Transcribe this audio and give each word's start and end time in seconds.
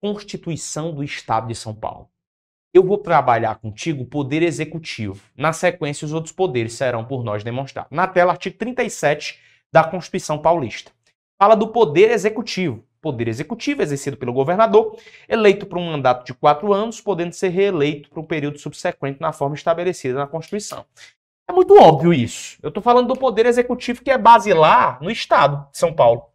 Constituição 0.00 0.94
do 0.94 1.04
Estado 1.04 1.48
de 1.48 1.54
São 1.54 1.74
Paulo. 1.74 2.08
Eu 2.72 2.84
vou 2.84 2.96
trabalhar 2.96 3.56
contigo 3.56 4.04
o 4.04 4.06
poder 4.06 4.42
executivo. 4.42 5.20
Na 5.36 5.52
sequência, 5.52 6.06
os 6.06 6.12
outros 6.12 6.32
poderes 6.32 6.72
serão 6.72 7.04
por 7.04 7.22
nós 7.22 7.44
demonstrados. 7.44 7.90
Na 7.90 8.06
tela, 8.06 8.32
artigo 8.32 8.56
37 8.56 9.38
da 9.72 9.84
Constituição 9.84 10.38
Paulista. 10.38 10.90
Fala 11.38 11.54
do 11.54 11.68
poder 11.68 12.10
executivo. 12.10 12.84
Poder 13.02 13.28
executivo 13.28 13.82
exercido 13.82 14.16
pelo 14.16 14.32
governador, 14.32 14.96
eleito 15.28 15.66
por 15.66 15.78
um 15.78 15.90
mandato 15.90 16.24
de 16.24 16.34
quatro 16.34 16.72
anos, 16.72 17.00
podendo 17.00 17.32
ser 17.32 17.48
reeleito 17.48 18.10
para 18.10 18.20
um 18.20 18.26
período 18.26 18.58
subsequente 18.58 19.20
na 19.20 19.32
forma 19.32 19.54
estabelecida 19.54 20.18
na 20.18 20.26
Constituição. 20.26 20.84
É 21.48 21.52
muito 21.52 21.74
óbvio 21.74 22.12
isso. 22.12 22.58
Eu 22.62 22.68
estou 22.68 22.82
falando 22.82 23.08
do 23.08 23.18
poder 23.18 23.46
executivo 23.46 24.02
que 24.02 24.10
é 24.10 24.18
basilar 24.18 25.02
no 25.02 25.10
Estado 25.10 25.66
de 25.72 25.78
São 25.78 25.92
Paulo. 25.92 26.29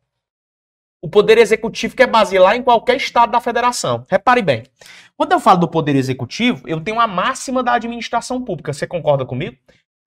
O 1.06 1.08
poder 1.08 1.38
executivo 1.38 1.96
que 1.96 2.02
é 2.02 2.08
basilar 2.08 2.56
em 2.56 2.64
qualquer 2.64 2.98
estado 2.98 3.30
da 3.30 3.40
federação. 3.40 4.04
Repare 4.10 4.42
bem. 4.42 4.64
Quando 5.16 5.34
eu 5.34 5.40
falo 5.40 5.60
do 5.60 5.68
poder 5.68 5.96
executivo, 5.96 6.68
eu 6.68 6.82
tenho 6.82 7.00
a 7.00 7.06
máxima 7.06 7.62
da 7.62 7.74
administração 7.74 8.42
pública. 8.44 8.74
Você 8.74 8.88
concorda 8.88 9.24
comigo? 9.24 9.56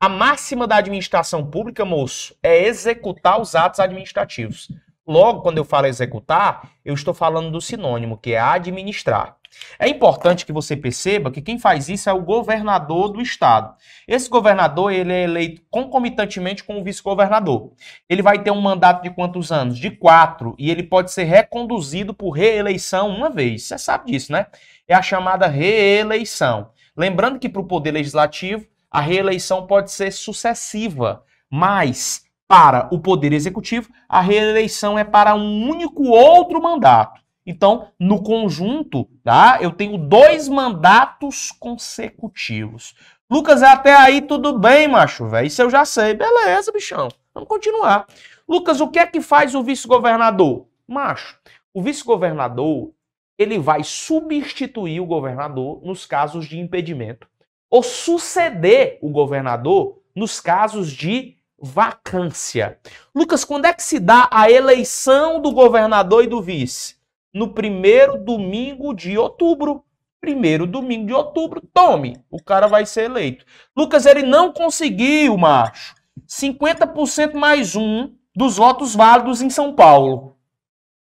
A 0.02 0.08
máxima 0.08 0.66
da 0.66 0.74
administração 0.74 1.46
pública, 1.46 1.84
moço, 1.84 2.34
é 2.42 2.64
executar 2.64 3.40
os 3.40 3.54
atos 3.54 3.78
administrativos. 3.78 4.72
Logo, 5.06 5.40
quando 5.40 5.58
eu 5.58 5.64
falo 5.64 5.86
executar, 5.86 6.68
eu 6.84 6.94
estou 6.94 7.14
falando 7.14 7.52
do 7.52 7.60
sinônimo, 7.60 8.18
que 8.18 8.32
é 8.32 8.40
administrar. 8.40 9.36
É 9.78 9.88
importante 9.88 10.44
que 10.44 10.52
você 10.52 10.76
perceba 10.76 11.30
que 11.30 11.40
quem 11.40 11.58
faz 11.58 11.88
isso 11.88 12.10
é 12.10 12.12
o 12.12 12.22
governador 12.22 13.08
do 13.08 13.20
estado. 13.20 13.74
Esse 14.06 14.28
governador 14.28 14.92
ele 14.92 15.12
é 15.12 15.22
eleito 15.22 15.62
concomitantemente 15.70 16.64
com 16.64 16.80
o 16.80 16.84
vice-governador. 16.84 17.72
Ele 18.08 18.22
vai 18.22 18.42
ter 18.42 18.50
um 18.50 18.60
mandato 18.60 19.02
de 19.02 19.10
quantos 19.10 19.52
anos? 19.52 19.78
De 19.78 19.90
quatro. 19.90 20.54
E 20.58 20.70
ele 20.70 20.82
pode 20.82 21.12
ser 21.12 21.24
reconduzido 21.24 22.12
por 22.12 22.30
reeleição 22.30 23.08
uma 23.08 23.30
vez. 23.30 23.64
Você 23.64 23.78
sabe 23.78 24.10
disso, 24.10 24.32
né? 24.32 24.46
É 24.86 24.94
a 24.94 25.02
chamada 25.02 25.46
reeleição. 25.46 26.70
Lembrando 26.96 27.38
que 27.38 27.48
para 27.48 27.62
o 27.62 27.66
poder 27.66 27.92
legislativo, 27.92 28.66
a 28.90 29.00
reeleição 29.00 29.66
pode 29.66 29.92
ser 29.92 30.10
sucessiva, 30.10 31.22
mas 31.50 32.24
para 32.48 32.88
o 32.90 32.98
Poder 32.98 33.34
Executivo, 33.34 33.90
a 34.08 34.22
reeleição 34.22 34.98
é 34.98 35.04
para 35.04 35.34
um 35.34 35.68
único 35.68 36.04
outro 36.04 36.62
mandato. 36.62 37.20
Então, 37.50 37.88
no 37.98 38.22
conjunto, 38.22 39.08
tá? 39.24 39.56
Eu 39.62 39.70
tenho 39.72 39.96
dois 39.96 40.50
mandatos 40.50 41.50
consecutivos. 41.50 42.94
Lucas, 43.30 43.62
até 43.62 43.96
aí 43.96 44.20
tudo 44.20 44.58
bem, 44.58 44.86
macho, 44.86 45.26
velho. 45.26 45.46
Isso 45.46 45.62
eu 45.62 45.70
já 45.70 45.82
sei. 45.86 46.12
Beleza, 46.12 46.70
bichão. 46.70 47.08
Vamos 47.32 47.48
continuar. 47.48 48.06
Lucas, 48.46 48.82
o 48.82 48.88
que 48.88 48.98
é 48.98 49.06
que 49.06 49.22
faz 49.22 49.54
o 49.54 49.62
vice-governador? 49.62 50.66
Macho, 50.86 51.38
o 51.72 51.80
vice-governador, 51.82 52.90
ele 53.38 53.58
vai 53.58 53.82
substituir 53.82 55.00
o 55.00 55.06
governador 55.06 55.80
nos 55.82 56.04
casos 56.04 56.46
de 56.46 56.58
impedimento 56.58 57.26
ou 57.70 57.82
suceder 57.82 58.98
o 59.00 59.08
governador 59.08 60.02
nos 60.14 60.38
casos 60.38 60.92
de 60.92 61.38
vacância. 61.58 62.78
Lucas, 63.14 63.42
quando 63.42 63.64
é 63.64 63.72
que 63.72 63.82
se 63.82 63.98
dá 63.98 64.28
a 64.30 64.50
eleição 64.50 65.40
do 65.40 65.50
governador 65.50 66.24
e 66.24 66.26
do 66.26 66.42
vice? 66.42 66.97
No 67.38 67.54
primeiro 67.54 68.18
domingo 68.18 68.92
de 68.92 69.16
outubro. 69.16 69.84
Primeiro 70.20 70.66
domingo 70.66 71.06
de 71.06 71.12
outubro, 71.12 71.60
tome, 71.72 72.16
o 72.28 72.42
cara 72.42 72.66
vai 72.66 72.84
ser 72.84 73.04
eleito. 73.04 73.44
Lucas, 73.76 74.04
ele 74.04 74.24
não 74.24 74.52
conseguiu, 74.52 75.38
macho, 75.38 75.94
50% 76.26 77.34
mais 77.34 77.76
um 77.76 78.12
dos 78.34 78.56
votos 78.56 78.96
válidos 78.96 79.40
em 79.40 79.48
São 79.48 79.72
Paulo. 79.72 80.36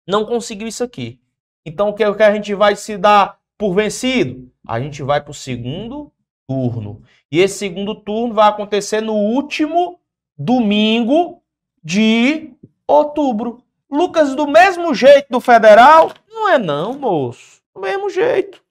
Não 0.08 0.24
conseguiu 0.24 0.68
isso 0.68 0.84
aqui. 0.84 1.20
Então, 1.66 1.90
o 1.90 1.96
que 1.96 2.04
a 2.04 2.32
gente 2.36 2.54
vai 2.54 2.76
se 2.76 2.96
dar 2.96 3.40
por 3.58 3.74
vencido? 3.74 4.48
A 4.68 4.80
gente 4.80 5.02
vai 5.02 5.20
para 5.20 5.32
o 5.32 5.34
segundo 5.34 6.12
turno. 6.48 7.02
E 7.32 7.40
esse 7.40 7.58
segundo 7.58 7.96
turno 7.96 8.36
vai 8.36 8.48
acontecer 8.48 9.02
no 9.02 9.16
último 9.16 10.00
domingo 10.38 11.42
de 11.84 12.54
outubro. 12.88 13.64
Lucas, 13.92 14.34
do 14.34 14.48
mesmo 14.48 14.94
jeito 14.94 15.28
do 15.30 15.42
federal? 15.42 16.14
Não 16.30 16.48
é 16.48 16.58
não, 16.58 16.94
moço. 16.94 17.62
Do 17.76 17.82
mesmo 17.82 18.10
jeito. 18.10 18.64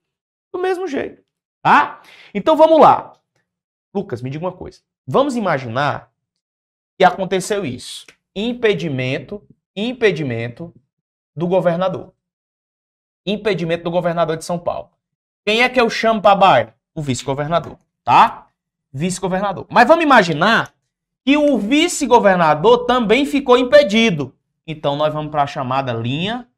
Do 0.50 0.58
mesmo 0.58 0.88
jeito. 0.88 1.22
Tá? 1.62 2.00
Então 2.32 2.56
vamos 2.56 2.80
lá. 2.80 3.12
Lucas, 3.94 4.22
me 4.22 4.30
diga 4.30 4.46
uma 4.46 4.52
coisa. 4.52 4.80
Vamos 5.06 5.36
imaginar 5.36 6.10
que 6.98 7.04
aconteceu 7.04 7.66
isso. 7.66 8.06
Impedimento, 8.34 9.46
impedimento 9.76 10.72
do 11.36 11.46
governador. 11.46 12.14
Impedimento 13.26 13.84
do 13.84 13.90
governador 13.90 14.38
de 14.38 14.44
São 14.44 14.58
Paulo. 14.58 14.90
Quem 15.44 15.62
é 15.62 15.68
que 15.68 15.80
eu 15.80 15.90
chamo 15.90 16.22
para 16.22 16.34
baile? 16.34 16.72
O 16.94 17.02
vice-governador, 17.02 17.76
tá? 18.02 18.46
Vice-governador. 18.90 19.66
Mas 19.70 19.86
vamos 19.86 20.04
imaginar 20.04 20.72
que 21.24 21.36
o 21.36 21.58
vice-governador 21.58 22.86
também 22.86 23.26
ficou 23.26 23.58
impedido. 23.58 24.34
Então 24.66 24.96
nós 24.96 25.12
vamos 25.12 25.30
para 25.30 25.42
a 25.42 25.46
chamada 25.46 25.92
linha 25.92 26.48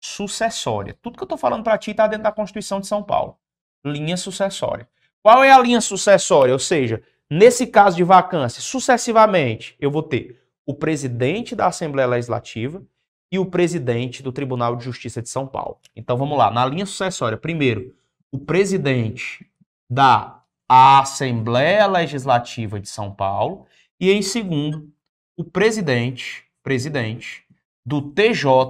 sucessória. 0.00 0.96
Tudo 1.02 1.16
que 1.16 1.22
eu 1.22 1.26
estou 1.26 1.38
falando 1.38 1.64
para 1.64 1.78
ti 1.78 1.90
está 1.90 2.06
dentro 2.06 2.24
da 2.24 2.32
Constituição 2.32 2.80
de 2.80 2.86
São 2.86 3.02
Paulo. 3.02 3.36
Linha 3.84 4.16
sucessória. 4.16 4.88
Qual 5.22 5.42
é 5.42 5.50
a 5.50 5.58
linha 5.58 5.80
sucessória? 5.80 6.52
Ou 6.52 6.58
seja, 6.58 7.02
nesse 7.30 7.66
caso 7.66 7.96
de 7.96 8.04
vacância, 8.04 8.62
sucessivamente, 8.62 9.76
eu 9.80 9.90
vou 9.90 10.02
ter 10.02 10.40
o 10.64 10.74
presidente 10.74 11.56
da 11.56 11.66
Assembleia 11.66 12.08
Legislativa 12.08 12.82
e 13.30 13.38
o 13.38 13.46
presidente 13.46 14.22
do 14.22 14.32
Tribunal 14.32 14.76
de 14.76 14.84
Justiça 14.84 15.20
de 15.20 15.28
São 15.28 15.46
Paulo. 15.46 15.78
Então 15.94 16.16
vamos 16.16 16.36
lá, 16.38 16.50
na 16.50 16.64
linha 16.64 16.86
sucessória, 16.86 17.36
primeiro, 17.36 17.94
o 18.30 18.38
presidente 18.38 19.50
da 19.90 20.42
Assembleia 20.68 21.86
Legislativa 21.86 22.78
de 22.78 22.88
São 22.88 23.14
Paulo 23.14 23.66
e 23.98 24.10
em 24.12 24.22
segundo, 24.22 24.92
o 25.36 25.44
presidente, 25.44 26.44
presidente 26.68 27.44
do 27.82 28.02
TJSP, 28.12 28.66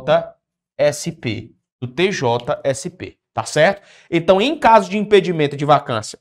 do 1.80 1.88
TJSP, 1.88 3.18
tá 3.34 3.42
certo? 3.42 3.82
Então, 4.08 4.40
em 4.40 4.56
caso 4.56 4.88
de 4.88 4.96
impedimento 4.96 5.56
de 5.56 5.64
vacância 5.64 6.16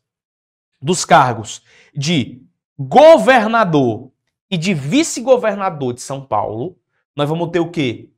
dos 0.82 1.06
cargos 1.06 1.62
de 1.96 2.42
governador 2.80 4.12
e 4.50 4.58
de 4.58 4.74
vice-governador 4.74 5.94
de 5.94 6.02
São 6.02 6.20
Paulo, 6.20 6.80
nós 7.16 7.30
vamos 7.30 7.52
ter 7.52 7.60
o 7.60 7.70
quê? 7.70 8.10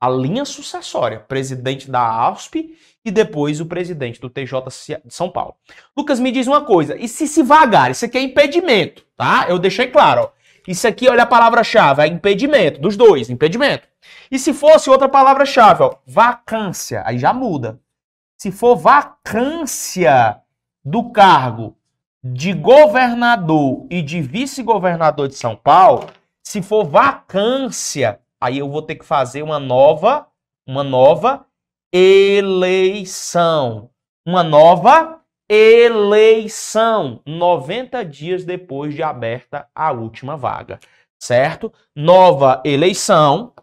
A 0.00 0.08
linha 0.08 0.44
sucessória, 0.44 1.18
presidente 1.18 1.90
da 1.90 2.28
ASP 2.28 2.78
e 3.04 3.10
depois 3.10 3.60
o 3.60 3.66
presidente 3.66 4.20
do 4.20 4.30
TJ 4.30 4.62
de 5.04 5.12
São 5.12 5.28
Paulo. 5.28 5.56
Lucas, 5.96 6.20
me 6.20 6.30
diz 6.30 6.46
uma 6.46 6.64
coisa, 6.64 6.96
e 6.96 7.08
se 7.08 7.26
se 7.26 7.42
vagar? 7.42 7.90
Isso 7.90 8.04
aqui 8.04 8.16
é 8.16 8.22
impedimento, 8.22 9.04
tá? 9.16 9.46
Eu 9.48 9.58
deixei 9.58 9.88
claro, 9.88 10.20
ó. 10.22 10.37
Isso 10.68 10.86
aqui, 10.86 11.08
olha 11.08 11.22
a 11.22 11.26
palavra-chave, 11.26 12.02
é 12.02 12.06
impedimento, 12.06 12.78
dos 12.78 12.94
dois, 12.94 13.30
impedimento. 13.30 13.88
E 14.30 14.38
se 14.38 14.52
fosse 14.52 14.90
outra 14.90 15.08
palavra-chave, 15.08 15.82
ó, 15.82 15.94
vacância, 16.06 17.02
aí 17.06 17.18
já 17.18 17.32
muda. 17.32 17.80
Se 18.36 18.52
for 18.52 18.76
vacância 18.76 20.42
do 20.84 21.10
cargo 21.10 21.74
de 22.22 22.52
governador 22.52 23.86
e 23.88 24.02
de 24.02 24.20
vice-governador 24.20 25.28
de 25.28 25.36
São 25.36 25.56
Paulo, 25.56 26.04
se 26.42 26.60
for 26.60 26.84
vacância, 26.84 28.20
aí 28.38 28.58
eu 28.58 28.68
vou 28.68 28.82
ter 28.82 28.96
que 28.96 29.06
fazer 29.06 29.42
uma 29.42 29.58
nova, 29.58 30.26
uma 30.66 30.84
nova 30.84 31.46
eleição. 31.90 33.88
Uma 34.26 34.42
nova 34.42 35.17
eleição 35.48 37.22
90 37.24 38.04
dias 38.04 38.44
depois 38.44 38.94
de 38.94 39.02
aberta 39.02 39.66
a 39.74 39.90
última 39.92 40.36
vaga, 40.36 40.78
certo? 41.18 41.72
Nova 41.96 42.62
eleição 42.66 43.54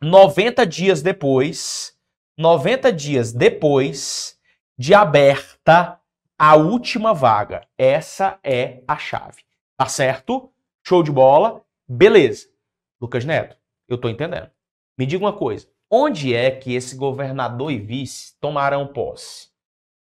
90 0.00 0.64
dias 0.64 1.02
depois, 1.02 1.98
90 2.36 2.92
dias 2.92 3.32
depois 3.32 4.38
de 4.78 4.94
aberta 4.94 6.00
a 6.38 6.54
última 6.54 7.12
vaga. 7.12 7.66
Essa 7.76 8.38
é 8.44 8.84
a 8.86 8.96
chave. 8.96 9.42
Tá 9.76 9.86
certo? 9.86 10.52
Show 10.86 11.02
de 11.02 11.10
bola? 11.10 11.64
Beleza. 11.88 12.46
Lucas 13.00 13.24
Neto, 13.24 13.56
eu 13.88 13.98
tô 13.98 14.08
entendendo. 14.08 14.50
Me 14.96 15.04
diga 15.04 15.24
uma 15.24 15.32
coisa. 15.32 15.68
Onde 15.90 16.32
é 16.32 16.50
que 16.50 16.74
esse 16.74 16.94
governador 16.94 17.72
e 17.72 17.78
vice 17.78 18.38
tomarão 18.40 18.86
posse? 18.86 19.48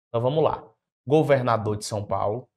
Então 0.10 0.22
vamos 0.22 0.44
lá 0.44 0.64
governador 1.08 1.78
de 1.78 1.86
São 1.86 2.04
Paulo 2.04 2.50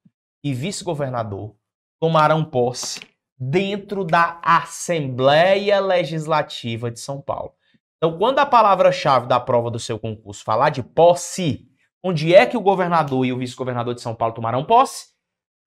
e 0.43 0.53
vice-governador 0.53 1.55
tomarão 1.99 2.43
posse 2.43 2.99
dentro 3.39 4.03
da 4.03 4.41
Assembleia 4.43 5.79
Legislativa 5.79 6.91
de 6.91 6.99
São 6.99 7.21
Paulo. 7.21 7.53
Então, 7.97 8.17
quando 8.17 8.39
a 8.39 8.45
palavra-chave 8.45 9.27
da 9.27 9.39
prova 9.39 9.71
do 9.71 9.79
seu 9.79 9.97
concurso 9.97 10.43
falar 10.43 10.69
de 10.69 10.83
posse, 10.83 11.67
onde 12.03 12.35
é 12.35 12.45
que 12.45 12.57
o 12.57 12.61
governador 12.61 13.25
e 13.25 13.31
o 13.31 13.37
vice-governador 13.37 13.95
de 13.95 14.01
São 14.01 14.13
Paulo 14.13 14.33
tomarão 14.33 14.65
posse? 14.65 15.11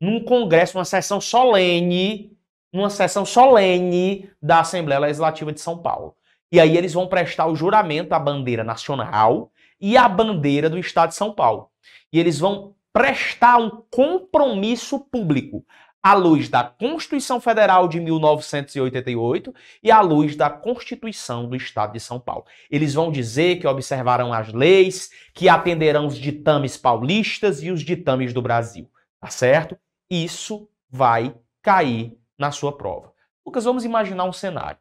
Num 0.01 0.23
congresso, 0.23 0.77
numa 0.77 0.85
sessão 0.85 1.21
solene, 1.21 2.37
numa 2.73 2.91
sessão 2.91 3.25
solene 3.25 4.29
da 4.43 4.61
Assembleia 4.61 5.01
Legislativa 5.01 5.53
de 5.53 5.61
São 5.61 5.79
Paulo. 5.79 6.17
E 6.53 6.61
aí 6.61 6.77
eles 6.77 6.93
vão 6.93 7.07
prestar 7.07 7.47
o 7.47 7.57
juramento 7.57 8.13
à 8.13 8.19
bandeira 8.19 8.63
nacional 8.63 9.51
e 9.81 9.97
a 9.97 10.09
bandeira 10.09 10.69
do 10.69 10.79
Estado 10.79 11.11
de 11.11 11.17
São 11.17 11.33
Paulo. 11.33 11.71
E 12.13 12.19
eles 12.19 12.39
vão 12.39 12.74
prestar 12.95 13.59
um 13.59 13.83
compromisso 13.91 15.01
público 15.01 15.67
à 16.01 16.15
luz 16.15 16.49
da 16.49 16.63
Constituição 16.63 17.41
Federal 17.41 17.89
de 17.89 17.99
1988 17.99 19.53
e 19.83 19.91
à 19.91 20.01
luz 20.01 20.37
da 20.37 20.49
Constituição 20.49 21.49
do 21.49 21.57
Estado 21.57 21.95
de 21.95 21.99
São 21.99 22.21
Paulo. 22.21 22.45
Eles 22.71 22.95
vão 22.95 23.11
dizer 23.11 23.57
que 23.59 23.67
observarão 23.67 24.33
as 24.33 24.53
leis, 24.53 25.11
que 25.35 25.49
atenderão 25.49 26.07
os 26.07 26.17
ditames 26.17 26.77
paulistas 26.77 27.65
e 27.65 27.73
os 27.73 27.83
ditames 27.83 28.33
do 28.33 28.41
Brasil, 28.41 28.89
tá 29.21 29.29
certo? 29.29 29.77
Isso 30.09 30.69
vai 30.89 31.35
cair 31.63 32.17
na 32.39 32.53
sua 32.53 32.77
prova. 32.77 33.13
Lucas, 33.45 33.65
vamos 33.65 33.85
imaginar 33.85 34.25
um 34.25 34.33
cenário. 34.33 34.79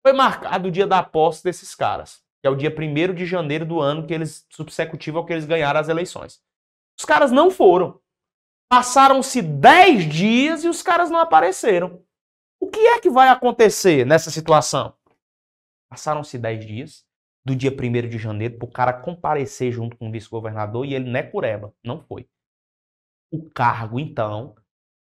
Foi 0.00 0.12
marcado 0.12 0.68
o 0.68 0.70
dia 0.70 0.86
da 0.86 1.02
posse 1.02 1.42
desses 1.42 1.74
caras, 1.74 2.22
que 2.40 2.46
é 2.46 2.50
o 2.50 2.54
dia 2.54 2.72
1 2.72 3.14
de 3.14 3.26
janeiro 3.26 3.66
do 3.66 3.80
ano 3.80 4.06
que 4.06 4.14
eles 4.14 4.46
subsecutivo 4.48 5.18
ao 5.18 5.26
que 5.26 5.32
eles 5.32 5.44
ganharam 5.44 5.80
as 5.80 5.88
eleições. 5.88 6.40
Os 6.98 7.04
caras 7.04 7.30
não 7.30 7.50
foram. 7.50 8.00
Passaram-se 8.68 9.40
10 9.40 10.08
dias 10.08 10.64
e 10.64 10.68
os 10.68 10.82
caras 10.82 11.10
não 11.10 11.18
apareceram. 11.18 12.02
O 12.60 12.68
que 12.68 12.80
é 12.80 13.00
que 13.00 13.08
vai 13.08 13.28
acontecer 13.28 14.04
nessa 14.04 14.30
situação? 14.30 14.94
Passaram-se 15.88 16.36
10 16.36 16.66
dias, 16.66 17.06
do 17.44 17.56
dia 17.56 17.70
1 17.70 18.08
de 18.08 18.18
janeiro, 18.18 18.58
para 18.58 18.66
o 18.66 18.70
cara 18.70 18.92
comparecer 18.92 19.72
junto 19.72 19.96
com 19.96 20.08
o 20.08 20.12
vice-governador 20.12 20.84
e 20.84 20.94
ele 20.94 21.08
não 21.10 21.18
é 21.18 21.22
cureba, 21.22 21.72
não 21.82 22.00
foi. 22.00 22.28
O 23.32 23.48
cargo, 23.48 23.98
então, 23.98 24.54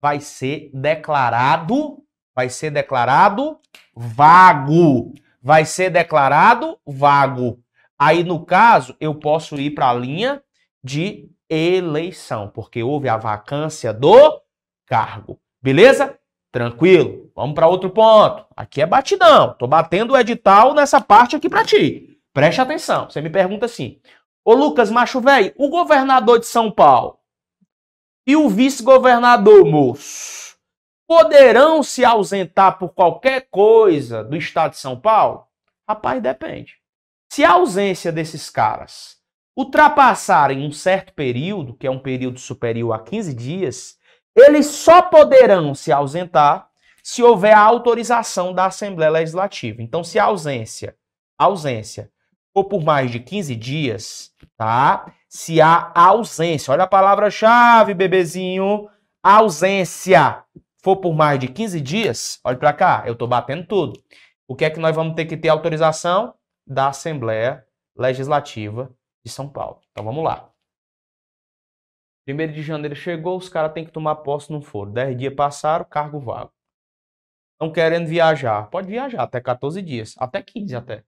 vai 0.02 0.20
ser 0.20 0.70
declarado, 0.74 2.04
vai 2.36 2.50
ser 2.50 2.72
declarado 2.72 3.60
vago. 3.96 5.14
Vai 5.42 5.66
ser 5.66 5.90
declarado 5.90 6.80
vago. 6.86 7.62
Aí, 8.00 8.24
no 8.24 8.46
caso, 8.46 8.96
eu 9.00 9.16
posso 9.16 9.56
ir 9.56 9.72
para 9.72 9.90
a 9.90 9.94
linha 9.94 10.44
de 10.84 11.30
eleição, 11.54 12.50
porque 12.50 12.84
houve 12.84 13.08
a 13.08 13.18
vacância 13.18 13.94
do 13.94 14.42
cargo. 14.86 15.40
Beleza? 15.62 16.18
Tranquilo. 16.52 17.32
Vamos 17.36 17.56
para 17.56 17.68
outro 17.68 17.90
ponto. 17.90 18.46
Aqui 18.56 18.82
é 18.82 18.86
batidão. 18.86 19.56
Tô 19.58 19.68
batendo 19.68 20.14
o 20.14 20.18
edital 20.18 20.74
nessa 20.74 21.02
parte 21.02 21.36
aqui 21.36 21.50
para 21.50 21.66
ti. 21.66 22.20
Preste 22.34 22.62
atenção. 22.62 23.10
Você 23.10 23.22
me 23.22 23.30
pergunta 23.30 23.66
assim: 23.66 24.00
Ô 24.46 24.54
Lucas 24.54 24.92
Macho 24.92 25.22
Velho, 25.22 25.54
o 25.58 25.70
governador 25.70 26.40
de 26.40 26.46
São 26.46 26.70
Paulo 26.70 27.18
e 28.26 28.36
o 28.36 28.50
vice-governador, 28.50 29.66
moço, 29.66 30.56
poderão 31.08 31.84
se 31.84 32.06
ausentar 32.06 32.78
por 32.78 32.90
qualquer 32.90 33.48
coisa 33.50 34.24
do 34.24 34.36
estado 34.36 34.72
de 34.72 34.78
São 34.78 35.00
Paulo? 35.00 35.46
Rapaz, 35.88 36.22
depende. 36.22 36.78
Se 37.32 37.44
a 37.44 37.52
ausência 37.52 38.12
desses 38.12 38.50
caras 38.50 39.18
ultrapassarem 39.56 40.66
um 40.66 40.72
certo 40.72 41.14
período, 41.14 41.76
que 41.76 41.88
é 41.88 41.92
um 41.92 42.00
período 42.00 42.40
superior 42.40 42.94
a 42.94 43.00
15 43.00 43.34
dias, 43.34 43.98
eles 44.36 44.66
só 44.68 45.02
poderão 45.02 45.76
se 45.76 45.92
ausentar 45.92 46.68
se 47.04 47.22
houver 47.22 47.54
a 47.54 47.60
autorização 47.60 48.54
da 48.54 48.66
Assembleia 48.66 49.12
Legislativa. 49.12 49.82
Então, 49.82 50.04
se 50.04 50.18
a 50.18 50.24
ausência, 50.24 50.96
ausência 51.38 52.10
for 52.54 52.64
por 52.64 52.82
mais 52.82 53.12
de 53.12 53.20
15 53.20 53.56
dias, 53.56 54.32
tá? 54.58 55.12
Se 55.28 55.60
há 55.60 55.92
ausência, 55.94 56.72
olha 56.72 56.84
a 56.84 56.88
palavra-chave, 56.88 57.94
bebezinho, 57.94 58.88
ausência 59.22 60.44
for 60.82 60.98
por 60.98 61.14
mais 61.14 61.40
de 61.40 61.48
15 61.48 61.82
dias, 61.82 62.40
olha 62.44 62.58
para 62.58 62.74
cá, 62.74 63.04
eu 63.06 63.16
tô 63.16 63.28
batendo 63.28 63.66
tudo. 63.66 64.00
O 64.48 64.56
que 64.56 64.66
é 64.66 64.70
que 64.70 64.80
nós 64.80 64.96
vamos 64.96 65.16
ter 65.16 65.26
que 65.26 65.36
ter 65.36 65.50
autorização 65.50 66.34
da 66.66 66.88
Assembleia 66.88 67.66
Legislativa 67.98 68.94
de 69.26 69.32
São 69.32 69.50
Paulo. 69.50 69.82
Então 69.92 70.04
vamos 70.04 70.24
lá. 70.24 70.54
Primeiro 72.26 72.54
de 72.54 72.62
janeiro 72.62 72.96
chegou, 72.96 73.38
os 73.38 73.50
caras 73.50 73.74
têm 73.74 73.86
que 73.86 73.92
tomar 73.92 74.18
posse, 74.18 74.52
não 74.52 74.62
foram. 74.62 74.94
Dez 74.94 75.18
dias 75.18 75.34
passaram, 75.34 75.86
cargo 75.86 76.20
vago. 76.20 76.54
Estão 77.54 77.72
querendo 77.72 78.08
viajar. 78.08 78.70
Pode 78.70 78.88
viajar 78.88 79.24
até 79.24 79.42
14 79.42 79.82
dias. 79.82 80.16
Até 80.18 80.42
15 80.42 80.76
até. 80.76 81.04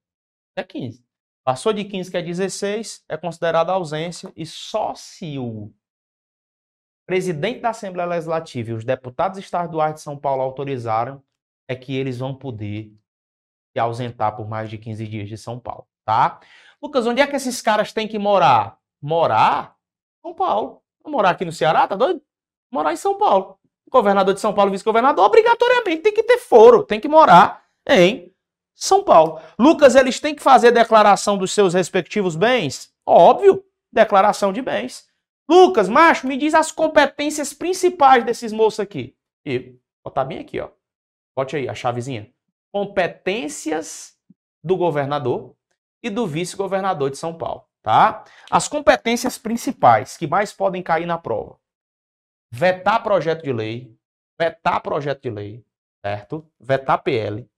Até 0.56 0.68
15. 0.68 1.06
Passou 1.44 1.72
de 1.72 1.86
15, 1.86 2.10
que 2.10 2.18
é 2.18 2.22
16, 2.22 3.06
é 3.08 3.18
considerada 3.18 3.72
ausência. 3.72 4.32
E 4.36 4.46
só 4.46 4.96
se 4.96 5.38
o 5.38 5.72
presidente 7.06 7.60
da 7.60 7.70
Assembleia 7.70 8.10
Legislativa 8.10 8.72
e 8.72 8.74
os 8.74 8.84
deputados 8.84 9.38
estaduais 9.38 9.96
de 9.96 10.02
São 10.02 10.18
Paulo 10.18 10.42
autorizaram, 10.42 11.24
é 11.68 11.76
que 11.76 11.96
eles 11.96 12.18
vão 12.18 12.36
poder 12.36 12.92
se 13.74 13.80
ausentar 13.80 14.36
por 14.36 14.48
mais 14.48 14.70
de 14.70 14.78
15 14.78 15.08
dias 15.08 15.30
de 15.30 15.38
São 15.38 15.60
Paulo, 15.60 15.88
tá? 16.04 16.40
Lucas, 16.86 17.08
onde 17.08 17.20
é 17.20 17.26
que 17.26 17.36
esses 17.36 17.64
caras 17.64 17.92
têm 17.92 18.08
que 18.08 18.20
morar? 18.20 18.78
Morar? 19.02 19.76
São 20.22 20.36
Paulo. 20.36 20.84
Morar 21.04 21.32
aqui 21.32 21.44
no 21.44 21.52
Ceará, 21.52 21.88
tá 21.88 21.96
doido? 21.96 22.22
Morar 22.72 22.94
em 22.94 22.96
São 22.96 23.18
Paulo. 23.18 23.58
governador 23.90 24.36
de 24.36 24.40
São 24.40 24.54
Paulo, 24.54 24.70
vice-governador, 24.70 25.26
obrigatoriamente 25.26 26.04
tem 26.04 26.14
que 26.14 26.22
ter 26.22 26.38
foro, 26.38 26.84
tem 26.84 27.00
que 27.00 27.08
morar 27.08 27.66
em 27.90 28.32
São 28.76 29.04
Paulo. 29.04 29.42
Lucas, 29.58 29.96
eles 29.96 30.20
têm 30.20 30.36
que 30.36 30.44
fazer 30.44 30.72
declaração 30.72 31.40
dos 31.40 31.52
seus 31.52 31.74
respectivos 31.74 32.36
bens? 32.36 32.94
Óbvio, 33.04 33.66
declaração 33.92 34.54
de 34.54 34.62
bens. 34.62 35.08
Lucas, 35.50 35.90
macho, 35.90 36.28
me 36.28 36.38
diz 36.38 36.54
as 36.54 36.72
competências 36.72 37.52
principais 37.52 38.24
desses 38.24 38.54
moços 38.54 38.80
aqui. 38.80 39.16
E 39.44 39.76
botar 40.04 40.24
bem 40.24 40.38
aqui, 40.38 40.60
ó. 40.60 40.70
Bote 41.36 41.56
aí 41.56 41.68
a 41.68 41.74
chavezinha. 41.74 42.32
Competências 42.72 44.16
do 44.64 44.78
governador 44.78 45.55
e 46.06 46.10
do 46.12 46.28
vice-governador 46.28 47.10
de 47.10 47.18
São 47.18 47.36
Paulo, 47.36 47.68
tá? 47.82 48.24
As 48.52 48.68
competências 48.68 49.40
principais 49.40 50.16
que 50.16 50.28
mais 50.28 50.54
podem 50.54 50.84
cair 50.84 51.08
na 51.08 51.18
prova: 51.18 51.60
vetar 52.52 53.02
projeto 53.02 53.42
de 53.42 53.52
lei, 53.52 53.98
vetar 54.40 54.82
projeto 54.82 55.24
de 55.24 55.32
lei, 55.32 55.66
certo? 56.06 56.48
Vetar 56.60 57.02
PL, 57.02 57.50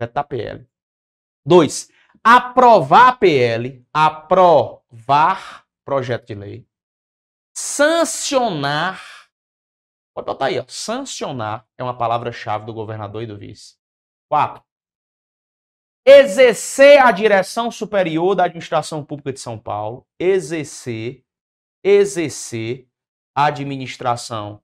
vetar 0.00 0.22
PL. 0.22 0.64
Dois, 1.44 1.90
aprovar 2.22 3.18
PL, 3.18 3.84
aprovar 3.92 5.66
projeto 5.84 6.28
de 6.28 6.34
lei, 6.36 6.68
sancionar, 7.56 9.02
pode 10.14 10.26
botar 10.26 10.46
aí, 10.46 10.60
ó, 10.60 10.64
sancionar 10.68 11.66
é 11.76 11.82
uma 11.82 11.98
palavra-chave 11.98 12.64
do 12.66 12.72
governador 12.72 13.24
e 13.24 13.26
do 13.26 13.36
vice. 13.36 13.76
Quatro, 14.30 14.62
exercer 16.06 17.00
a 17.00 17.10
direção 17.10 17.70
superior 17.70 18.34
da 18.34 18.44
administração 18.44 19.04
pública 19.04 19.32
de 19.32 19.40
São 19.40 19.58
Paulo, 19.58 20.06
exercer, 20.18 21.24
exercer 21.82 22.86
a 23.34 23.46
administração 23.46 24.62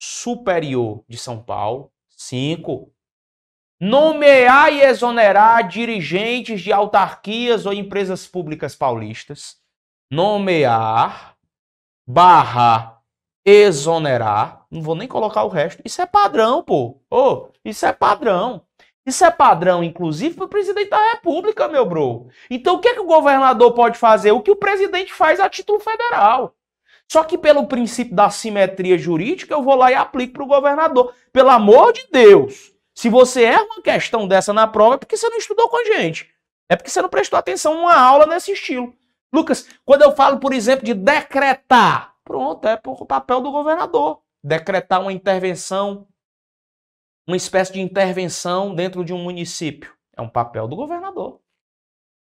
superior 0.00 1.04
de 1.08 1.18
São 1.18 1.42
Paulo. 1.42 1.92
Cinco, 2.08 2.92
nomear 3.80 4.72
e 4.72 4.80
exonerar 4.80 5.68
dirigentes 5.68 6.60
de 6.60 6.72
autarquias 6.72 7.64
ou 7.64 7.72
empresas 7.72 8.26
públicas 8.26 8.74
paulistas. 8.74 9.60
Nomear, 10.10 11.36
barra, 12.04 13.00
exonerar. 13.44 14.66
Não 14.70 14.82
vou 14.82 14.96
nem 14.96 15.06
colocar 15.06 15.44
o 15.44 15.48
resto. 15.48 15.80
Isso 15.84 16.02
é 16.02 16.06
padrão, 16.06 16.62
pô. 16.62 17.00
Oh, 17.10 17.50
isso 17.64 17.86
é 17.86 17.92
padrão. 17.92 18.66
Isso 19.08 19.24
é 19.24 19.30
padrão, 19.30 19.82
inclusive, 19.82 20.34
para 20.34 20.44
o 20.44 20.48
presidente 20.48 20.90
da 20.90 21.12
República, 21.12 21.66
meu 21.66 21.86
bro. 21.86 22.26
Então, 22.50 22.74
o 22.74 22.78
que, 22.78 22.88
é 22.88 22.92
que 22.92 23.00
o 23.00 23.06
governador 23.06 23.72
pode 23.72 23.96
fazer? 23.96 24.32
O 24.32 24.42
que 24.42 24.50
o 24.50 24.56
presidente 24.56 25.14
faz 25.14 25.40
a 25.40 25.48
título 25.48 25.80
federal. 25.80 26.54
Só 27.10 27.24
que, 27.24 27.38
pelo 27.38 27.66
princípio 27.66 28.14
da 28.14 28.28
simetria 28.28 28.98
jurídica, 28.98 29.54
eu 29.54 29.62
vou 29.62 29.76
lá 29.76 29.90
e 29.90 29.94
aplico 29.94 30.34
para 30.34 30.42
o 30.42 30.46
governador. 30.46 31.14
Pelo 31.32 31.48
amor 31.48 31.94
de 31.94 32.06
Deus! 32.12 32.70
Se 32.94 33.08
você 33.08 33.44
erra 33.44 33.62
uma 33.62 33.80
questão 33.80 34.28
dessa 34.28 34.52
na 34.52 34.66
prova, 34.66 34.96
é 34.96 34.98
porque 34.98 35.16
você 35.16 35.30
não 35.30 35.38
estudou 35.38 35.70
com 35.70 35.80
a 35.80 35.84
gente. 35.84 36.28
É 36.68 36.76
porque 36.76 36.90
você 36.90 37.00
não 37.00 37.08
prestou 37.08 37.38
atenção 37.38 37.76
numa 37.76 37.98
aula 37.98 38.26
nesse 38.26 38.52
estilo. 38.52 38.94
Lucas, 39.32 39.70
quando 39.86 40.02
eu 40.02 40.14
falo, 40.14 40.38
por 40.38 40.52
exemplo, 40.52 40.84
de 40.84 40.92
decretar, 40.92 42.14
pronto, 42.22 42.68
é 42.68 42.76
por 42.76 43.06
papel 43.06 43.40
do 43.40 43.50
governador. 43.50 44.20
Decretar 44.44 45.00
uma 45.00 45.14
intervenção 45.14 46.06
uma 47.28 47.36
espécie 47.36 47.74
de 47.74 47.80
intervenção 47.80 48.74
dentro 48.74 49.04
de 49.04 49.12
um 49.12 49.22
município. 49.22 49.92
É 50.16 50.22
um 50.22 50.28
papel 50.28 50.66
do 50.66 50.74
governador. 50.74 51.38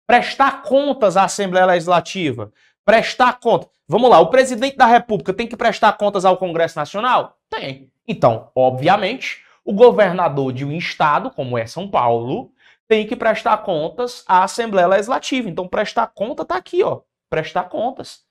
Prestar 0.07 0.63
contas 0.63 1.17
à 1.17 1.25
Assembleia 1.25 1.65
Legislativa. 1.65 2.53
Prestar 2.85 3.41
contas. 3.41 3.71
Vamos 3.89 4.11
lá, 4.11 4.21
o 4.21 4.29
presidente 4.29 4.77
da 4.77 4.85
República 4.85 5.33
tem 5.33 5.47
que 5.47 5.57
prestar 5.57 5.95
contas 5.95 6.27
ao 6.27 6.37
Congresso 6.37 6.79
Nacional? 6.79 7.39
Tem. 7.49 7.91
Então, 8.07 8.51
obviamente, 8.55 9.43
o 9.65 9.73
governador 9.73 10.53
de 10.53 10.65
um 10.65 10.73
estado, 10.73 11.31
como 11.31 11.57
é 11.57 11.67
São 11.67 11.89
Paulo, 11.89 12.53
tem 12.87 13.07
que 13.07 13.17
prestar 13.17 13.59
contas 13.59 14.23
à 14.29 14.45
Assembleia 14.45 14.87
Legislativa. 14.87 15.49
Então, 15.49 15.67
prestar 15.67 16.09
conta 16.09 16.43
está 16.43 16.57
aqui, 16.57 16.83
ó. 16.83 17.01
Prestar 17.31 17.65
contas. 17.65 18.25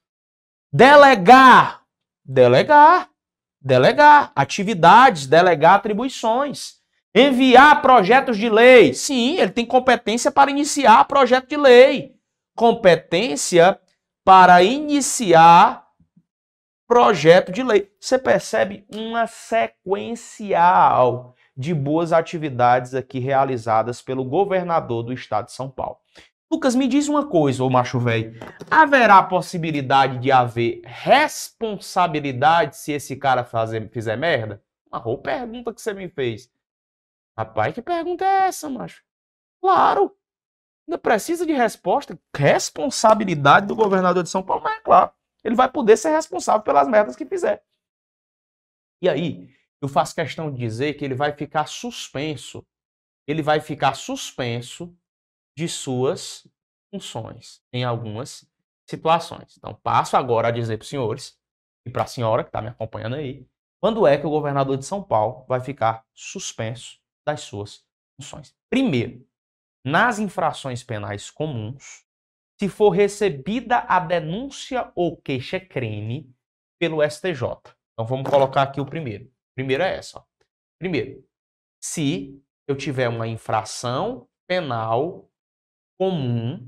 Delegar. 0.72 1.82
Delegar 2.24 3.11
delegar 3.62 4.32
atividades, 4.36 5.28
delegar 5.28 5.76
atribuições. 5.76 6.82
Enviar 7.14 7.82
projetos 7.82 8.38
de 8.38 8.50
lei. 8.50 8.94
Sim, 8.94 9.38
ele 9.38 9.52
tem 9.52 9.66
competência 9.66 10.32
para 10.32 10.50
iniciar 10.50 11.04
projeto 11.06 11.50
de 11.50 11.58
lei. 11.58 12.16
Competência 12.56 13.78
para 14.24 14.64
iniciar 14.64 15.86
projeto 16.88 17.52
de 17.52 17.64
lei. 17.64 17.92
Você 18.00 18.18
percebe 18.18 18.86
uma 18.94 19.28
sequencial 19.28 21.36
de 21.56 21.74
boas 21.74 22.12
atividades 22.12 22.94
aqui 22.94 23.20
realizadas 23.20 24.02
pelo 24.02 24.26
governador 24.26 25.04
do 25.04 25.14
estado 25.14 25.46
de 25.46 25.54
São 25.54 25.70
Paulo. 25.70 26.01
Lucas, 26.52 26.76
me 26.76 26.86
diz 26.86 27.08
uma 27.08 27.26
coisa, 27.26 27.64
ô 27.64 27.70
macho 27.70 27.98
velho. 27.98 28.38
Haverá 28.70 29.24
possibilidade 29.24 30.20
de 30.20 30.34
haver 30.34 30.82
responsabilidade 30.84 32.76
se 32.76 32.92
esse 32.92 33.16
cara 33.16 33.46
fazer, 33.46 33.90
fizer 33.90 34.18
merda? 34.18 34.62
Uma 34.92 35.00
boa 35.00 35.18
pergunta 35.18 35.74
que 35.74 35.82
você 35.82 35.94
me 35.94 36.10
fez. 36.10 36.52
Rapaz, 37.38 37.74
que 37.74 37.82
pergunta 37.82 38.26
é 38.26 38.48
essa, 38.48 38.70
macho? 38.70 39.02
Claro. 39.62 40.14
Ainda 40.86 40.98
precisa 40.98 41.46
de 41.46 41.54
resposta. 41.54 42.20
Responsabilidade 42.36 43.68
do 43.68 43.76
governador 43.76 44.22
de 44.22 44.30
São 44.30 44.44
Paulo, 44.44 44.62
mas 44.62 44.78
é 44.78 44.82
claro. 44.82 45.12
Ele 45.46 45.56
vai 45.56 45.72
poder 45.72 45.96
ser 45.96 46.10
responsável 46.10 46.64
pelas 46.64 46.86
merdas 46.86 47.16
que 47.16 47.26
fizer. 47.26 47.64
E 49.02 49.08
aí, 49.08 49.50
eu 49.82 49.88
faço 49.88 50.14
questão 50.14 50.52
de 50.52 50.58
dizer 50.60 50.96
que 50.96 51.06
ele 51.06 51.16
vai 51.16 51.32
ficar 51.32 51.66
suspenso. 51.66 52.68
Ele 53.26 53.42
vai 53.42 53.62
ficar 53.62 53.94
suspenso 53.94 54.94
de 55.58 55.68
suas 55.68 56.48
funções 56.94 57.62
em 57.72 57.84
algumas 57.84 58.50
situações. 58.90 59.58
Então, 59.58 59.74
passo 59.82 60.18
agora 60.18 60.50
a 60.50 60.52
dizer 60.52 60.78
para 60.78 60.84
os 60.84 60.90
senhores 60.90 61.40
e 61.86 61.90
para 61.90 62.04
a 62.04 62.08
senhora 62.08 62.44
que 62.44 62.50
está 62.50 62.62
me 62.62 62.70
acompanhando 62.70 63.16
aí, 63.16 63.48
quando 63.82 64.06
é 64.06 64.18
que 64.18 64.28
o 64.28 64.30
governador 64.30 64.78
de 64.78 64.86
São 64.86 65.02
Paulo 65.02 65.46
vai 65.48 65.60
ficar 65.60 66.06
suspenso 66.14 67.00
das 67.26 67.42
suas 67.42 67.86
funções. 68.20 68.56
Primeiro, 68.70 69.26
nas 69.84 70.20
infrações 70.20 70.84
penais 70.84 71.32
comuns, 71.32 72.06
se 72.60 72.70
for 72.70 72.90
recebida 72.90 73.80
a 73.80 74.00
denúncia 74.00 74.92
ou 74.94 75.18
queixa-crime 75.18 76.32
pelo 76.80 77.02
STJ. 77.02 77.44
Então 77.94 78.06
vamos 78.06 78.30
colocar 78.30 78.62
aqui 78.62 78.80
o 78.80 78.86
primeiro. 78.86 79.32
Primeiro 79.56 79.82
é 79.82 79.96
essa. 79.96 80.20
Ó. 80.20 80.24
Primeiro, 80.78 81.28
se 81.84 82.40
eu 82.68 82.76
tiver 82.76 83.10
uma 83.10 83.28
infração 83.28 84.28
penal 84.48 85.31
comum 86.02 86.68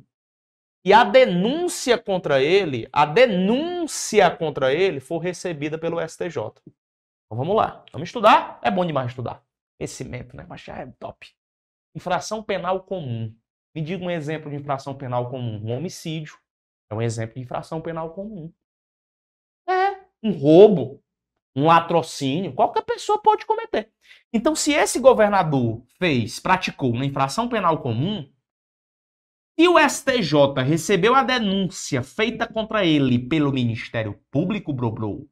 e 0.85 0.93
a 0.93 1.03
denúncia 1.03 1.97
contra 1.97 2.39
ele, 2.39 2.87
a 2.93 3.03
denúncia 3.03 4.29
contra 4.29 4.71
ele 4.71 4.99
for 4.99 5.17
recebida 5.17 5.75
pelo 5.75 5.99
STJ. 6.07 6.37
Então 6.37 7.35
vamos 7.35 7.55
lá. 7.55 7.83
Vamos 7.91 8.09
estudar? 8.09 8.59
É 8.61 8.69
bom 8.69 8.85
demais 8.85 9.09
estudar. 9.09 9.43
Conhecimento, 9.79 10.37
né? 10.37 10.45
Mas 10.47 10.61
já 10.61 10.77
é 10.77 10.85
top. 10.99 11.27
Infração 11.95 12.43
penal 12.43 12.83
comum. 12.83 13.35
Me 13.73 13.81
diga 13.81 14.05
um 14.05 14.11
exemplo 14.11 14.51
de 14.51 14.57
infração 14.57 14.93
penal 14.95 15.31
comum. 15.31 15.59
Um 15.65 15.75
homicídio 15.75 16.37
é 16.91 16.93
um 16.93 17.01
exemplo 17.01 17.33
de 17.33 17.41
infração 17.41 17.81
penal 17.81 18.13
comum. 18.13 18.53
É, 19.67 19.99
um 20.21 20.31
roubo, 20.31 21.03
um 21.55 21.65
latrocínio, 21.65 22.53
qualquer 22.53 22.83
pessoa 22.83 23.19
pode 23.19 23.47
cometer. 23.47 23.91
Então, 24.31 24.55
se 24.55 24.73
esse 24.73 24.99
governador 24.99 25.83
fez, 25.97 26.39
praticou 26.39 26.91
uma 26.91 27.05
infração 27.05 27.49
penal 27.49 27.81
comum, 27.81 28.31
e 29.57 29.67
o 29.67 29.77
STJ 29.77 30.63
recebeu 30.65 31.15
a 31.15 31.23
denúncia 31.23 32.01
feita 32.01 32.47
contra 32.47 32.85
ele 32.85 33.19
pelo 33.19 33.51
Ministério 33.51 34.19
Público, 34.31 34.73
Brobrou, 34.73 35.29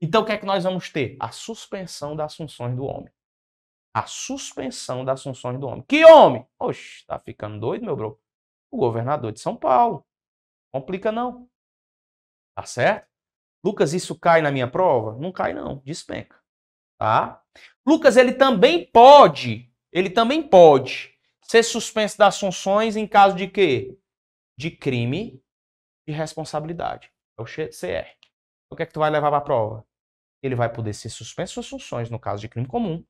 então 0.00 0.22
o 0.22 0.24
que 0.24 0.32
é 0.32 0.38
que 0.38 0.46
nós 0.46 0.64
vamos 0.64 0.90
ter? 0.90 1.16
A 1.18 1.32
suspensão 1.32 2.14
das 2.14 2.36
funções 2.36 2.76
do 2.76 2.84
homem 2.84 3.12
a 3.98 4.06
suspensão 4.06 5.04
das 5.04 5.22
funções 5.22 5.58
do 5.58 5.66
homem. 5.66 5.84
Que 5.88 6.04
homem? 6.04 6.46
Oxe, 6.58 7.04
tá 7.06 7.18
ficando 7.18 7.58
doido, 7.58 7.84
meu 7.84 7.96
bro? 7.96 8.20
O 8.70 8.76
governador 8.76 9.32
de 9.32 9.40
São 9.40 9.56
Paulo. 9.56 10.06
Complica 10.72 11.10
não. 11.10 11.48
Tá 12.54 12.64
certo? 12.64 13.08
Lucas, 13.64 13.92
isso 13.92 14.16
cai 14.16 14.40
na 14.40 14.52
minha 14.52 14.70
prova? 14.70 15.18
Não 15.18 15.32
cai 15.32 15.52
não, 15.52 15.78
despenca. 15.84 16.38
Tá? 16.96 17.42
Lucas, 17.84 18.16
ele 18.16 18.32
também 18.32 18.86
pode, 18.86 19.72
ele 19.92 20.10
também 20.10 20.46
pode 20.46 21.17
ser 21.50 21.62
suspenso 21.62 22.18
das 22.18 22.38
funções 22.38 22.96
em 22.96 23.06
caso 23.06 23.34
de 23.34 23.48
quê? 23.48 23.98
De 24.58 24.70
crime 24.70 25.42
de 26.06 26.12
responsabilidade. 26.12 27.10
É 27.38 27.42
o 27.42 27.44
CR. 27.44 28.08
O 28.70 28.76
que 28.76 28.82
é 28.82 28.86
que 28.86 28.92
tu 28.92 29.00
vai 29.00 29.10
levar 29.10 29.30
para 29.30 29.38
a 29.38 29.42
prova? 29.42 29.86
Ele 30.42 30.54
vai 30.54 30.70
poder 30.72 30.92
ser 30.92 31.08
suspenso 31.08 31.56
das 31.56 31.68
funções 31.68 32.10
no 32.10 32.18
caso 32.18 32.40
de 32.40 32.48
crime 32.48 32.66
comum 32.66 33.04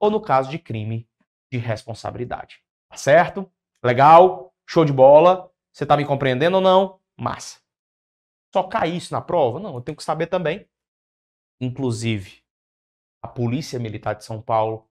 ou 0.00 0.10
no 0.10 0.20
caso 0.20 0.50
de 0.50 0.58
crime 0.58 1.08
de 1.52 1.58
responsabilidade. 1.58 2.62
Tá 2.88 2.96
certo? 2.96 3.50
Legal? 3.84 4.54
Show 4.68 4.84
de 4.84 4.92
bola? 4.92 5.50
Você 5.72 5.84
tá 5.84 5.96
me 5.96 6.06
compreendendo 6.06 6.56
ou 6.56 6.62
não? 6.62 7.00
Massa. 7.18 7.60
Só 8.54 8.62
cair 8.64 8.96
isso 8.96 9.12
na 9.12 9.20
prova? 9.20 9.58
Não, 9.60 9.74
eu 9.74 9.80
tenho 9.80 9.96
que 9.96 10.02
saber 10.02 10.26
também. 10.26 10.68
Inclusive, 11.60 12.42
a 13.22 13.28
Polícia 13.28 13.78
Militar 13.78 14.14
de 14.14 14.24
São 14.24 14.40
Paulo, 14.40 14.88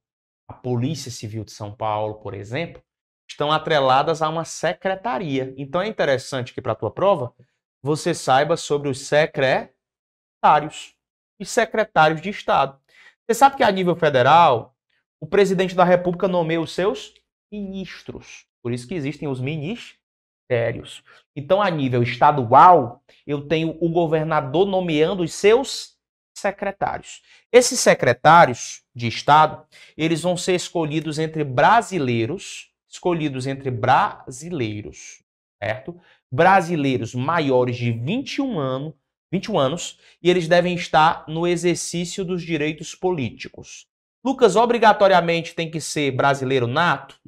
a 0.48 0.54
Polícia 0.54 1.12
Civil 1.12 1.44
de 1.44 1.52
São 1.52 1.76
Paulo, 1.76 2.16
por 2.22 2.34
exemplo, 2.34 2.84
estão 3.30 3.52
atreladas 3.52 4.22
a 4.22 4.30
uma 4.30 4.46
secretaria. 4.46 5.54
Então 5.58 5.82
é 5.82 5.88
interessante 5.88 6.54
que 6.54 6.62
para 6.62 6.74
a 6.74 6.76
tua 6.76 6.92
prova 6.92 7.34
você 7.82 8.14
saiba 8.14 8.58
sobre 8.58 8.90
os 8.90 9.08
secretários 9.08 10.94
e 11.40 11.46
secretários 11.46 12.22
de 12.22 12.30
Estado. 12.30 12.80
Você 13.26 13.34
sabe 13.36 13.58
que 13.58 13.64
a 13.64 13.72
nível 13.72 13.96
federal 13.96 14.76
o 15.22 15.28
presidente 15.28 15.76
da 15.76 15.84
República 15.84 16.28
nomeia 16.28 16.62
os 16.62 16.74
seus 16.74 17.14
ministros. 17.52 18.46
Por 18.62 18.72
isso 18.72 18.88
que 18.88 18.96
existem 18.96 19.28
os 19.28 19.40
ministérios. 19.40 21.04
Então, 21.36 21.62
a 21.62 21.70
nível 21.70 22.02
estadual, 22.02 23.04
eu 23.26 23.48
tenho 23.48 23.78
o 23.80 23.90
governador 23.90 24.66
nomeando 24.66 25.24
os 25.24 25.34
seus 25.34 25.98
secretários. 26.36 27.22
Esses 27.52 27.80
secretários 27.80 28.84
de 28.96 29.08
Estado, 29.08 29.66
eles 29.98 30.22
vão 30.22 30.38
ser 30.38 30.56
escolhidos 30.56 31.20
entre 31.20 31.44
brasileiros, 31.44 32.69
escolhidos 32.90 33.46
entre 33.46 33.70
brasileiros, 33.70 35.24
certo? 35.62 36.00
Brasileiros 36.32 37.14
maiores 37.14 37.78
de 37.78 37.92
21 37.92 38.60
anos, 38.60 38.94
21 39.32 39.60
anos, 39.60 40.00
e 40.22 40.30
eles 40.30 40.48
devem 40.48 40.74
estar 40.74 41.24
no 41.28 41.48
exercício 41.48 42.26
dos 42.26 42.42
direitos 42.42 42.96
políticos. 42.96 43.88
Lucas 44.26 44.56
obrigatoriamente 44.56 45.54
tem 45.54 45.70
que 45.70 45.80
ser 45.80 46.12
brasileiro 46.12 46.68
nato? 46.68 47.20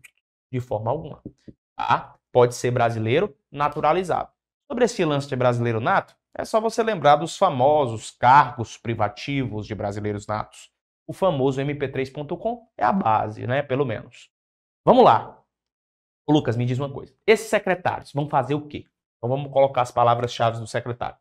De 0.51 0.59
forma 0.59 0.91
alguma. 0.91 1.21
Tá? 1.75 2.15
Pode 2.31 2.55
ser 2.55 2.71
brasileiro 2.71 3.35
naturalizado. 3.51 4.29
Sobre 4.69 4.85
esse 4.85 5.03
lance 5.05 5.27
de 5.27 5.35
brasileiro 5.35 5.79
nato, 5.79 6.15
é 6.33 6.43
só 6.45 6.59
você 6.59 6.81
lembrar 6.81 7.17
dos 7.17 7.37
famosos 7.37 8.11
cargos 8.11 8.77
privativos 8.77 9.67
de 9.67 9.75
brasileiros 9.75 10.25
natos. 10.25 10.71
O 11.05 11.13
famoso 11.13 11.61
mp3.com 11.61 12.67
é 12.77 12.85
a 12.85 12.91
base, 12.91 13.45
né? 13.45 13.61
Pelo 13.61 13.85
menos. 13.85 14.29
Vamos 14.85 15.03
lá. 15.03 15.40
Lucas, 16.31 16.57
me 16.57 16.65
diz 16.65 16.79
uma 16.79 16.89
coisa. 16.89 17.13
Esses 17.27 17.47
secretários 17.47 18.11
vão 18.13 18.27
fazer 18.27 18.55
o 18.55 18.67
quê? 18.67 18.85
Então 19.17 19.29
vamos 19.29 19.51
colocar 19.51 19.81
as 19.81 19.91
palavras-chave 19.91 20.59
do 20.59 20.65
secretário. 20.65 21.17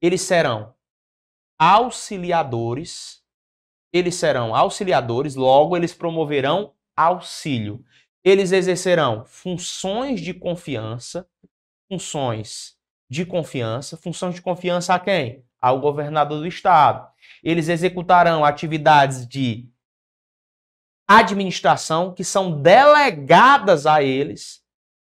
Eles 0.00 0.20
serão 0.22 0.74
auxiliadores 1.58 3.22
eles 3.92 4.14
serão 4.14 4.54
auxiliadores, 4.54 5.34
logo 5.34 5.76
eles 5.76 5.92
promoverão 5.92 6.72
auxílio. 6.96 7.84
Eles 8.24 8.50
exercerão 8.50 9.24
funções 9.26 10.20
de 10.20 10.32
confiança, 10.32 11.28
funções 11.90 12.76
de 13.10 13.26
confiança, 13.26 13.96
funções 13.96 14.34
de 14.34 14.40
confiança 14.40 14.94
a 14.94 14.98
quem? 14.98 15.44
Ao 15.60 15.78
governador 15.78 16.40
do 16.40 16.46
estado. 16.46 17.06
Eles 17.44 17.68
executarão 17.68 18.44
atividades 18.44 19.26
de 19.26 19.68
administração 21.06 22.14
que 22.14 22.24
são 22.24 22.60
delegadas 22.60 23.86
a 23.86 24.02
eles 24.02 24.62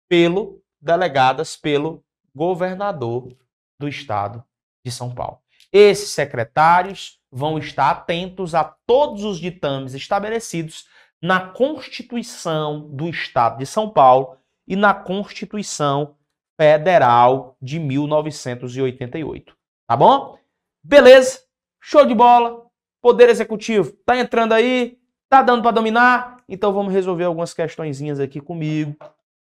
pelo 0.10 0.62
delegadas 0.79 1.58
pelo 1.58 2.03
governador 2.34 3.36
do 3.79 3.88
estado 3.88 4.44
de 4.86 4.91
São 4.91 5.13
Paulo. 5.13 5.39
Esses 5.72 6.12
secretários 6.12 7.20
vão 7.32 7.58
estar 7.58 7.89
atentos 7.89 8.56
a 8.56 8.63
todos 8.63 9.24
os 9.24 9.39
ditames 9.39 9.94
estabelecidos 9.94 10.88
na 11.22 11.39
Constituição 11.50 12.88
do 12.89 13.10
Estado 13.10 13.58
de 13.58 13.65
São 13.65 13.89
Paulo 13.89 14.38
e 14.67 14.75
na 14.75 14.94
Constituição 14.94 16.15
Federal 16.60 17.58
de 17.62 17.79
1988. 17.79 19.56
Tá 19.88 19.96
bom? 19.96 20.38
Beleza? 20.84 21.41
Show 21.82 22.06
de 22.06 22.13
bola. 22.13 22.65
Poder 23.01 23.29
Executivo, 23.29 23.91
tá 24.06 24.17
entrando 24.17 24.53
aí? 24.53 25.00
Tá 25.29 25.41
dando 25.41 25.62
para 25.62 25.72
dominar? 25.72 26.43
Então 26.48 26.72
vamos 26.72 26.93
resolver 26.93 27.25
algumas 27.25 27.53
questõezinhas 27.53 28.19
aqui 28.19 28.39
comigo, 28.39 28.96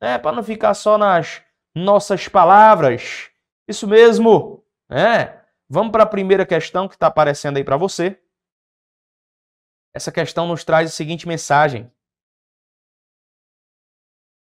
né? 0.01 0.19
Para 0.19 0.37
não 0.37 0.43
ficar 0.43 0.75
só 0.75 0.99
nas 0.99 1.43
nossas 1.75 2.29
palavras. 2.29 3.31
Isso 3.67 3.89
mesmo, 3.89 4.63
é. 4.91 5.41
Vamos 5.69 5.91
para 5.91 6.03
a 6.03 6.07
primeira 6.07 6.45
questão 6.45 6.87
que 6.87 6.95
está 6.95 7.07
aparecendo 7.07 7.57
aí 7.57 7.65
para 7.65 7.79
você. 7.79 8.21
Essa 9.95 10.13
questão 10.13 10.47
nos 10.47 10.65
traz 10.65 10.91
a 10.91 10.93
seguinte 10.93 11.27
mensagem. 11.27 11.91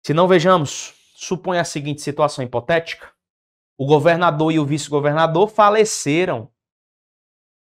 Se 0.06 0.14
não 0.14 0.28
vejamos, 0.28 0.94
suponha 1.16 1.62
a 1.62 1.66
seguinte 1.66 2.02
situação 2.02 2.46
hipotética. 2.46 3.12
O 3.76 3.88
governador 3.88 4.52
e 4.52 4.60
o 4.60 4.66
vice-governador 4.66 5.50
faleceram 5.50 6.52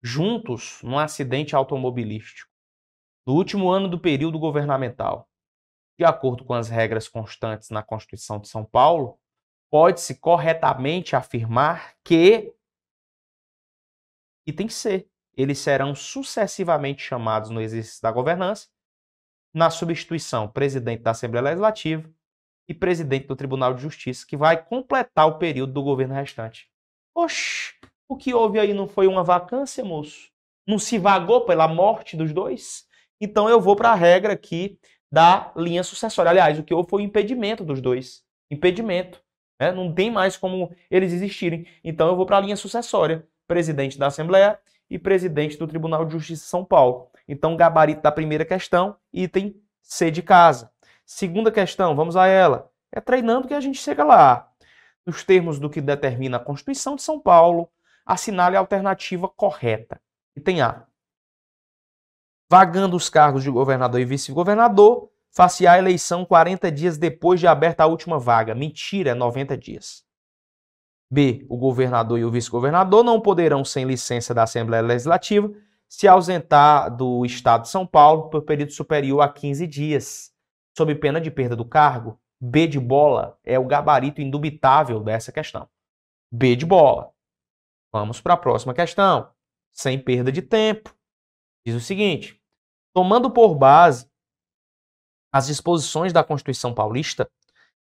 juntos 0.02 0.80
num 0.82 0.98
acidente 0.98 1.54
automobilístico 1.54 2.51
no 3.26 3.34
último 3.34 3.70
ano 3.70 3.88
do 3.88 3.98
período 3.98 4.38
governamental. 4.38 5.28
De 5.98 6.04
acordo 6.04 6.44
com 6.44 6.54
as 6.54 6.68
regras 6.68 7.08
constantes 7.08 7.70
na 7.70 7.82
Constituição 7.82 8.38
de 8.38 8.48
São 8.48 8.64
Paulo, 8.64 9.18
pode-se 9.70 10.18
corretamente 10.18 11.14
afirmar 11.14 11.94
que 12.04 12.54
item 14.46 14.68
C, 14.68 15.08
eles 15.34 15.58
serão 15.58 15.94
sucessivamente 15.94 17.02
chamados 17.02 17.48
no 17.50 17.60
exercício 17.60 18.02
da 18.02 18.10
governança, 18.10 18.68
na 19.54 19.70
substituição 19.70 20.48
presidente 20.48 21.02
da 21.02 21.12
Assembleia 21.12 21.44
Legislativa 21.44 22.10
e 22.68 22.74
presidente 22.74 23.26
do 23.26 23.36
Tribunal 23.36 23.74
de 23.74 23.82
Justiça, 23.82 24.26
que 24.26 24.36
vai 24.36 24.62
completar 24.62 25.26
o 25.26 25.38
período 25.38 25.72
do 25.72 25.82
governo 25.82 26.14
restante. 26.14 26.70
Oxi, 27.14 27.74
o 28.08 28.16
que 28.16 28.34
houve 28.34 28.58
aí 28.58 28.74
não 28.74 28.88
foi 28.88 29.06
uma 29.06 29.22
vacância, 29.22 29.84
moço? 29.84 30.30
Não 30.66 30.78
se 30.78 30.98
vagou 30.98 31.44
pela 31.44 31.68
morte 31.68 32.16
dos 32.16 32.32
dois? 32.32 32.86
Então 33.24 33.48
eu 33.48 33.60
vou 33.60 33.76
para 33.76 33.92
a 33.92 33.94
regra 33.94 34.32
aqui 34.32 34.80
da 35.10 35.52
linha 35.56 35.84
sucessória. 35.84 36.28
Aliás, 36.28 36.58
o 36.58 36.64
que 36.64 36.74
houve 36.74 36.90
foi 36.90 37.02
o 37.02 37.04
impedimento 37.04 37.64
dos 37.64 37.80
dois. 37.80 38.24
Impedimento. 38.50 39.22
Né? 39.60 39.70
Não 39.70 39.94
tem 39.94 40.10
mais 40.10 40.36
como 40.36 40.74
eles 40.90 41.12
existirem. 41.12 41.64
Então 41.84 42.08
eu 42.08 42.16
vou 42.16 42.26
para 42.26 42.38
a 42.38 42.40
linha 42.40 42.56
sucessória. 42.56 43.24
Presidente 43.46 43.96
da 43.96 44.08
Assembleia 44.08 44.58
e 44.90 44.98
presidente 44.98 45.56
do 45.56 45.68
Tribunal 45.68 46.04
de 46.04 46.12
Justiça 46.12 46.42
de 46.42 46.48
São 46.48 46.64
Paulo. 46.64 47.10
Então, 47.28 47.56
gabarito 47.56 48.02
da 48.02 48.10
primeira 48.10 48.44
questão, 48.44 48.96
item 49.12 49.54
C 49.80 50.10
de 50.10 50.20
casa. 50.20 50.72
Segunda 51.06 51.52
questão, 51.52 51.94
vamos 51.94 52.16
a 52.16 52.26
ela. 52.26 52.70
É 52.90 53.00
treinando 53.00 53.46
que 53.46 53.54
a 53.54 53.60
gente 53.60 53.78
chega 53.78 54.02
lá. 54.02 54.50
Nos 55.06 55.22
termos 55.22 55.60
do 55.60 55.70
que 55.70 55.80
determina 55.80 56.38
a 56.38 56.40
Constituição 56.40 56.96
de 56.96 57.02
São 57.02 57.20
Paulo, 57.20 57.70
assinale 58.04 58.56
a 58.56 58.58
alternativa 58.58 59.28
correta. 59.28 60.00
Item 60.36 60.62
A. 60.62 60.86
Vagando 62.52 62.96
os 62.96 63.08
cargos 63.08 63.42
de 63.42 63.50
governador 63.50 63.98
e 63.98 64.04
vice-governador, 64.04 65.08
face 65.34 65.66
a 65.66 65.78
eleição 65.78 66.22
40 66.22 66.70
dias 66.70 66.98
depois 66.98 67.40
de 67.40 67.46
aberta 67.46 67.82
a 67.82 67.86
última 67.86 68.18
vaga. 68.18 68.54
Mentira, 68.54 69.12
é 69.12 69.14
90 69.14 69.56
dias. 69.56 70.04
B. 71.10 71.46
O 71.48 71.56
governador 71.56 72.18
e 72.18 72.26
o 72.26 72.30
vice-governador 72.30 73.02
não 73.02 73.22
poderão, 73.22 73.64
sem 73.64 73.86
licença 73.86 74.34
da 74.34 74.42
Assembleia 74.42 74.82
Legislativa, 74.82 75.50
se 75.88 76.06
ausentar 76.06 76.94
do 76.94 77.24
Estado 77.24 77.62
de 77.62 77.70
São 77.70 77.86
Paulo 77.86 78.28
por 78.28 78.42
período 78.42 78.72
superior 78.72 79.22
a 79.22 79.32
15 79.32 79.66
dias, 79.66 80.30
sob 80.76 80.94
pena 80.96 81.22
de 81.22 81.30
perda 81.30 81.56
do 81.56 81.64
cargo. 81.64 82.20
B 82.38 82.66
de 82.66 82.78
bola 82.78 83.38
é 83.42 83.58
o 83.58 83.64
gabarito 83.64 84.20
indubitável 84.20 85.00
dessa 85.00 85.32
questão. 85.32 85.66
B 86.30 86.54
de 86.54 86.66
bola. 86.66 87.14
Vamos 87.90 88.20
para 88.20 88.34
a 88.34 88.36
próxima 88.36 88.74
questão, 88.74 89.30
sem 89.72 89.98
perda 89.98 90.30
de 90.30 90.42
tempo. 90.42 90.94
Diz 91.64 91.74
o 91.74 91.80
seguinte: 91.80 92.41
tomando 92.94 93.30
por 93.30 93.54
base 93.54 94.10
as 95.32 95.46
disposições 95.46 96.12
da 96.12 96.22
Constituição 96.22 96.74
Paulista, 96.74 97.30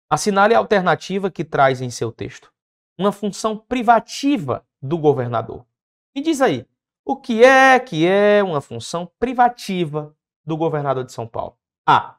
assinale 0.08 0.54
a 0.54 0.58
alternativa 0.58 1.30
que 1.30 1.44
traz 1.44 1.80
em 1.82 1.90
seu 1.90 2.10
texto 2.10 2.52
uma 2.98 3.12
função 3.12 3.56
privativa 3.56 4.66
do 4.80 4.96
governador. 4.96 5.66
Me 6.14 6.22
diz 6.22 6.40
aí, 6.40 6.66
o 7.04 7.16
que 7.16 7.44
é 7.44 7.78
que 7.78 8.06
é 8.06 8.42
uma 8.42 8.60
função 8.60 9.10
privativa 9.18 10.16
do 10.44 10.56
governador 10.56 11.04
de 11.04 11.12
São 11.12 11.26
Paulo? 11.26 11.58
A. 11.86 12.18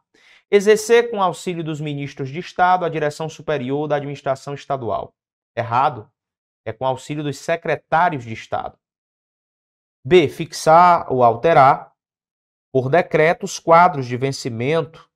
Exercer 0.52 1.10
com 1.10 1.24
auxílio 1.24 1.64
dos 1.64 1.82
ministros 1.82 2.30
de 2.30 2.40
Estado 2.40 2.86
a 2.86 2.90
direção 2.90 3.28
superior 3.28 3.88
da 3.88 3.96
administração 3.96 4.54
estadual. 4.54 5.16
Errado. 5.56 6.12
É 6.64 6.74
com 6.74 6.86
auxílio 6.86 7.24
dos 7.24 7.38
secretários 7.38 8.24
de 8.24 8.34
Estado. 8.34 8.78
B. 10.04 10.28
Fixar 10.28 11.12
ou 11.12 11.24
alterar, 11.24 11.95
por 12.76 12.90
decreto, 12.90 13.46
os 13.46 13.58
quadros 13.58 14.06
de 14.06 14.18
vencimento 14.18 15.10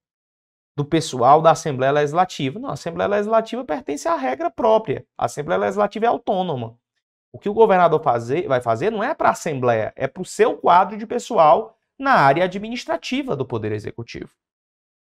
do 0.78 0.86
pessoal 0.86 1.42
da 1.42 1.52
Assembleia 1.52 1.92
Legislativa. 1.92 2.58
Não, 2.58 2.70
a 2.70 2.74
Assembleia 2.74 3.10
Legislativa 3.10 3.66
pertence 3.66 4.08
à 4.08 4.16
regra 4.16 4.50
própria. 4.50 5.06
A 5.18 5.26
Assembleia 5.26 5.60
Legislativa 5.60 6.06
é 6.06 6.08
autônoma. 6.08 6.80
O 7.34 7.38
que 7.38 7.50
o 7.50 7.54
governador 7.54 8.02
fazer, 8.02 8.48
vai 8.48 8.62
fazer 8.62 8.90
não 8.90 9.04
é 9.04 9.14
para 9.14 9.28
a 9.28 9.34
Assembleia, 9.34 9.92
é 9.98 10.08
para 10.08 10.22
o 10.22 10.26
seu 10.26 10.56
quadro 10.56 10.96
de 10.96 11.06
pessoal 11.06 11.78
na 12.00 12.14
área 12.14 12.46
administrativa 12.46 13.36
do 13.36 13.46
Poder 13.46 13.74
Executivo. 13.74 14.30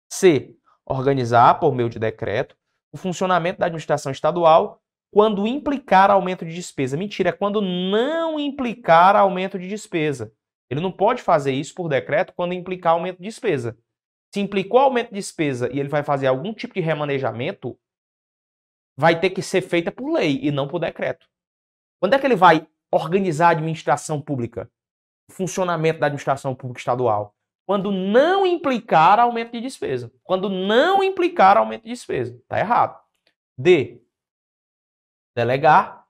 C. 0.09 0.55
Organizar, 0.87 1.59
por 1.59 1.75
meio 1.75 1.91
de 1.91 1.99
decreto, 1.99 2.57
o 2.93 2.97
funcionamento 2.97 3.59
da 3.59 3.67
administração 3.67 4.13
estadual 4.13 4.81
quando 5.11 5.45
implicar 5.45 6.09
aumento 6.09 6.45
de 6.45 6.55
despesa. 6.55 6.97
Mentira, 6.97 7.31
é 7.31 7.33
quando 7.33 7.61
não 7.61 8.39
implicar 8.39 9.17
aumento 9.17 9.59
de 9.59 9.67
despesa. 9.67 10.33
Ele 10.71 10.81
não 10.81 10.91
pode 10.91 11.23
fazer 11.23 11.53
isso 11.53 11.75
por 11.75 11.89
decreto 11.89 12.33
quando 12.35 12.53
implicar 12.53 12.93
aumento 12.93 13.19
de 13.19 13.25
despesa. 13.25 13.79
Se 14.33 14.41
implicou 14.41 14.81
aumento 14.81 15.09
de 15.09 15.15
despesa 15.15 15.71
e 15.73 15.79
ele 15.79 15.89
vai 15.89 16.03
fazer 16.03 16.27
algum 16.27 16.53
tipo 16.53 16.75
de 16.75 16.81
remanejamento, 16.81 17.79
vai 18.97 19.19
ter 19.19 19.31
que 19.31 19.43
ser 19.43 19.63
feita 19.63 19.93
por 19.93 20.13
lei 20.13 20.41
e 20.43 20.51
não 20.51 20.67
por 20.67 20.79
decreto. 20.79 21.29
Quando 22.01 22.15
é 22.15 22.19
que 22.19 22.27
ele 22.27 22.37
vai 22.37 22.67
organizar 22.93 23.49
a 23.49 23.51
administração 23.51 24.21
pública? 24.21 24.71
O 25.31 25.33
funcionamento 25.33 26.01
da 26.01 26.07
administração 26.07 26.55
pública 26.55 26.81
estadual? 26.81 27.35
Quando 27.67 27.91
não 27.91 28.47
implicar 28.47 29.19
aumento 29.19 29.53
de 29.53 29.61
despesa. 29.61 30.13
Quando 30.23 30.49
não 30.49 31.03
implicar 31.03 31.57
aumento 31.57 31.85
de 31.85 31.91
despesa. 31.91 32.37
Está 32.37 32.59
errado. 32.59 33.03
D. 33.57 34.03
Delegar, 35.35 36.07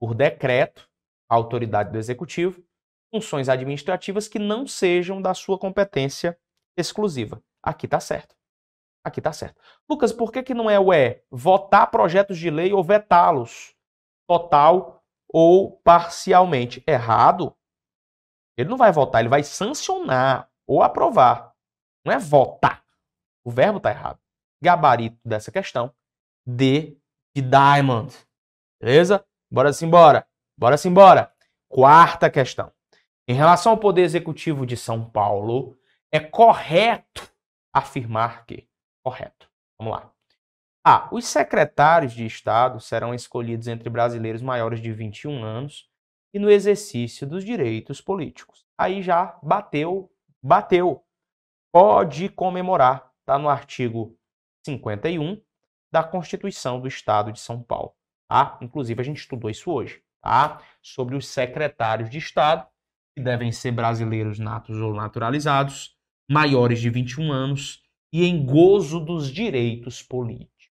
por 0.00 0.14
decreto, 0.14 0.88
a 1.28 1.34
autoridade 1.34 1.92
do 1.92 1.98
executivo, 1.98 2.65
funções 3.16 3.48
administrativas 3.48 4.28
que 4.28 4.38
não 4.38 4.66
sejam 4.66 5.22
da 5.22 5.32
sua 5.32 5.58
competência 5.58 6.38
exclusiva. 6.76 7.42
Aqui 7.62 7.86
está 7.86 7.98
certo. 7.98 8.36
Aqui 9.02 9.20
está 9.20 9.32
certo. 9.32 9.60
Lucas, 9.88 10.12
por 10.12 10.30
que, 10.30 10.42
que 10.42 10.52
não 10.52 10.68
é 10.68 10.78
o 10.78 10.92
E? 10.92 11.22
Votar 11.30 11.90
projetos 11.90 12.36
de 12.36 12.50
lei 12.50 12.72
ou 12.72 12.84
vetá-los? 12.84 13.74
Total 14.28 15.02
ou 15.28 15.78
parcialmente. 15.78 16.82
Errado. 16.86 17.56
Ele 18.56 18.68
não 18.68 18.76
vai 18.76 18.92
votar, 18.92 19.20
ele 19.20 19.28
vai 19.28 19.42
sancionar 19.42 20.50
ou 20.66 20.82
aprovar. 20.82 21.54
Não 22.04 22.12
é 22.12 22.18
votar. 22.18 22.84
O 23.44 23.50
verbo 23.50 23.78
está 23.78 23.90
errado. 23.90 24.18
Gabarito 24.62 25.18
dessa 25.24 25.50
questão. 25.50 25.94
D 26.46 26.98
de 27.34 27.42
Diamond. 27.42 28.14
Beleza? 28.80 29.24
Bora 29.50 29.72
simbora. 29.72 30.26
Bora 30.58 30.76
simbora. 30.76 31.32
Quarta 31.68 32.30
questão. 32.30 32.75
Em 33.28 33.34
relação 33.34 33.72
ao 33.72 33.78
Poder 33.78 34.02
Executivo 34.02 34.64
de 34.64 34.76
São 34.76 35.04
Paulo, 35.04 35.76
é 36.12 36.20
correto 36.20 37.28
afirmar 37.72 38.46
que. 38.46 38.68
Correto. 39.02 39.50
Vamos 39.78 39.94
lá. 39.94 40.12
A. 40.84 41.08
Os 41.12 41.26
secretários 41.26 42.12
de 42.12 42.24
Estado 42.24 42.78
serão 42.80 43.12
escolhidos 43.12 43.66
entre 43.66 43.90
brasileiros 43.90 44.40
maiores 44.42 44.80
de 44.80 44.92
21 44.92 45.42
anos 45.42 45.90
e 46.32 46.38
no 46.38 46.48
exercício 46.48 47.26
dos 47.26 47.44
direitos 47.44 48.00
políticos. 48.00 48.64
Aí 48.78 49.02
já 49.02 49.36
bateu, 49.42 50.08
bateu. 50.40 51.02
Pode 51.72 52.28
comemorar. 52.28 53.10
Está 53.20 53.36
no 53.38 53.48
artigo 53.48 54.16
51 54.64 55.42
da 55.90 56.04
Constituição 56.04 56.80
do 56.80 56.86
Estado 56.86 57.32
de 57.32 57.40
São 57.40 57.60
Paulo. 57.60 57.92
Tá? 58.28 58.56
Inclusive, 58.60 59.00
a 59.00 59.04
gente 59.04 59.18
estudou 59.18 59.50
isso 59.50 59.72
hoje. 59.72 60.00
Tá? 60.22 60.62
Sobre 60.80 61.16
os 61.16 61.26
secretários 61.26 62.08
de 62.08 62.18
Estado, 62.18 62.66
que 63.16 63.22
devem 63.22 63.50
ser 63.50 63.72
brasileiros 63.72 64.38
natos 64.38 64.76
ou 64.76 64.92
naturalizados, 64.94 65.96
maiores 66.30 66.80
de 66.80 66.90
21 66.90 67.32
anos 67.32 67.82
e 68.12 68.24
em 68.26 68.44
gozo 68.44 69.00
dos 69.00 69.32
direitos 69.32 70.02
políticos. 70.02 70.70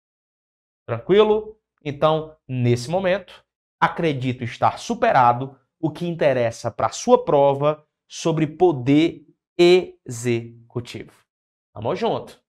Tranquilo? 0.88 1.60
Então, 1.84 2.36
nesse 2.48 2.90
momento, 2.90 3.44
acredito 3.82 4.44
estar 4.44 4.78
superado 4.78 5.58
o 5.80 5.90
que 5.90 6.06
interessa 6.06 6.70
para 6.70 6.88
a 6.88 6.92
sua 6.92 7.24
prova 7.26 7.84
sobre 8.08 8.46
poder 8.46 9.26
executivo. 9.58 11.12
Tamo 11.74 11.96
junto. 11.96 12.40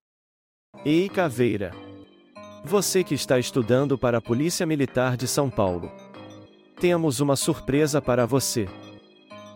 Ei, 0.85 1.09
Caveira. 1.09 1.73
Você 2.65 3.03
que 3.03 3.15
está 3.15 3.39
estudando 3.39 3.97
para 3.97 4.19
a 4.19 4.23
Polícia 4.23 4.67
Militar 4.67 5.17
de 5.17 5.27
São 5.27 5.49
Paulo. 5.49 5.91
Temos 6.81 7.21
uma 7.21 7.37
surpresa 7.37 8.01
para 8.01 8.27
você. 8.27 8.67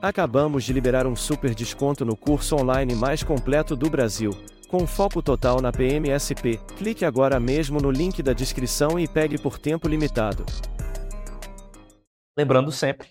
Acabamos 0.03 0.65
de 0.65 0.73
liberar 0.73 1.07
um 1.07 1.15
super 1.15 1.55
desconto 1.55 2.05
no 2.05 2.17
curso 2.17 2.57
online 2.57 2.93
mais 2.93 3.23
completo 3.23 3.77
do 3.77 3.89
Brasil 3.89 4.33
com 4.69 4.85
foco 4.85 5.23
total 5.23 5.61
na 5.61 5.71
PMSP, 5.71 6.59
clique 6.77 7.05
agora 7.05 7.39
mesmo 7.39 7.79
no 7.79 7.89
link 7.89 8.21
da 8.21 8.33
descrição 8.33 8.99
e 8.99 9.07
pegue 9.07 9.41
por 9.41 9.61
tempo 9.61 9.87
limitado. 9.87 10.45
Lembrando 12.37 12.73
sempre 12.73 13.07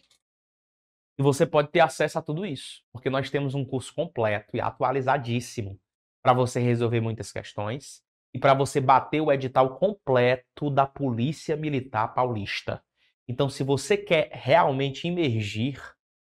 que 1.16 1.24
você 1.24 1.46
pode 1.46 1.70
ter 1.70 1.80
acesso 1.80 2.20
a 2.20 2.22
tudo 2.22 2.46
isso, 2.46 2.82
porque 2.92 3.10
nós 3.10 3.30
temos 3.30 3.56
um 3.56 3.64
curso 3.64 3.96
completo 3.96 4.58
e 4.58 4.60
atualizadíssimo 4.60 5.80
para 6.22 6.34
você 6.34 6.60
resolver 6.60 7.00
muitas 7.00 7.32
questões 7.32 8.02
e 8.34 8.40
para 8.40 8.54
você 8.54 8.82
bater 8.82 9.22
o 9.22 9.32
edital 9.32 9.78
completo 9.78 10.70
da 10.70 10.86
Polícia 10.86 11.56
Militar 11.56 12.14
Paulista. 12.14 12.84
Então, 13.30 13.48
se 13.48 13.64
você 13.64 13.96
quer 13.96 14.30
realmente 14.34 15.08
imergir 15.08 15.80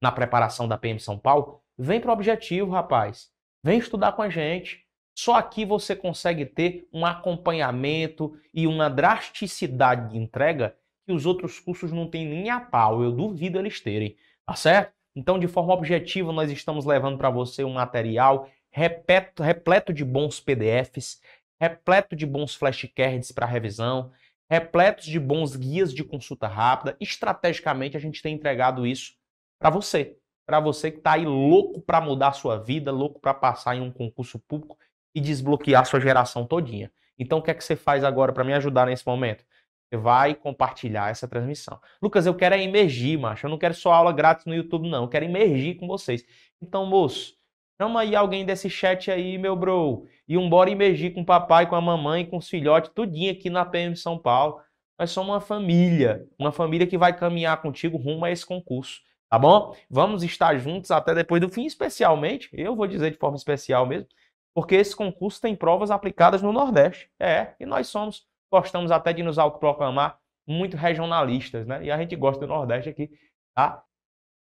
na 0.00 0.10
preparação 0.10 0.66
da 0.66 0.78
PM 0.78 0.98
São 0.98 1.18
Paulo, 1.18 1.60
vem 1.78 2.00
para 2.00 2.10
o 2.10 2.12
objetivo, 2.12 2.70
rapaz. 2.70 3.30
Vem 3.62 3.78
estudar 3.78 4.12
com 4.12 4.22
a 4.22 4.30
gente. 4.30 4.84
Só 5.14 5.34
aqui 5.34 5.64
você 5.64 5.94
consegue 5.94 6.46
ter 6.46 6.88
um 6.92 7.04
acompanhamento 7.04 8.34
e 8.54 8.66
uma 8.66 8.88
drasticidade 8.88 10.12
de 10.12 10.18
entrega 10.18 10.74
que 11.04 11.12
os 11.12 11.26
outros 11.26 11.58
cursos 11.60 11.92
não 11.92 12.08
têm 12.08 12.26
nem 12.26 12.48
a 12.48 12.60
pau. 12.60 13.02
Eu 13.02 13.12
duvido 13.12 13.58
eles 13.58 13.80
terem, 13.80 14.16
tá 14.46 14.54
certo? 14.54 14.92
Então, 15.14 15.38
de 15.38 15.48
forma 15.48 15.74
objetiva, 15.74 16.32
nós 16.32 16.50
estamos 16.50 16.86
levando 16.86 17.18
para 17.18 17.28
você 17.28 17.64
um 17.64 17.74
material 17.74 18.48
repleto, 18.70 19.42
repleto 19.42 19.92
de 19.92 20.04
bons 20.04 20.40
PDFs, 20.40 21.20
repleto 21.60 22.16
de 22.16 22.24
bons 22.24 22.54
flashcards 22.54 23.32
para 23.32 23.44
revisão, 23.44 24.12
repletos 24.48 25.04
de 25.04 25.18
bons 25.18 25.56
guias 25.56 25.92
de 25.92 26.04
consulta 26.04 26.46
rápida. 26.46 26.96
Estrategicamente, 27.00 27.96
a 27.96 28.00
gente 28.00 28.22
tem 28.22 28.34
entregado 28.34 28.86
isso 28.86 29.19
para 29.60 29.70
você. 29.70 30.16
Para 30.46 30.58
você 30.58 30.90
que 30.90 30.98
está 30.98 31.12
aí 31.12 31.24
louco 31.24 31.80
para 31.80 32.00
mudar 32.00 32.28
a 32.28 32.32
sua 32.32 32.56
vida, 32.58 32.90
louco 32.90 33.20
para 33.20 33.32
passar 33.32 33.76
em 33.76 33.80
um 33.80 33.92
concurso 33.92 34.38
público 34.40 34.76
e 35.14 35.20
desbloquear 35.20 35.86
sua 35.86 36.00
geração 36.00 36.44
todinha. 36.46 36.90
Então, 37.18 37.38
o 37.38 37.42
que 37.42 37.50
é 37.50 37.54
que 37.54 37.62
você 37.62 37.76
faz 37.76 38.02
agora 38.02 38.32
para 38.32 38.42
me 38.42 38.54
ajudar 38.54 38.86
nesse 38.86 39.06
momento? 39.06 39.44
Você 39.90 39.96
vai 39.98 40.34
compartilhar 40.34 41.10
essa 41.10 41.28
transmissão. 41.28 41.78
Lucas, 42.00 42.24
eu 42.24 42.34
quero 42.34 42.54
é 42.54 42.62
emergir, 42.62 43.18
macho. 43.18 43.46
Eu 43.46 43.50
não 43.50 43.58
quero 43.58 43.74
só 43.74 43.92
aula 43.92 44.12
grátis 44.12 44.46
no 44.46 44.54
YouTube, 44.54 44.88
não. 44.88 45.02
Eu 45.02 45.08
quero 45.08 45.24
emergir 45.24 45.76
com 45.76 45.86
vocês. 45.86 46.24
Então, 46.62 46.86
moço, 46.86 47.34
chama 47.80 48.00
aí 48.00 48.16
alguém 48.16 48.46
desse 48.46 48.70
chat 48.70 49.10
aí, 49.10 49.36
meu 49.36 49.54
bro. 49.54 50.06
E 50.26 50.38
um 50.38 50.48
bora 50.48 50.70
emergir 50.70 51.12
com 51.12 51.20
o 51.20 51.26
papai, 51.26 51.68
com 51.68 51.76
a 51.76 51.80
mamãe, 51.80 52.24
com 52.24 52.38
os 52.38 52.48
filhotes, 52.48 52.90
tudinho 52.94 53.32
aqui 53.32 53.50
na 53.50 53.64
PM 53.66 53.94
São 53.94 54.18
Paulo. 54.18 54.60
Nós 54.98 55.10
somos 55.10 55.30
uma 55.30 55.40
família. 55.40 56.26
Uma 56.38 56.52
família 56.52 56.86
que 56.86 56.96
vai 56.96 57.14
caminhar 57.14 57.60
contigo 57.60 57.98
rumo 57.98 58.24
a 58.24 58.30
esse 58.30 58.46
concurso. 58.46 59.00
Tá 59.30 59.38
bom? 59.38 59.76
Vamos 59.88 60.22
estar 60.24 60.58
juntos 60.58 60.90
até 60.90 61.14
depois 61.14 61.40
do 61.40 61.48
fim, 61.48 61.64
especialmente. 61.64 62.50
Eu 62.52 62.74
vou 62.74 62.86
dizer 62.86 63.12
de 63.12 63.18
forma 63.18 63.36
especial 63.36 63.86
mesmo 63.86 64.08
porque 64.54 64.74
esse 64.74 64.94
concurso 64.94 65.40
tem 65.40 65.56
provas 65.56 65.90
aplicadas 65.90 66.42
no 66.42 66.52
Nordeste. 66.52 67.10
É, 67.18 67.54
e 67.58 67.66
nós 67.66 67.88
somos, 67.88 68.28
gostamos 68.50 68.90
até 68.90 69.12
de 69.12 69.22
nos 69.22 69.38
autoproclamar 69.38 70.20
muito 70.46 70.76
regionalistas, 70.76 71.66
né? 71.66 71.84
E 71.84 71.90
a 71.90 71.98
gente 71.98 72.16
gosta 72.16 72.46
do 72.46 72.52
Nordeste 72.52 72.90
aqui, 72.90 73.10
tá? 73.54 73.84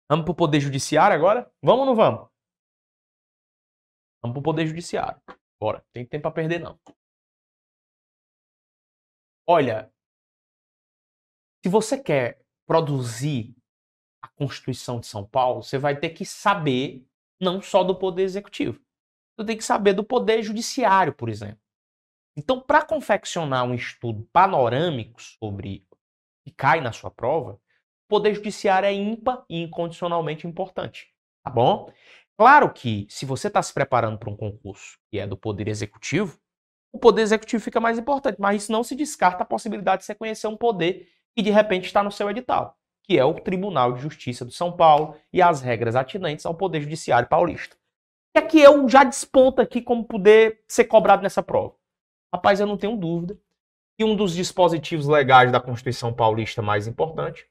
Vamos 0.09 0.25
para 0.25 0.31
o 0.31 0.35
Poder 0.35 0.59
Judiciário 0.59 1.15
agora? 1.15 1.51
Vamos 1.61 1.81
ou 1.81 1.85
não 1.85 1.95
vamos? 1.95 2.29
Vamos 4.21 4.33
para 4.35 4.39
o 4.39 4.43
Poder 4.43 4.67
Judiciário. 4.67 5.21
Bora, 5.59 5.85
tem 5.93 6.05
tempo 6.05 6.23
para 6.23 6.31
perder 6.31 6.59
não. 6.59 6.79
Olha, 9.47 9.91
se 11.63 11.69
você 11.69 12.01
quer 12.01 12.41
produzir 12.65 13.55
a 14.21 14.27
Constituição 14.27 14.99
de 14.99 15.07
São 15.07 15.25
Paulo, 15.25 15.63
você 15.63 15.77
vai 15.77 15.95
ter 15.95 16.09
que 16.09 16.25
saber 16.25 17.05
não 17.39 17.61
só 17.61 17.83
do 17.83 17.95
Poder 17.95 18.23
Executivo 18.23 18.79
tu 19.41 19.45
tem 19.45 19.57
que 19.57 19.63
saber 19.63 19.93
do 19.93 20.03
poder 20.03 20.41
judiciário, 20.43 21.13
por 21.13 21.29
exemplo. 21.29 21.59
Então, 22.37 22.61
para 22.61 22.83
confeccionar 22.83 23.65
um 23.65 23.73
estudo 23.73 24.27
panorâmico 24.31 25.21
sobre 25.21 25.85
o 25.91 25.97
que 26.45 26.51
cai 26.51 26.79
na 26.79 26.91
sua 26.91 27.11
prova, 27.11 27.53
o 27.53 27.59
poder 28.07 28.33
judiciário 28.33 28.87
é 28.87 28.93
ímpar 28.93 29.43
e 29.49 29.61
incondicionalmente 29.61 30.47
importante, 30.47 31.13
tá 31.43 31.51
bom? 31.51 31.91
Claro 32.37 32.71
que 32.71 33.05
se 33.09 33.25
você 33.25 33.47
está 33.47 33.61
se 33.61 33.73
preparando 33.73 34.17
para 34.17 34.29
um 34.29 34.37
concurso 34.37 34.97
que 35.11 35.19
é 35.19 35.27
do 35.27 35.37
poder 35.37 35.67
executivo, 35.67 36.39
o 36.93 36.99
poder 36.99 37.21
executivo 37.21 37.63
fica 37.63 37.79
mais 37.79 37.97
importante, 37.97 38.39
mas 38.39 38.63
isso 38.63 38.71
não 38.71 38.83
se 38.83 38.95
descarta 38.95 39.43
a 39.43 39.45
possibilidade 39.45 40.01
de 40.01 40.05
você 40.05 40.15
conhecer 40.15 40.47
um 40.47 40.57
poder 40.57 41.07
que 41.35 41.41
de 41.41 41.49
repente 41.49 41.85
está 41.85 42.03
no 42.03 42.11
seu 42.11 42.29
edital, 42.29 42.77
que 43.11 43.19
é 43.19 43.25
o 43.25 43.33
Tribunal 43.33 43.93
de 43.93 44.01
Justiça 44.01 44.45
de 44.45 44.53
São 44.53 44.71
Paulo 44.71 45.15
e 45.33 45.41
as 45.41 45.61
regras 45.61 45.95
atinentes 45.95 46.45
ao 46.45 46.55
Poder 46.55 46.81
Judiciário 46.81 47.27
Paulista 47.27 47.75
que 48.31 48.39
é 48.39 48.41
que 48.41 48.59
eu 48.59 48.87
já 48.87 49.03
desponto 49.03 49.61
aqui 49.61 49.81
como 49.81 50.05
poder 50.05 50.63
ser 50.67 50.85
cobrado 50.85 51.21
nessa 51.21 51.43
prova? 51.43 51.75
Rapaz, 52.33 52.59
eu 52.59 52.67
não 52.67 52.77
tenho 52.77 52.95
dúvida 52.95 53.37
que 53.97 54.05
um 54.05 54.15
dos 54.15 54.33
dispositivos 54.33 55.05
legais 55.05 55.51
da 55.51 55.59
Constituição 55.59 56.13
Paulista 56.13 56.61
mais 56.61 56.87
importante 56.87 57.45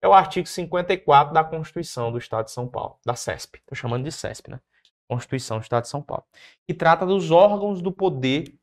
é 0.00 0.08
o 0.08 0.12
artigo 0.14 0.46
54 0.46 1.34
da 1.34 1.42
Constituição 1.42 2.12
do 2.12 2.18
Estado 2.18 2.46
de 2.46 2.52
São 2.52 2.68
Paulo, 2.68 2.98
da 3.04 3.14
CESP. 3.14 3.58
Estou 3.58 3.76
chamando 3.76 4.04
de 4.04 4.12
CESP, 4.12 4.50
né? 4.50 4.60
Constituição 5.08 5.58
do 5.58 5.62
Estado 5.62 5.82
de 5.82 5.88
São 5.88 6.00
Paulo. 6.00 6.24
Que 6.66 6.72
trata 6.72 7.04
dos 7.04 7.32
órgãos 7.32 7.82
do 7.82 7.90
poder 7.90 8.54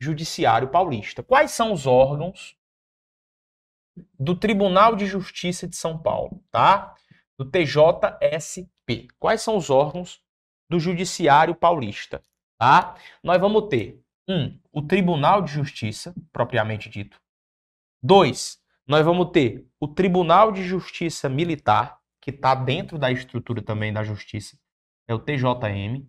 judiciário 0.00 0.68
paulista. 0.68 1.22
Quais 1.22 1.50
são 1.50 1.72
os 1.72 1.86
órgãos 1.86 2.56
do 4.18 4.34
Tribunal 4.36 4.96
de 4.96 5.06
Justiça 5.06 5.66
de 5.66 5.76
São 5.76 5.98
Paulo, 5.98 6.42
tá? 6.50 6.94
Do 7.38 7.44
TJSP. 7.44 9.08
Quais 9.18 9.42
são 9.42 9.56
os 9.56 9.70
órgãos 9.70 10.22
do 10.70 10.78
Judiciário 10.78 11.54
Paulista. 11.54 12.22
Tá? 12.56 12.94
Nós 13.24 13.40
vamos 13.40 13.68
ter, 13.68 14.00
um, 14.28 14.56
o 14.72 14.80
Tribunal 14.80 15.42
de 15.42 15.52
Justiça, 15.52 16.14
propriamente 16.32 16.88
dito. 16.88 17.20
Dois, 18.00 18.62
nós 18.86 19.04
vamos 19.04 19.30
ter 19.32 19.66
o 19.80 19.88
Tribunal 19.88 20.52
de 20.52 20.62
Justiça 20.62 21.28
Militar, 21.28 21.98
que 22.20 22.30
está 22.30 22.54
dentro 22.54 22.98
da 22.98 23.10
estrutura 23.10 23.60
também 23.60 23.92
da 23.92 24.04
Justiça, 24.04 24.56
é 25.08 25.14
o 25.14 25.18
TJM. 25.18 26.06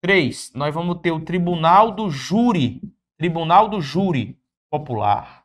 Três, 0.00 0.52
nós 0.54 0.72
vamos 0.72 1.00
ter 1.00 1.10
o 1.10 1.24
Tribunal 1.24 1.90
do 1.90 2.08
Júri, 2.08 2.80
Tribunal 3.18 3.68
do 3.68 3.80
Júri 3.80 4.38
Popular. 4.70 5.41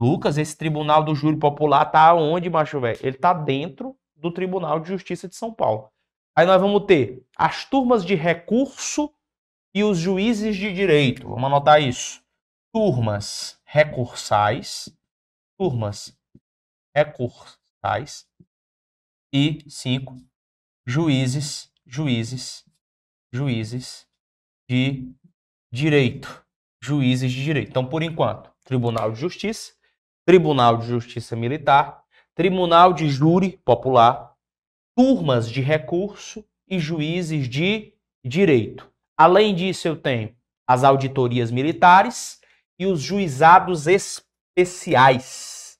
Lucas, 0.00 0.38
esse 0.38 0.56
Tribunal 0.56 1.02
do 1.02 1.14
Júri 1.14 1.36
Popular 1.36 1.84
tá 1.86 2.14
onde, 2.14 2.48
macho 2.48 2.80
velho? 2.80 2.98
Ele 3.02 3.16
tá 3.16 3.32
dentro 3.32 3.96
do 4.14 4.30
Tribunal 4.30 4.78
de 4.78 4.88
Justiça 4.88 5.28
de 5.28 5.34
São 5.34 5.52
Paulo. 5.52 5.90
Aí 6.36 6.46
nós 6.46 6.60
vamos 6.60 6.84
ter 6.86 7.26
as 7.36 7.64
turmas 7.64 8.04
de 8.04 8.14
recurso 8.14 9.12
e 9.74 9.82
os 9.82 9.98
juízes 9.98 10.56
de 10.56 10.72
direito. 10.72 11.28
Vamos 11.28 11.44
anotar 11.44 11.82
isso. 11.82 12.22
Turmas 12.72 13.60
recursais, 13.64 14.88
turmas 15.58 16.16
recursais 16.94 18.28
e 19.32 19.64
cinco 19.68 20.16
juízes, 20.86 21.72
juízes, 21.84 22.64
juízes 23.32 24.06
de 24.68 25.12
direito, 25.72 26.44
juízes 26.82 27.32
de 27.32 27.42
direito. 27.42 27.68
Então, 27.70 27.86
por 27.86 28.02
enquanto, 28.02 28.52
Tribunal 28.64 29.12
de 29.12 29.20
Justiça, 29.20 29.72
Tribunal 30.28 30.76
de 30.76 30.86
Justiça 30.86 31.34
Militar, 31.34 32.04
Tribunal 32.34 32.92
de 32.92 33.08
Júri 33.08 33.58
Popular, 33.64 34.34
turmas 34.94 35.50
de 35.50 35.62
recurso 35.62 36.44
e 36.68 36.78
juízes 36.78 37.48
de 37.48 37.94
direito. 38.22 38.92
Além 39.16 39.54
disso, 39.54 39.88
eu 39.88 39.96
tenho 39.96 40.36
as 40.68 40.84
auditorias 40.84 41.50
militares 41.50 42.42
e 42.78 42.84
os 42.84 43.00
juizados 43.00 43.86
especiais. 43.86 45.78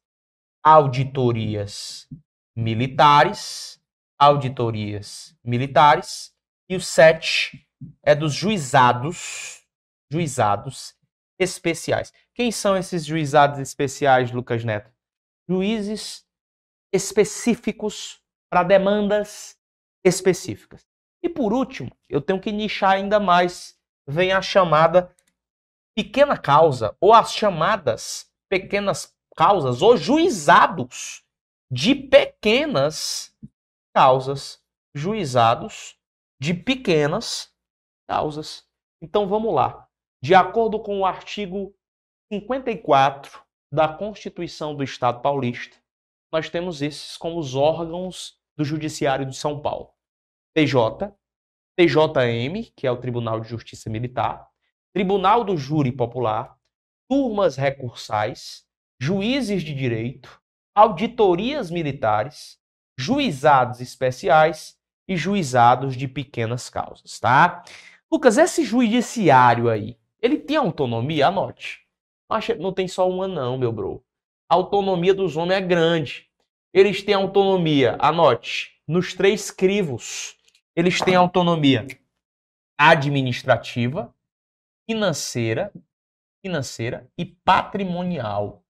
Auditorias 0.64 2.08
militares, 2.56 3.78
auditorias 4.18 5.36
militares 5.44 6.32
e 6.70 6.74
o 6.74 6.80
sete 6.80 7.68
é 8.02 8.14
dos 8.14 8.32
juizados, 8.32 9.62
juizados 10.10 10.94
especiais. 11.38 12.12
Quem 12.34 12.50
são 12.50 12.76
esses 12.76 13.04
juizados 13.04 13.58
especiais, 13.58 14.32
Lucas 14.32 14.64
Neto? 14.64 14.90
Juízes 15.48 16.26
específicos 16.92 18.20
para 18.50 18.62
demandas 18.62 19.58
específicas. 20.04 20.86
E 21.22 21.28
por 21.28 21.52
último, 21.52 21.90
eu 22.08 22.20
tenho 22.20 22.40
que 22.40 22.52
nichar 22.52 22.92
ainda 22.92 23.18
mais, 23.18 23.78
vem 24.06 24.32
a 24.32 24.40
chamada 24.40 25.14
pequena 25.96 26.36
causa, 26.38 26.96
ou 27.00 27.12
as 27.12 27.32
chamadas 27.32 28.30
pequenas 28.48 29.14
causas, 29.36 29.82
ou 29.82 29.96
juizados 29.96 31.24
de 31.70 31.94
pequenas 31.94 33.34
causas. 33.94 34.62
Juizados 34.94 35.96
de 36.40 36.54
pequenas 36.54 37.52
causas. 38.08 38.66
Então 39.02 39.28
vamos 39.28 39.54
lá. 39.54 39.87
De 40.20 40.34
acordo 40.34 40.80
com 40.80 41.00
o 41.00 41.06
artigo 41.06 41.74
54 42.32 43.40
da 43.72 43.88
Constituição 43.88 44.74
do 44.74 44.82
Estado 44.82 45.20
Paulista, 45.20 45.76
nós 46.32 46.50
temos 46.50 46.82
esses 46.82 47.16
como 47.16 47.38
os 47.38 47.54
órgãos 47.54 48.38
do 48.56 48.64
Judiciário 48.64 49.24
de 49.24 49.36
São 49.36 49.60
Paulo. 49.60 49.90
TJ, 50.54 51.14
TJM, 51.76 52.72
que 52.74 52.86
é 52.86 52.90
o 52.90 52.96
Tribunal 52.96 53.40
de 53.40 53.48
Justiça 53.48 53.88
Militar, 53.88 54.48
Tribunal 54.92 55.44
do 55.44 55.56
Júri 55.56 55.92
Popular, 55.92 56.58
turmas 57.08 57.56
recursais, 57.56 58.66
juízes 59.00 59.62
de 59.62 59.72
direito, 59.72 60.42
auditorias 60.74 61.70
militares, 61.70 62.58
juizados 62.98 63.80
especiais 63.80 64.76
e 65.06 65.16
juizados 65.16 65.96
de 65.96 66.08
pequenas 66.08 66.68
causas, 66.68 67.20
tá? 67.20 67.62
Lucas, 68.10 68.36
esse 68.36 68.64
judiciário 68.64 69.68
aí, 69.68 69.96
ele 70.20 70.38
tem 70.38 70.56
autonomia? 70.56 71.28
Anote. 71.28 71.80
Não 72.58 72.72
tem 72.72 72.86
só 72.86 73.08
uma 73.08 73.26
não, 73.26 73.56
meu 73.56 73.72
bro. 73.72 74.04
A 74.50 74.54
autonomia 74.54 75.14
dos 75.14 75.36
homens 75.36 75.58
é 75.58 75.60
grande. 75.60 76.28
eles 76.72 77.02
têm 77.02 77.14
autonomia, 77.14 77.96
anote, 77.98 78.78
nos 78.86 79.14
três 79.14 79.50
crivos. 79.50 80.36
Eles 80.76 81.00
têm 81.00 81.14
autonomia 81.14 81.86
administrativa, 82.78 84.14
financeira, 84.88 85.72
financeira 86.44 87.10
e 87.16 87.24
patrimonial. 87.24 88.62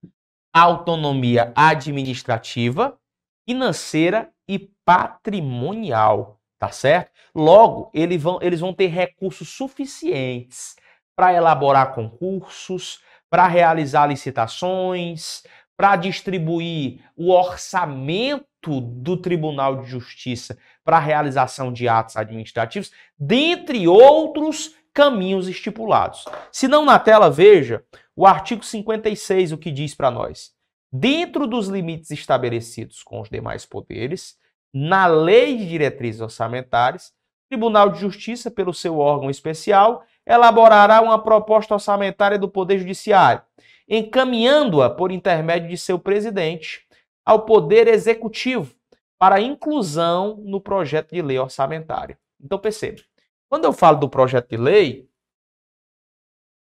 Autonomia 0.52 1.52
administrativa, 1.54 2.98
financeira 3.46 4.32
e 4.48 4.58
patrimonial, 4.84 6.40
tá 6.58 6.70
certo? 6.70 7.12
Logo, 7.34 7.90
eles 7.92 8.22
vão, 8.22 8.38
eles 8.40 8.60
vão 8.60 8.72
ter 8.72 8.86
recursos 8.86 9.48
suficientes 9.48 10.76
para 11.18 11.34
elaborar 11.34 11.94
concursos, 11.94 13.00
para 13.28 13.48
realizar 13.48 14.06
licitações, 14.06 15.42
para 15.76 15.96
distribuir 15.96 17.00
o 17.16 17.32
orçamento 17.32 18.46
do 18.80 19.16
Tribunal 19.16 19.82
de 19.82 19.90
Justiça 19.90 20.56
para 20.84 21.00
realização 21.00 21.72
de 21.72 21.88
atos 21.88 22.16
administrativos, 22.16 22.92
dentre 23.18 23.88
outros 23.88 24.76
caminhos 24.94 25.48
estipulados. 25.48 26.24
Se 26.52 26.68
não 26.68 26.84
na 26.84 27.00
tela, 27.00 27.28
veja 27.28 27.82
o 28.14 28.24
artigo 28.24 28.64
56, 28.64 29.50
o 29.50 29.58
que 29.58 29.72
diz 29.72 29.96
para 29.96 30.12
nós. 30.12 30.52
Dentro 30.92 31.48
dos 31.48 31.66
limites 31.66 32.12
estabelecidos 32.12 33.02
com 33.02 33.20
os 33.20 33.28
demais 33.28 33.66
poderes, 33.66 34.38
na 34.72 35.08
Lei 35.08 35.56
de 35.56 35.68
Diretrizes 35.68 36.20
Orçamentárias, 36.20 37.08
o 37.08 37.48
Tribunal 37.50 37.90
de 37.90 37.98
Justiça, 37.98 38.52
pelo 38.52 38.72
seu 38.72 39.00
órgão 39.00 39.28
especial, 39.28 40.04
elaborará 40.28 41.00
uma 41.00 41.22
proposta 41.22 41.72
orçamentária 41.72 42.38
do 42.38 42.48
Poder 42.48 42.78
Judiciário, 42.78 43.42
encaminhando-a 43.88 44.90
por 44.90 45.10
intermédio 45.10 45.70
de 45.70 45.78
seu 45.78 45.98
presidente 45.98 46.86
ao 47.24 47.46
Poder 47.46 47.88
Executivo 47.88 48.74
para 49.18 49.40
inclusão 49.40 50.36
no 50.44 50.60
projeto 50.60 51.14
de 51.14 51.22
lei 51.22 51.38
orçamentária. 51.38 52.18
Então 52.38 52.58
perceba, 52.58 53.00
quando 53.48 53.64
eu 53.64 53.72
falo 53.72 53.98
do 53.98 54.08
projeto 54.08 54.50
de 54.50 54.58
lei 54.58 55.08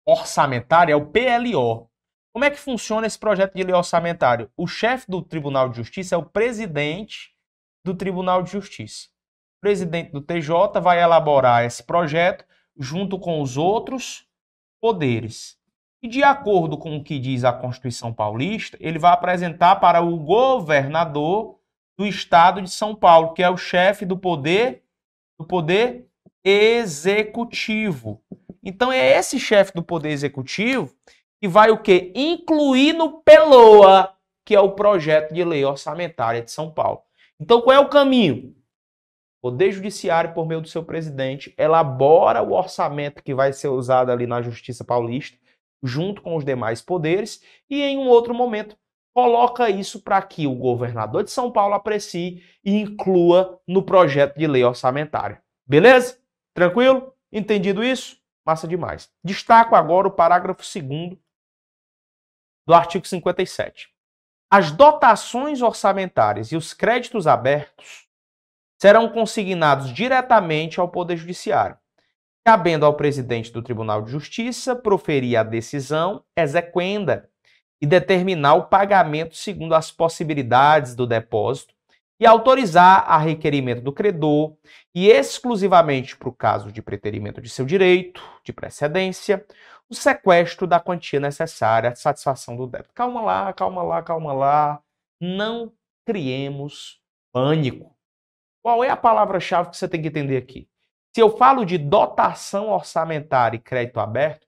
orçamentária, 0.06 0.94
é 0.94 0.96
o 0.96 1.08
PLO. 1.08 1.90
Como 2.32 2.46
é 2.46 2.52
que 2.52 2.60
funciona 2.60 3.08
esse 3.08 3.18
projeto 3.18 3.56
de 3.56 3.64
lei 3.64 3.74
orçamentário? 3.74 4.52
O 4.56 4.68
chefe 4.68 5.10
do 5.10 5.24
Tribunal 5.24 5.70
de 5.70 5.78
Justiça 5.78 6.14
é 6.14 6.18
o 6.18 6.24
presidente 6.24 7.36
do 7.84 7.96
Tribunal 7.96 8.44
de 8.44 8.52
Justiça. 8.52 9.08
O 9.58 9.62
presidente 9.62 10.12
do 10.12 10.22
TJ 10.22 10.80
vai 10.80 11.02
elaborar 11.02 11.66
esse 11.66 11.84
projeto 11.84 12.46
junto 12.80 13.20
com 13.20 13.42
os 13.42 13.58
outros 13.58 14.26
poderes. 14.82 15.60
E 16.02 16.08
de 16.08 16.24
acordo 16.24 16.78
com 16.78 16.96
o 16.96 17.04
que 17.04 17.20
diz 17.20 17.44
a 17.44 17.52
Constituição 17.52 18.14
Paulista, 18.14 18.78
ele 18.80 18.98
vai 18.98 19.12
apresentar 19.12 19.76
para 19.76 20.02
o 20.02 20.18
governador 20.18 21.60
do 21.98 22.08
estado 22.08 22.62
de 22.62 22.70
São 22.70 22.96
Paulo, 22.96 23.34
que 23.34 23.44
é 23.44 23.50
o 23.50 23.58
chefe 23.58 24.06
do 24.06 24.18
poder 24.18 24.84
do 25.38 25.46
poder 25.46 26.08
executivo. 26.44 28.22
Então 28.64 28.92
é 28.92 29.18
esse 29.18 29.40
chefe 29.40 29.74
do 29.74 29.84
poder 29.84 30.10
executivo 30.10 30.94
que 31.42 31.48
vai 31.48 31.72
o 31.72 31.78
quê? 31.78 32.12
Incluir 32.16 32.94
no 32.94 33.22
PELOA, 33.22 34.14
que 34.46 34.54
é 34.54 34.60
o 34.60 34.72
projeto 34.72 35.34
de 35.34 35.44
lei 35.44 35.64
orçamentária 35.64 36.42
de 36.42 36.52
São 36.52 36.72
Paulo. 36.72 37.02
Então 37.40 37.62
qual 37.62 37.76
é 37.76 37.80
o 37.80 37.90
caminho? 37.90 38.54
Poder 39.42 39.72
Judiciário, 39.72 40.34
por 40.34 40.46
meio 40.46 40.60
do 40.60 40.68
seu 40.68 40.84
presidente, 40.84 41.54
elabora 41.58 42.44
o 42.44 42.52
orçamento 42.52 43.24
que 43.24 43.34
vai 43.34 43.54
ser 43.54 43.70
usado 43.70 44.12
ali 44.12 44.28
na 44.28 44.42
Justiça 44.42 44.84
Paulista, 44.84 45.38
junto 45.82 46.22
com 46.22 46.36
os 46.36 46.44
demais 46.44 46.82
poderes, 46.82 47.42
e 47.70 47.82
em 47.82 47.98
um 47.98 48.08
outro 48.08 48.34
momento 48.34 48.78
coloca 49.14 49.70
isso 49.70 50.02
para 50.02 50.22
que 50.22 50.46
o 50.46 50.56
governador 50.56 51.24
de 51.24 51.32
São 51.32 51.52
Paulo 51.52 51.74
aprecie 51.74 52.44
e 52.64 52.76
inclua 52.76 53.60
no 53.66 53.82
projeto 53.82 54.38
de 54.38 54.46
lei 54.46 54.64
orçamentária. 54.64 55.42
Beleza? 55.66 56.20
Tranquilo? 56.54 57.14
Entendido 57.32 57.84
isso? 57.84 58.18
Massa 58.46 58.68
demais. 58.68 59.10
Destaco 59.24 59.76
agora 59.76 60.08
o 60.08 60.12
parágrafo 60.12 60.64
2 60.64 61.18
do 62.68 62.74
artigo 62.74 63.08
57. 63.08 63.90
As 64.52 64.72
dotações 64.72 65.62
orçamentárias 65.62 66.52
e 66.52 66.58
os 66.58 66.74
créditos 66.74 67.26
abertos 67.26 68.09
serão 68.80 69.10
consignados 69.10 69.92
diretamente 69.92 70.80
ao 70.80 70.88
Poder 70.88 71.18
Judiciário, 71.18 71.78
cabendo 72.46 72.86
ao 72.86 72.96
presidente 72.96 73.52
do 73.52 73.62
Tribunal 73.62 74.02
de 74.02 74.12
Justiça 74.12 74.76
proferir 74.76 75.38
a 75.38 75.44
decisão 75.44 76.24
exequenda 76.38 77.30
e 77.82 77.86
determinar 77.86 78.56
o 78.56 78.66
pagamento 78.68 79.36
segundo 79.36 79.76
as 79.76 79.92
possibilidades 79.92 80.96
do 80.96 81.06
depósito 81.06 81.74
e 82.20 82.26
autorizar 82.26 83.06
a 83.08 83.18
requerimento 83.18 83.82
do 83.82 83.94
credor 83.94 84.56
e 84.94 85.08
exclusivamente 85.08 86.18
para 86.18 86.30
o 86.30 86.34
caso 86.34 86.72
de 86.72 86.82
preterimento 86.82 87.42
de 87.42 87.50
seu 87.50 87.66
direito, 87.66 88.22
de 88.44 88.52
precedência, 88.52 89.46
o 89.90 89.96
sequestro 89.96 90.68
da 90.68 90.80
quantia 90.80 91.20
necessária 91.20 91.90
à 91.90 91.96
satisfação 91.96 92.56
do 92.58 92.68
débito. 92.68 92.94
Calma 92.94 93.22
lá, 93.22 93.54
calma 93.54 93.82
lá, 93.82 94.04
calma 94.04 94.34
lá. 94.34 94.82
Não 95.20 95.72
criemos 96.06 97.02
pânico. 97.32 97.99
Qual 98.62 98.84
é 98.84 98.90
a 98.90 98.98
palavra-chave 98.98 99.70
que 99.70 99.78
você 99.78 99.88
tem 99.88 100.02
que 100.02 100.10
entender 100.10 100.38
aqui? 100.38 100.68
Se 101.16 101.22
eu 101.22 101.36
falo 101.38 101.66
de 101.66 101.78
dotação 101.78 102.70
orçamentária 102.70 103.58
e 103.58 103.62
crédito 103.62 104.00
aberto, 104.00 104.46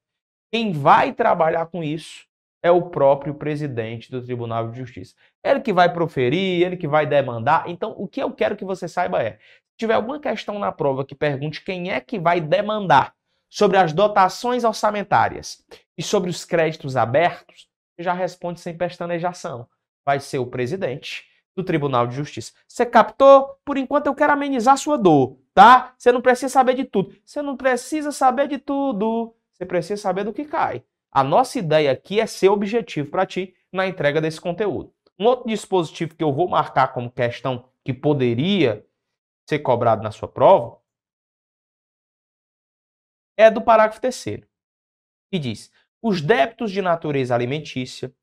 quem 0.51 0.71
vai 0.71 1.13
trabalhar 1.13 1.65
com 1.67 1.83
isso 1.83 2.25
é 2.63 2.69
o 2.69 2.89
próprio 2.89 3.33
presidente 3.33 4.11
do 4.11 4.23
Tribunal 4.23 4.69
de 4.69 4.77
Justiça. 4.77 5.15
Ele 5.43 5.61
que 5.61 5.73
vai 5.73 5.91
proferir, 5.91 6.61
ele 6.61 6.77
que 6.77 6.87
vai 6.87 7.07
demandar. 7.07 7.67
Então, 7.67 7.95
o 7.97 8.07
que 8.07 8.21
eu 8.21 8.31
quero 8.31 8.55
que 8.55 8.65
você 8.65 8.87
saiba 8.87 9.23
é: 9.23 9.33
se 9.33 9.77
tiver 9.77 9.93
alguma 9.93 10.19
questão 10.19 10.59
na 10.59 10.71
prova 10.71 11.05
que 11.05 11.15
pergunte 11.15 11.63
quem 11.63 11.91
é 11.91 11.99
que 11.99 12.19
vai 12.19 12.39
demandar 12.39 13.15
sobre 13.49 13.77
as 13.77 13.91
dotações 13.91 14.63
orçamentárias 14.63 15.65
e 15.97 16.03
sobre 16.03 16.29
os 16.29 16.45
créditos 16.45 16.95
abertos, 16.95 17.67
já 17.97 18.13
responde 18.13 18.59
sem 18.59 18.77
pestanejação. 18.77 19.67
Vai 20.05 20.19
ser 20.19 20.39
o 20.39 20.45
presidente 20.45 21.30
do 21.55 21.63
Tribunal 21.63 22.07
de 22.07 22.15
Justiça. 22.15 22.53
Você 22.67 22.85
captou? 22.85 23.57
Por 23.65 23.77
enquanto 23.77 24.07
eu 24.07 24.15
quero 24.15 24.33
amenizar 24.33 24.77
sua 24.77 24.97
dor, 24.97 25.37
tá? 25.53 25.93
Você 25.97 26.11
não 26.11 26.21
precisa 26.21 26.49
saber 26.49 26.75
de 26.75 26.85
tudo. 26.85 27.15
Você 27.25 27.41
não 27.41 27.57
precisa 27.57 28.11
saber 28.11 28.47
de 28.47 28.57
tudo. 28.57 29.35
Você 29.53 29.65
precisa 29.65 30.01
saber 30.01 30.23
do 30.23 30.33
que 30.33 30.45
cai. 30.45 30.83
A 31.11 31.23
nossa 31.23 31.59
ideia 31.59 31.91
aqui 31.91 32.19
é 32.19 32.25
ser 32.25 32.49
objetivo 32.49 33.11
para 33.11 33.25
ti 33.25 33.53
na 33.71 33.85
entrega 33.85 34.21
desse 34.21 34.39
conteúdo. 34.39 34.93
Um 35.19 35.25
outro 35.25 35.47
dispositivo 35.47 36.15
que 36.15 36.23
eu 36.23 36.33
vou 36.33 36.47
marcar 36.47 36.93
como 36.93 37.11
questão 37.11 37.69
que 37.83 37.93
poderia 37.93 38.85
ser 39.47 39.59
cobrado 39.59 40.01
na 40.01 40.11
sua 40.11 40.27
prova 40.27 40.79
é 43.37 43.51
do 43.51 43.61
parágrafo 43.61 44.01
terceiro, 44.01 44.47
que 45.31 45.37
diz: 45.37 45.71
os 46.01 46.21
débitos 46.21 46.71
de 46.71 46.81
natureza 46.81 47.35
alimentícia 47.35 48.13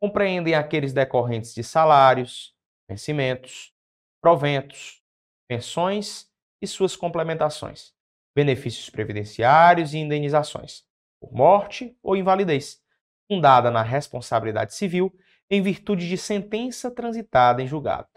compreendem 0.00 0.54
aqueles 0.54 0.92
decorrentes 0.92 1.54
de 1.54 1.62
salários, 1.62 2.55
vencimentos, 2.88 3.72
proventos, 4.20 5.02
pensões 5.48 6.28
e 6.60 6.66
suas 6.66 6.96
complementações, 6.96 7.92
benefícios 8.34 8.90
previdenciários 8.90 9.94
e 9.94 9.98
indenizações, 9.98 10.84
por 11.20 11.32
morte 11.32 11.96
ou 12.02 12.16
invalidez, 12.16 12.80
fundada 13.28 13.70
na 13.70 13.82
responsabilidade 13.82 14.74
civil 14.74 15.12
em 15.50 15.62
virtude 15.62 16.08
de 16.08 16.18
sentença 16.18 16.90
transitada 16.90 17.62
em 17.62 17.66
julgado. 17.66 18.08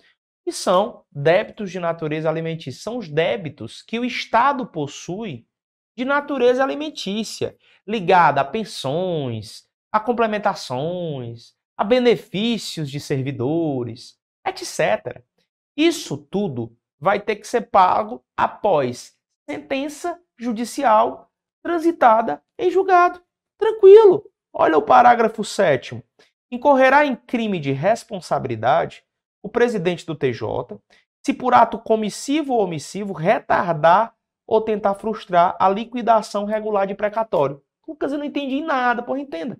E 0.45 0.51
são 0.51 1.05
débitos 1.11 1.71
de 1.71 1.79
natureza 1.79 2.27
alimentícia, 2.27 2.81
são 2.81 2.97
os 2.97 3.07
débitos 3.07 3.81
que 3.83 3.99
o 3.99 4.05
Estado 4.05 4.65
possui 4.65 5.45
de 5.95 6.05
natureza 6.05 6.63
alimentícia, 6.63 7.55
ligada 7.85 8.41
a 8.41 8.45
pensões, 8.45 9.67
a 9.91 9.99
complementações, 9.99 11.53
a 11.77 11.83
benefícios 11.83 12.89
de 12.89 12.99
servidores, 12.99 14.18
etc. 14.45 15.21
Isso 15.75 16.17
tudo 16.17 16.75
vai 16.99 17.19
ter 17.19 17.37
que 17.37 17.47
ser 17.47 17.61
pago 17.69 18.23
após 18.35 19.15
sentença 19.49 20.19
judicial 20.37 21.31
transitada 21.63 22.41
em 22.57 22.69
julgado. 22.69 23.21
Tranquilo. 23.57 24.25
Olha 24.53 24.77
o 24.77 24.81
parágrafo 24.81 25.43
7. 25.43 26.03
Incorrerá 26.51 27.05
em 27.05 27.15
crime 27.15 27.59
de 27.59 27.71
responsabilidade 27.71 29.03
o 29.41 29.49
presidente 29.49 30.05
do 30.05 30.15
TJ 30.15 30.79
se 31.23 31.33
por 31.33 31.53
ato 31.53 31.77
comissivo 31.77 32.53
ou 32.53 32.63
omissivo 32.63 33.13
retardar 33.13 34.15
ou 34.47 34.61
tentar 34.61 34.95
frustrar 34.95 35.55
a 35.59 35.69
liquidação 35.69 36.45
regular 36.45 36.87
de 36.87 36.95
precatório. 36.95 37.61
Lucas, 37.87 38.11
eu 38.11 38.17
não 38.17 38.25
entendi 38.25 38.61
nada, 38.61 39.03
porra, 39.03 39.19
entenda. 39.19 39.59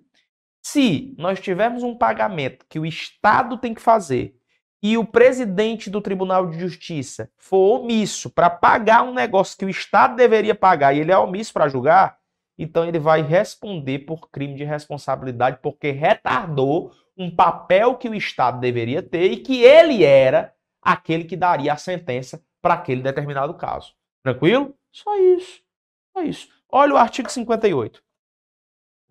Se 0.62 1.14
nós 1.18 1.40
tivermos 1.40 1.82
um 1.82 1.96
pagamento 1.96 2.66
que 2.68 2.78
o 2.78 2.86
Estado 2.86 3.56
tem 3.56 3.72
que 3.72 3.80
fazer 3.80 4.36
e 4.82 4.96
o 4.96 5.04
presidente 5.04 5.90
do 5.90 6.00
Tribunal 6.00 6.46
de 6.46 6.58
Justiça 6.58 7.30
for 7.36 7.80
omisso 7.80 8.30
para 8.30 8.48
pagar 8.48 9.02
um 9.02 9.12
negócio 9.12 9.58
que 9.58 9.64
o 9.64 9.70
Estado 9.70 10.16
deveria 10.16 10.54
pagar 10.54 10.94
e 10.94 11.00
ele 11.00 11.12
é 11.12 11.18
omisso 11.18 11.52
para 11.52 11.68
julgar, 11.68 12.18
então 12.58 12.84
ele 12.86 12.98
vai 12.98 13.22
responder 13.22 14.00
por 14.00 14.30
crime 14.30 14.54
de 14.54 14.64
responsabilidade 14.64 15.58
porque 15.62 15.90
retardou 15.90 16.92
um 17.16 17.34
papel 17.34 17.96
que 17.96 18.08
o 18.08 18.14
Estado 18.14 18.60
deveria 18.60 19.02
ter 19.02 19.32
e 19.32 19.36
que 19.36 19.62
ele 19.62 20.04
era 20.04 20.54
aquele 20.80 21.24
que 21.24 21.36
daria 21.36 21.72
a 21.72 21.76
sentença 21.76 22.42
para 22.62 22.74
aquele 22.74 23.02
determinado 23.02 23.54
caso. 23.54 23.94
Tranquilo? 24.22 24.74
Só 24.90 25.16
isso. 25.18 25.62
Só 26.12 26.22
isso. 26.22 26.48
Olha 26.70 26.94
o 26.94 26.96
artigo 26.96 27.30
58. 27.30 28.02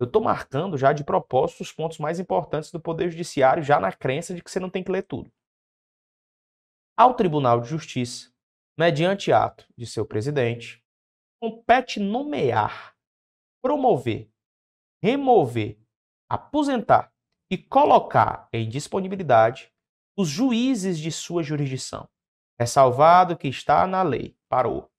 Eu 0.00 0.06
estou 0.06 0.22
marcando 0.22 0.78
já 0.78 0.92
de 0.92 1.04
propósito 1.04 1.60
os 1.60 1.72
pontos 1.72 1.98
mais 1.98 2.18
importantes 2.18 2.72
do 2.72 2.80
Poder 2.80 3.10
Judiciário, 3.10 3.62
já 3.62 3.78
na 3.78 3.92
crença 3.92 4.34
de 4.34 4.42
que 4.42 4.50
você 4.50 4.58
não 4.58 4.70
tem 4.70 4.82
que 4.82 4.90
ler 4.90 5.02
tudo. 5.02 5.30
Ao 7.00 7.14
Tribunal 7.14 7.62
de 7.62 7.68
Justiça, 7.70 8.30
mediante 8.78 9.32
ato 9.32 9.66
de 9.74 9.86
seu 9.86 10.04
presidente, 10.04 10.84
compete 11.40 11.98
nomear, 11.98 12.94
promover, 13.64 14.30
remover, 15.02 15.78
aposentar 16.28 17.10
e 17.50 17.56
colocar 17.56 18.50
em 18.52 18.68
disponibilidade 18.68 19.72
os 20.14 20.28
juízes 20.28 20.98
de 20.98 21.10
sua 21.10 21.42
jurisdição. 21.42 22.06
É 22.58 22.66
salvado 22.66 23.34
que 23.34 23.48
está 23.48 23.86
na 23.86 24.02
lei. 24.02 24.36
Parou. 24.46 24.90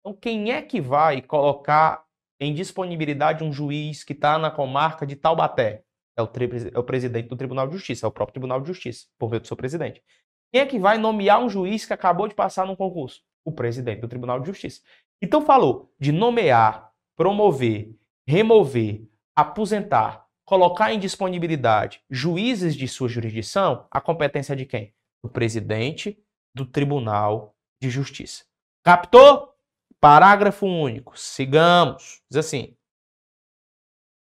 Então, 0.00 0.14
quem 0.14 0.52
é 0.52 0.60
que 0.60 0.78
vai 0.78 1.22
colocar 1.22 2.04
em 2.38 2.52
disponibilidade 2.52 3.42
um 3.42 3.50
juiz 3.50 4.04
que 4.04 4.12
está 4.12 4.38
na 4.38 4.50
comarca 4.50 5.06
de 5.06 5.16
Taubaté? 5.16 5.84
É 6.18 6.22
o, 6.22 6.26
é 6.74 6.78
o, 6.78 6.84
presidente 6.84 7.28
do 7.28 7.36
Tribunal 7.36 7.66
de 7.66 7.72
Justiça, 7.72 8.04
é 8.04 8.08
o 8.08 8.12
próprio 8.12 8.34
Tribunal 8.34 8.60
de 8.60 8.66
Justiça, 8.66 9.06
por 9.18 9.30
meio 9.30 9.40
do 9.40 9.46
seu 9.46 9.56
presidente. 9.56 10.04
Quem 10.52 10.62
é 10.62 10.66
que 10.66 10.78
vai 10.78 10.98
nomear 10.98 11.40
um 11.40 11.48
juiz 11.48 11.86
que 11.86 11.92
acabou 11.92 12.26
de 12.26 12.34
passar 12.34 12.66
num 12.66 12.76
concurso? 12.76 13.22
O 13.44 13.52
presidente 13.52 14.00
do 14.00 14.08
Tribunal 14.08 14.40
de 14.40 14.46
Justiça. 14.46 14.82
Então 15.22 15.42
falou 15.42 15.92
de 15.98 16.12
nomear, 16.12 16.92
promover, 17.16 17.94
remover, 18.26 19.02
aposentar, 19.36 20.26
colocar 20.44 20.92
em 20.92 20.98
disponibilidade 20.98 22.02
juízes 22.10 22.74
de 22.74 22.88
sua 22.88 23.08
jurisdição, 23.08 23.86
a 23.90 24.00
competência 24.00 24.56
de 24.56 24.66
quem? 24.66 24.92
Do 25.22 25.30
presidente 25.30 26.18
do 26.54 26.66
Tribunal 26.66 27.54
de 27.80 27.88
Justiça. 27.90 28.44
Captou? 28.82 29.54
Parágrafo 30.00 30.66
único. 30.66 31.18
Sigamos. 31.18 32.22
Diz 32.30 32.38
assim: 32.38 32.74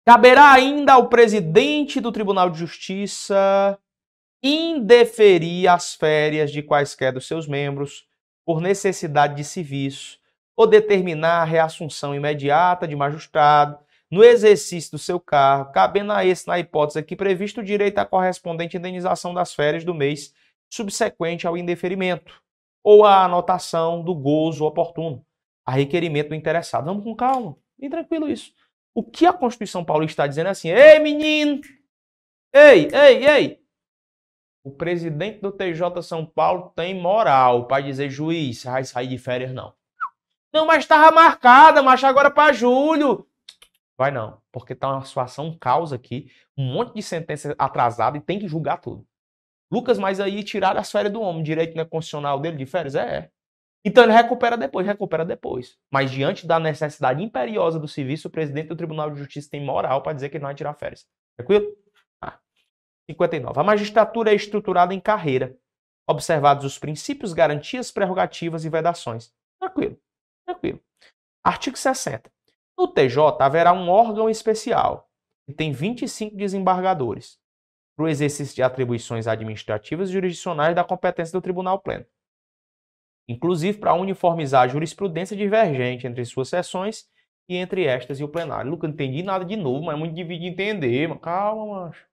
Caberá 0.05 0.51
ainda 0.51 0.93
ao 0.93 1.07
presidente 1.07 2.01
do 2.01 2.11
Tribunal 2.11 2.49
de 2.49 2.57
Justiça 2.57 3.79
indeferir 4.41 5.67
as 5.67 5.95
férias 5.95 6.51
de 6.51 6.61
quaisquer 6.61 7.11
dos 7.11 7.27
seus 7.27 7.47
membros 7.47 8.05
por 8.45 8.61
necessidade 8.61 9.35
de 9.35 9.43
serviço 9.43 10.19
ou 10.55 10.65
determinar 10.65 11.41
a 11.41 11.45
reassunção 11.45 12.15
imediata 12.15 12.87
de 12.87 12.95
magistrado 12.95 13.77
no 14.09 14.23
exercício 14.23 14.91
do 14.91 14.97
seu 14.97 15.19
cargo, 15.19 15.71
cabendo 15.71 16.13
a 16.13 16.25
esse, 16.25 16.47
na 16.47 16.57
hipótese 16.57 16.97
aqui 16.97 17.15
prevista, 17.15 17.61
o 17.61 17.63
direito 17.63 17.99
à 17.99 18.05
correspondente 18.05 18.77
indenização 18.77 19.33
das 19.33 19.53
férias 19.53 19.83
do 19.83 19.93
mês 19.93 20.33
subsequente 20.69 21.45
ao 21.45 21.57
indeferimento, 21.57 22.41
ou 22.83 23.05
à 23.05 23.25
anotação 23.25 24.01
do 24.03 24.15
gozo 24.15 24.65
oportuno, 24.65 25.25
a 25.65 25.71
requerimento 25.71 26.29
do 26.29 26.35
interessado. 26.35 26.85
Vamos 26.85 27.03
com 27.03 27.15
calma, 27.15 27.57
bem 27.77 27.89
tranquilo 27.89 28.29
isso. 28.29 28.53
O 28.93 29.03
que 29.03 29.25
a 29.25 29.33
Constituição 29.33 29.83
Paulista 29.83 30.13
está 30.13 30.27
dizendo 30.27 30.47
é 30.47 30.51
assim: 30.51 30.69
ei, 30.69 30.99
menino! 30.99 31.61
Ei, 32.53 32.87
ei, 32.93 33.27
ei! 33.27 33.66
O 34.67 34.71
presidente 34.71 35.39
do 35.39 35.49
TJ 35.49 36.01
São 36.01 36.25
Paulo 36.25 36.73
tem 36.75 36.93
moral 36.93 37.67
para 37.67 37.81
dizer, 37.81 38.09
juiz, 38.09 38.65
vai 38.65 38.83
sair 38.83 39.07
de 39.07 39.17
férias 39.17 39.53
não. 39.53 39.73
Não, 40.53 40.65
mas 40.65 40.79
estava 40.79 41.09
marcada, 41.09 41.81
mas 41.81 42.03
agora 42.03 42.29
para 42.29 42.51
julho. 42.51 43.25
Vai 43.97 44.11
não, 44.11 44.41
porque 44.51 44.75
tá 44.75 44.91
uma 44.91 45.05
situação 45.05 45.57
causa 45.57 45.95
aqui, 45.95 46.29
um 46.57 46.65
monte 46.65 46.95
de 46.95 47.01
sentença 47.01 47.55
atrasada 47.57 48.17
e 48.17 48.19
tem 48.19 48.37
que 48.37 48.45
julgar 48.45 48.81
tudo. 48.81 49.07
Lucas, 49.71 49.97
mas 49.97 50.19
aí 50.19 50.43
tirar 50.43 50.75
as 50.75 50.91
férias 50.91 51.13
do 51.13 51.21
homem, 51.21 51.43
direito 51.43 51.73
não 51.73 51.83
é 51.83 51.85
constitucional 51.85 52.37
dele 52.37 52.57
de 52.57 52.65
férias? 52.65 52.95
É. 52.95 53.29
Então 53.85 54.03
ele 54.03 54.11
recupera 54.11 54.57
depois, 54.57 54.85
recupera 54.85 55.23
depois. 55.23 55.77
Mas 55.89 56.11
diante 56.11 56.45
da 56.45 56.59
necessidade 56.59 57.23
imperiosa 57.23 57.79
do 57.79 57.87
serviço, 57.87 58.27
o 58.27 58.31
presidente 58.31 58.67
do 58.67 58.75
Tribunal 58.75 59.11
de 59.11 59.17
Justiça 59.17 59.49
tem 59.49 59.63
moral 59.63 60.01
para 60.01 60.11
dizer 60.11 60.27
que 60.27 60.37
não 60.37 60.47
vai 60.47 60.55
tirar 60.55 60.73
férias. 60.73 61.07
Tranquilo? 61.37 61.86
Ah. 63.09 63.13
59. 63.13 63.59
A 63.59 63.63
magistratura 63.63 64.31
é 64.31 64.35
estruturada 64.35 64.93
em 64.93 64.99
carreira, 64.99 65.57
observados 66.07 66.65
os 66.65 66.77
princípios, 66.77 67.33
garantias, 67.33 67.91
prerrogativas 67.91 68.65
e 68.65 68.69
vedações. 68.69 69.33
Tranquilo. 69.59 69.97
Tranquilo. 70.45 70.81
Artigo 71.43 71.77
60. 71.77 72.31
No 72.77 72.87
TJ 72.87 73.37
haverá 73.39 73.73
um 73.73 73.89
órgão 73.89 74.29
especial, 74.29 75.09
que 75.47 75.53
tem 75.53 75.71
25 75.71 76.35
desembargadores, 76.35 77.39
para 77.95 78.05
o 78.05 78.07
exercício 78.07 78.55
de 78.55 78.61
atribuições 78.61 79.27
administrativas 79.27 80.09
e 80.09 80.13
jurisdicionais 80.13 80.75
da 80.75 80.83
competência 80.83 81.31
do 81.31 81.41
Tribunal 81.41 81.79
Pleno. 81.79 82.05
Inclusive 83.27 83.79
para 83.79 83.93
uniformizar 83.93 84.63
a 84.63 84.67
jurisprudência 84.67 85.35
divergente 85.35 86.07
entre 86.07 86.23
suas 86.23 86.47
sessões 86.47 87.09
e 87.49 87.55
entre 87.55 87.85
estas 87.85 88.19
e 88.19 88.23
o 88.23 88.29
plenário. 88.29 88.69
Nunca 88.69 88.87
entendi 88.87 89.23
nada 89.23 89.43
de 89.43 89.55
novo, 89.55 89.85
mas 89.85 89.95
é 89.95 89.97
muito 89.97 90.13
difícil 90.13 90.41
de 90.41 90.47
entender. 90.47 91.07
Mas 91.07 91.19
calma, 91.19 91.87
macho. 91.87 92.06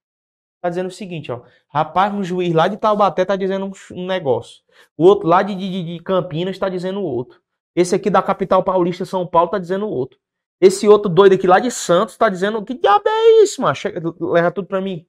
Tá 0.65 0.69
dizendo 0.69 0.87
o 0.87 0.91
seguinte, 0.91 1.31
ó. 1.31 1.43
Rapaz, 1.67 2.11
um 2.11 2.23
juiz 2.23 2.51
lá 2.51 2.67
de 2.67 2.75
Taubaté 2.75 3.23
tá 3.23 3.35
dizendo 3.35 3.71
um, 3.91 4.07
negócio. 4.07 4.63
O 4.97 5.05
outro 5.05 5.27
lá 5.27 5.43
de, 5.43 5.53
de, 5.53 5.83
de 5.97 5.99
Campinas 6.03 6.55
está 6.55 6.67
dizendo 6.67 7.03
outro. 7.03 7.39
Esse 7.75 7.93
aqui 7.93 8.09
da 8.09 8.19
capital 8.19 8.63
paulista, 8.63 9.05
São 9.05 9.27
Paulo, 9.27 9.51
tá 9.51 9.59
dizendo 9.59 9.87
outro. 9.87 10.17
Esse 10.59 10.87
outro 10.87 11.07
doido 11.07 11.35
aqui 11.35 11.45
lá 11.45 11.59
de 11.59 11.69
Santos 11.69 12.17
tá 12.17 12.29
dizendo: 12.29 12.65
que 12.65 12.73
diabo 12.73 13.07
é 13.07 13.43
isso, 13.43 13.61
mano? 13.61 13.77
Leva 14.21 14.51
tudo 14.51 14.67
pra 14.67 14.81
mim. 14.81 15.05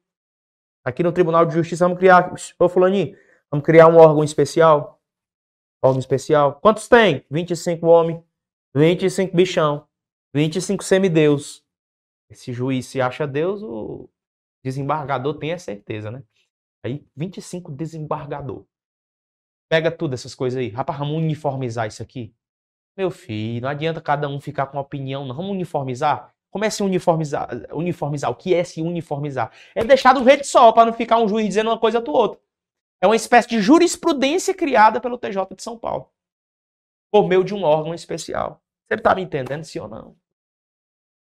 Aqui 0.85 1.03
no 1.03 1.11
Tribunal 1.11 1.47
de 1.47 1.55
Justiça 1.55 1.87
vamos 1.87 1.99
criar. 1.99 2.35
Ô, 2.59 2.69
Fulaninho, 2.69 3.16
vamos 3.51 3.64
criar 3.64 3.88
um 3.88 3.97
órgão 3.97 4.23
especial. 4.23 5.01
Órgão 5.83 6.01
especial. 6.01 6.61
Quantos 6.61 6.87
tem? 6.87 7.25
25 7.31 7.87
homens, 7.87 8.23
25 8.75 9.35
bichão, 9.35 9.88
25 10.35 10.85
semideus. 10.85 11.64
Esse 12.29 12.53
juiz 12.53 12.85
se 12.85 13.01
acha 13.01 13.27
Deus, 13.27 13.62
o 13.62 14.11
desembargador 14.67 15.39
tem 15.39 15.53
a 15.53 15.59
certeza, 15.59 16.11
né? 16.11 16.25
Aí, 16.85 17.07
25 17.15 17.71
desembargador. 17.71 18.65
Pega 19.69 19.91
tudo 19.93 20.15
essas 20.15 20.35
coisas 20.35 20.59
aí. 20.59 20.69
Rapaz, 20.69 20.99
vamos 20.99 21.17
uniformizar 21.17 21.87
isso 21.87 22.03
aqui. 22.03 22.35
Meu 22.97 23.11
filho, 23.11 23.63
não 23.63 23.69
adianta 23.69 24.01
cada 24.01 24.29
um 24.29 24.41
ficar 24.41 24.67
com 24.67 24.79
opinião, 24.79 25.25
não. 25.25 25.37
Vamos 25.37 25.53
uniformizar? 25.53 26.35
Comece 26.51 26.83
a 26.83 26.87
uniformizar. 26.87 27.49
Uniformizar. 27.73 28.31
O 28.31 28.35
que 28.35 28.55
é 28.55 28.65
se 28.65 28.83
uniformizar? 28.83 29.53
É 29.75 29.85
deixar 29.85 30.13
do 30.13 30.25
jeito 30.25 30.45
só, 30.47 30.73
para 30.73 30.87
não 30.87 30.93
ficar 30.93 31.19
um 31.19 31.29
juiz 31.29 31.47
dizendo 31.47 31.71
uma 31.71 31.79
coisa 31.79 32.01
do 32.01 32.11
outro. 32.11 32.41
É 33.01 33.07
uma 33.07 33.17
espécie 33.17 33.49
de 33.49 33.61
jurisprudência 33.61 34.55
criada 34.55 35.01
pelo 35.01 35.19
TJ 35.19 35.55
de 35.55 35.63
São 35.63 35.79
Paulo. 35.79 36.11
Por 37.13 37.29
meio 37.29 37.45
de 37.45 37.55
um 37.55 37.63
órgão 37.63 37.95
especial. 37.95 38.61
Você 38.89 38.95
está 38.95 39.15
me 39.15 39.23
entendendo, 39.23 39.65
sim 39.65 39.79
ou 39.79 39.89
não? 39.89 40.17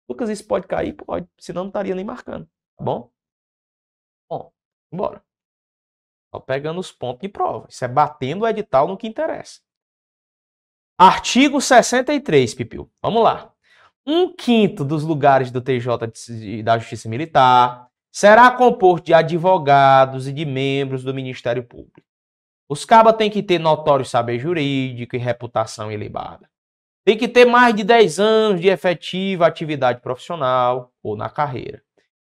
Lucas, 0.10 0.30
isso 0.30 0.46
pode 0.46 0.68
cair? 0.68 0.94
Pode. 0.94 1.28
Senão 1.40 1.64
não 1.64 1.70
estaria 1.70 1.96
nem 1.96 2.06
marcando. 2.06 2.46
Tá 2.78 2.84
bom? 2.84 3.13
Bora. 4.94 5.24
Só 6.34 6.40
pegando 6.40 6.80
os 6.80 6.92
pontos 6.92 7.22
de 7.22 7.30
prova. 7.30 7.68
Isso 7.70 7.84
é 7.84 7.88
batendo 7.88 8.44
o 8.44 8.48
edital 8.48 8.88
no 8.88 8.98
que 8.98 9.08
interessa. 9.08 9.62
Artigo 10.98 11.60
63, 11.60 12.54
Pipiu. 12.54 12.92
Vamos 13.02 13.24
lá. 13.24 13.52
Um 14.06 14.34
quinto 14.34 14.84
dos 14.84 15.04
lugares 15.04 15.50
do 15.50 15.62
TJ 15.62 16.64
da 16.64 16.78
Justiça 16.78 17.10
Militar 17.10 17.88
será 18.12 18.52
composto 18.52 19.06
de 19.06 19.14
advogados 19.14 20.28
e 20.28 20.34
de 20.34 20.46
membros 20.46 21.04
do 21.04 21.14
Ministério 21.14 21.64
Público. 21.64 22.02
Os 22.70 22.86
cabas 22.86 23.16
têm 23.16 23.30
que 23.30 23.42
ter 23.42 23.60
notório 23.60 24.06
saber 24.06 24.40
jurídico 24.40 25.16
e 25.16 25.20
reputação 25.20 25.92
ilibada. 25.92 26.50
Tem 27.06 27.18
que 27.18 27.28
ter 27.28 27.46
mais 27.46 27.76
de 27.76 27.84
10 27.84 28.20
anos 28.20 28.62
de 28.62 28.70
efetiva 28.70 29.46
atividade 29.48 30.02
profissional 30.02 30.92
ou 31.02 31.18
na 31.18 31.30
carreira. 31.30 31.84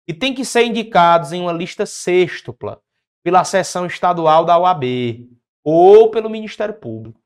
E 0.07 0.13
tem 0.13 0.33
que 0.33 0.45
ser 0.45 0.63
indicados 0.63 1.33
em 1.33 1.41
uma 1.41 1.51
lista 1.51 1.85
sextupla 1.85 2.81
pela 3.23 3.43
seção 3.43 3.85
estadual 3.85 4.45
da 4.45 4.57
OAB 4.57 4.83
ou 5.63 6.09
pelo 6.09 6.29
Ministério 6.29 6.73
Público 6.73 7.21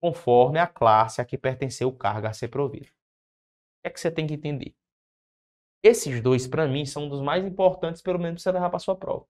conforme 0.00 0.58
a 0.58 0.66
classe 0.66 1.22
a 1.22 1.24
que 1.24 1.38
pertenceu 1.38 1.88
o 1.88 1.96
cargo 1.96 2.26
a 2.26 2.32
ser 2.34 2.48
provido. 2.48 2.88
O 2.88 2.90
que 3.82 3.88
é 3.88 3.90
que 3.90 3.98
você 3.98 4.10
tem 4.10 4.26
que 4.26 4.34
entender? 4.34 4.74
Esses 5.82 6.20
dois, 6.20 6.46
para 6.46 6.66
mim, 6.66 6.84
são 6.84 7.04
um 7.04 7.08
dos 7.08 7.22
mais 7.22 7.42
importantes, 7.42 8.02
pelo 8.02 8.18
menos, 8.18 8.42
para 8.42 8.52
você 8.52 8.54
levar 8.54 8.68
para 8.68 8.78
sua 8.78 8.96
prova. 8.96 9.26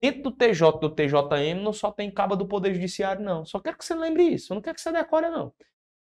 Dentro 0.00 0.22
do 0.22 0.32
TJ 0.32 0.78
do 0.78 0.88
TJM 0.88 1.62
não 1.62 1.72
só 1.72 1.90
tem 1.90 2.10
caba 2.10 2.34
do 2.34 2.46
Poder 2.46 2.72
Judiciário, 2.72 3.22
não. 3.22 3.44
Só 3.44 3.60
quero 3.60 3.76
que 3.76 3.84
você 3.84 3.94
lembre 3.94 4.22
isso. 4.22 4.52
Eu 4.52 4.54
não 4.54 4.62
quero 4.62 4.74
que 4.74 4.80
você 4.80 4.92
decore, 4.92 5.28
não. 5.28 5.52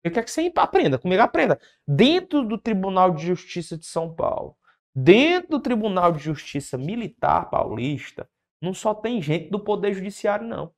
Eu 0.04 0.12
quero 0.12 0.26
que 0.26 0.32
você 0.32 0.52
aprenda, 0.56 0.98
comigo 0.98 1.22
aprenda. 1.22 1.60
Dentro 1.88 2.44
do 2.44 2.58
Tribunal 2.58 3.12
de 3.12 3.28
Justiça 3.28 3.78
de 3.78 3.86
São 3.86 4.12
Paulo, 4.12 4.56
dentro 5.04 5.52
do 5.52 5.60
Tribunal 5.60 6.12
de 6.12 6.20
Justiça 6.20 6.78
Militar 6.78 7.50
Paulista, 7.50 8.30
não 8.62 8.74
só 8.74 8.94
tem 8.94 9.22
gente 9.22 9.50
do 9.50 9.60
Poder 9.60 9.94
Judiciário, 9.94 10.48
não. 10.48 10.74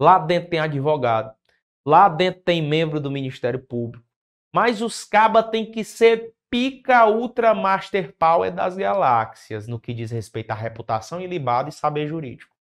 Lá 0.00 0.18
dentro 0.18 0.50
tem 0.50 0.60
advogado, 0.60 1.38
Lá 1.88 2.06
dentro 2.06 2.42
tem 2.42 2.60
membro 2.60 3.00
do 3.00 3.10
Ministério 3.10 3.58
Público. 3.58 4.04
Mas 4.54 4.82
os 4.82 5.04
cabas 5.04 5.48
têm 5.48 5.70
que 5.70 5.82
ser 5.82 6.34
pica 6.50 7.06
ultra 7.06 7.54
master 7.54 8.14
power 8.18 8.54
das 8.54 8.76
galáxias 8.76 9.66
no 9.66 9.80
que 9.80 9.94
diz 9.94 10.10
respeito 10.10 10.50
à 10.50 10.54
reputação 10.54 11.18
ilibada 11.18 11.70
e 11.70 11.72
saber 11.72 12.06
jurídico. 12.06 12.54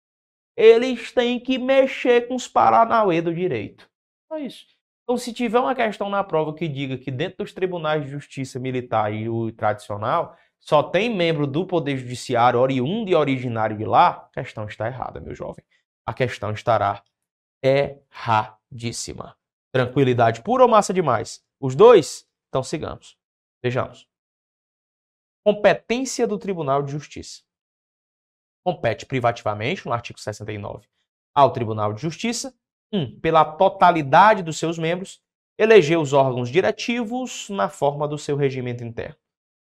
Eles 0.54 1.10
têm 1.10 1.40
que 1.40 1.56
mexer 1.56 2.28
com 2.28 2.34
os 2.34 2.46
paranauê 2.46 3.22
do 3.22 3.34
direito. 3.34 3.90
Só 4.28 4.36
isso. 4.36 4.66
Então, 5.04 5.18
se 5.18 5.34
tiver 5.34 5.60
uma 5.60 5.74
questão 5.74 6.08
na 6.08 6.24
prova 6.24 6.54
que 6.54 6.66
diga 6.66 6.96
que 6.96 7.10
dentro 7.10 7.44
dos 7.44 7.52
tribunais 7.52 8.04
de 8.04 8.10
justiça 8.10 8.58
militar 8.58 9.12
e 9.12 9.28
o 9.28 9.52
tradicional 9.52 10.36
só 10.58 10.82
tem 10.82 11.14
membro 11.14 11.46
do 11.46 11.66
Poder 11.66 11.98
Judiciário 11.98 12.58
oriundo 12.58 13.10
e 13.10 13.14
originário 13.14 13.76
de 13.76 13.84
lá, 13.84 14.08
a 14.08 14.42
questão 14.42 14.64
está 14.64 14.86
errada, 14.86 15.20
meu 15.20 15.34
jovem. 15.34 15.62
A 16.06 16.14
questão 16.14 16.52
estará 16.52 17.02
erradíssima. 17.62 19.36
Tranquilidade 19.70 20.42
pura 20.42 20.62
ou 20.62 20.68
massa 20.68 20.94
demais? 20.94 21.44
Os 21.60 21.74
dois? 21.74 22.26
Então 22.48 22.62
sigamos. 22.62 23.18
Vejamos. 23.62 24.08
Competência 25.44 26.26
do 26.26 26.38
Tribunal 26.38 26.82
de 26.82 26.92
Justiça. 26.92 27.42
Compete 28.64 29.04
privativamente, 29.04 29.84
no 29.84 29.92
artigo 29.92 30.18
69, 30.18 30.88
ao 31.34 31.52
Tribunal 31.52 31.92
de 31.92 32.00
Justiça, 32.00 32.54
um, 32.94 33.18
pela 33.18 33.44
totalidade 33.44 34.40
dos 34.40 34.56
seus 34.56 34.78
membros, 34.78 35.20
eleger 35.58 35.98
os 35.98 36.12
órgãos 36.12 36.48
diretivos 36.48 37.48
na 37.50 37.68
forma 37.68 38.06
do 38.06 38.16
seu 38.16 38.36
regimento 38.36 38.84
interno. 38.84 39.16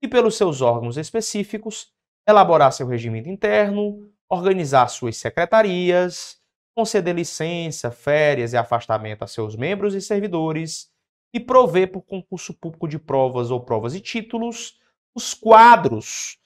E 0.02 0.08
pelos 0.08 0.36
seus 0.36 0.60
órgãos 0.60 0.96
específicos, 0.96 1.92
elaborar 2.28 2.72
seu 2.72 2.88
regimento 2.88 3.28
interno, 3.28 4.10
organizar 4.28 4.88
suas 4.88 5.16
secretarias, 5.16 6.38
conceder 6.74 7.14
licença, 7.14 7.90
férias 7.90 8.52
e 8.52 8.56
afastamento 8.56 9.22
a 9.22 9.28
seus 9.28 9.54
membros 9.54 9.94
e 9.94 10.00
servidores 10.00 10.90
e 11.32 11.38
prover 11.38 11.92
por 11.92 12.02
concurso 12.02 12.52
público 12.52 12.88
de 12.88 12.98
provas 12.98 13.50
ou 13.50 13.60
provas 13.60 13.94
e 13.94 14.00
títulos 14.00 14.80
os 15.14 15.34
quadros 15.34 16.36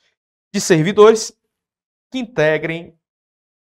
de 0.53 0.61
servidores 0.61 1.33
que 2.11 2.19
integrem 2.19 2.98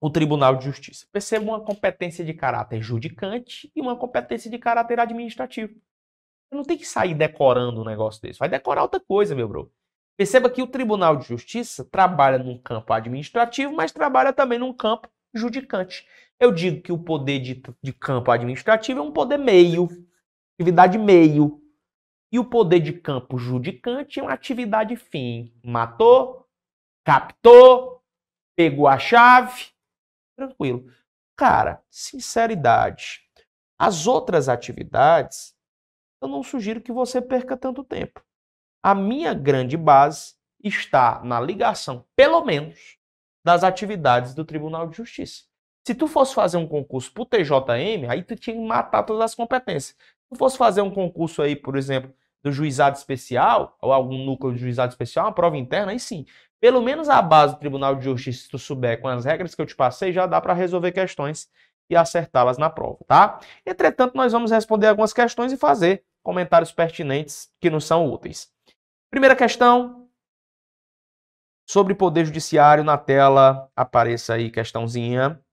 o 0.03 0.09
Tribunal 0.09 0.57
de 0.57 0.65
Justiça. 0.65 1.07
Perceba 1.13 1.45
uma 1.45 1.61
competência 1.61 2.25
de 2.25 2.33
caráter 2.33 2.81
judicante 2.81 3.71
e 3.73 3.79
uma 3.79 3.95
competência 3.95 4.51
de 4.51 4.59
caráter 4.59 4.99
administrativo. 4.99 5.71
Você 5.71 6.55
não 6.55 6.65
tem 6.65 6.77
que 6.77 6.85
sair 6.85 7.13
decorando 7.13 7.79
um 7.79 7.85
negócio 7.85 8.21
desse. 8.21 8.37
Vai 8.37 8.49
decorar 8.49 8.81
outra 8.81 8.99
coisa, 8.99 9.33
meu 9.33 9.47
bro. 9.47 9.71
Perceba 10.17 10.49
que 10.49 10.61
o 10.61 10.67
Tribunal 10.67 11.15
de 11.15 11.25
Justiça 11.25 11.85
trabalha 11.85 12.37
num 12.37 12.57
campo 12.57 12.91
administrativo, 12.91 13.73
mas 13.73 13.93
trabalha 13.93 14.33
também 14.33 14.59
num 14.59 14.73
campo 14.73 15.07
judicante. 15.33 16.05
Eu 16.37 16.51
digo 16.51 16.81
que 16.81 16.91
o 16.91 16.97
poder 16.97 17.39
de, 17.39 17.63
de 17.81 17.93
campo 17.93 18.29
administrativo 18.29 18.99
é 18.99 19.03
um 19.03 19.13
poder 19.13 19.37
meio, 19.37 19.87
atividade 20.59 20.97
meio. 20.97 21.61
E 22.29 22.37
o 22.37 22.43
poder 22.43 22.81
de 22.81 22.91
campo 22.91 23.37
judicante 23.37 24.19
é 24.19 24.23
uma 24.23 24.33
atividade 24.33 24.97
fim. 24.97 25.53
Matou, 25.63 26.45
captou, 27.05 28.03
pegou 28.53 28.85
a 28.85 28.99
chave, 28.99 29.72
tranquilo. 30.35 30.91
Cara, 31.35 31.81
sinceridade. 31.89 33.21
As 33.77 34.07
outras 34.07 34.47
atividades 34.47 35.53
eu 36.23 36.27
não 36.29 36.41
sugiro 36.41 36.79
que 36.79 36.91
você 36.91 37.21
perca 37.21 37.57
tanto 37.57 37.83
tempo. 37.83 38.23
A 38.81 38.95
minha 38.95 39.33
grande 39.33 39.75
base 39.75 40.35
está 40.63 41.21
na 41.21 41.39
ligação, 41.39 42.05
pelo 42.15 42.45
menos, 42.45 42.97
das 43.43 43.61
atividades 43.61 44.33
do 44.33 44.45
Tribunal 44.45 44.87
de 44.87 44.95
Justiça. 44.95 45.43
Se 45.85 45.93
tu 45.93 46.07
fosse 46.07 46.33
fazer 46.33 46.55
um 46.55 46.65
concurso 46.65 47.11
para 47.11 47.23
o 47.23 47.25
TJM, 47.25 48.09
aí 48.09 48.23
tu 48.23 48.37
tinha 48.37 48.55
que 48.55 48.61
matar 48.61 49.03
todas 49.03 49.21
as 49.21 49.35
competências. 49.35 49.97
Se 49.97 50.29
tu 50.31 50.37
fosse 50.37 50.57
fazer 50.57 50.81
um 50.81 50.89
concurso 50.89 51.41
aí, 51.41 51.57
por 51.57 51.75
exemplo, 51.75 52.13
do 52.41 52.53
juizado 52.53 52.97
especial, 52.97 53.77
ou 53.81 53.91
algum 53.91 54.23
núcleo 54.23 54.53
de 54.53 54.59
juizado 54.59 54.91
especial, 54.91 55.25
uma 55.25 55.33
prova 55.33 55.57
interna, 55.57 55.91
aí 55.91 55.99
sim. 55.99 56.25
Pelo 56.63 56.81
menos 56.81 57.09
a 57.09 57.21
base 57.21 57.55
do 57.55 57.59
Tribunal 57.59 57.93
de 57.93 58.05
Justiça, 58.05 58.43
se 58.43 58.49
tu 58.49 58.57
souber 58.57 59.01
com 59.01 59.09
as 59.09 59.25
regras 59.25 59.53
que 59.53 59.61
eu 59.61 59.65
te 59.65 59.75
passei, 59.75 60.13
já 60.13 60.25
dá 60.25 60.39
para 60.39 60.53
resolver 60.53 60.93
questões 60.93 61.51
e 61.89 61.95
acertá-las 61.95 62.57
na 62.57 62.69
prova, 62.69 63.03
tá? 63.05 63.41
Entretanto, 63.65 64.15
nós 64.15 64.31
vamos 64.31 64.49
responder 64.49 64.87
algumas 64.87 65.11
questões 65.11 65.51
e 65.51 65.57
fazer 65.57 66.05
comentários 66.23 66.71
pertinentes 66.71 67.51
que 67.59 67.69
nos 67.69 67.83
são 67.83 68.09
úteis. 68.09 68.49
Primeira 69.11 69.35
questão 69.35 70.09
sobre 71.69 71.93
poder 71.93 72.23
judiciário 72.27 72.81
na 72.81 72.97
tela, 72.97 73.69
apareça 73.75 74.35
aí 74.35 74.49
questãozinha. 74.49 75.43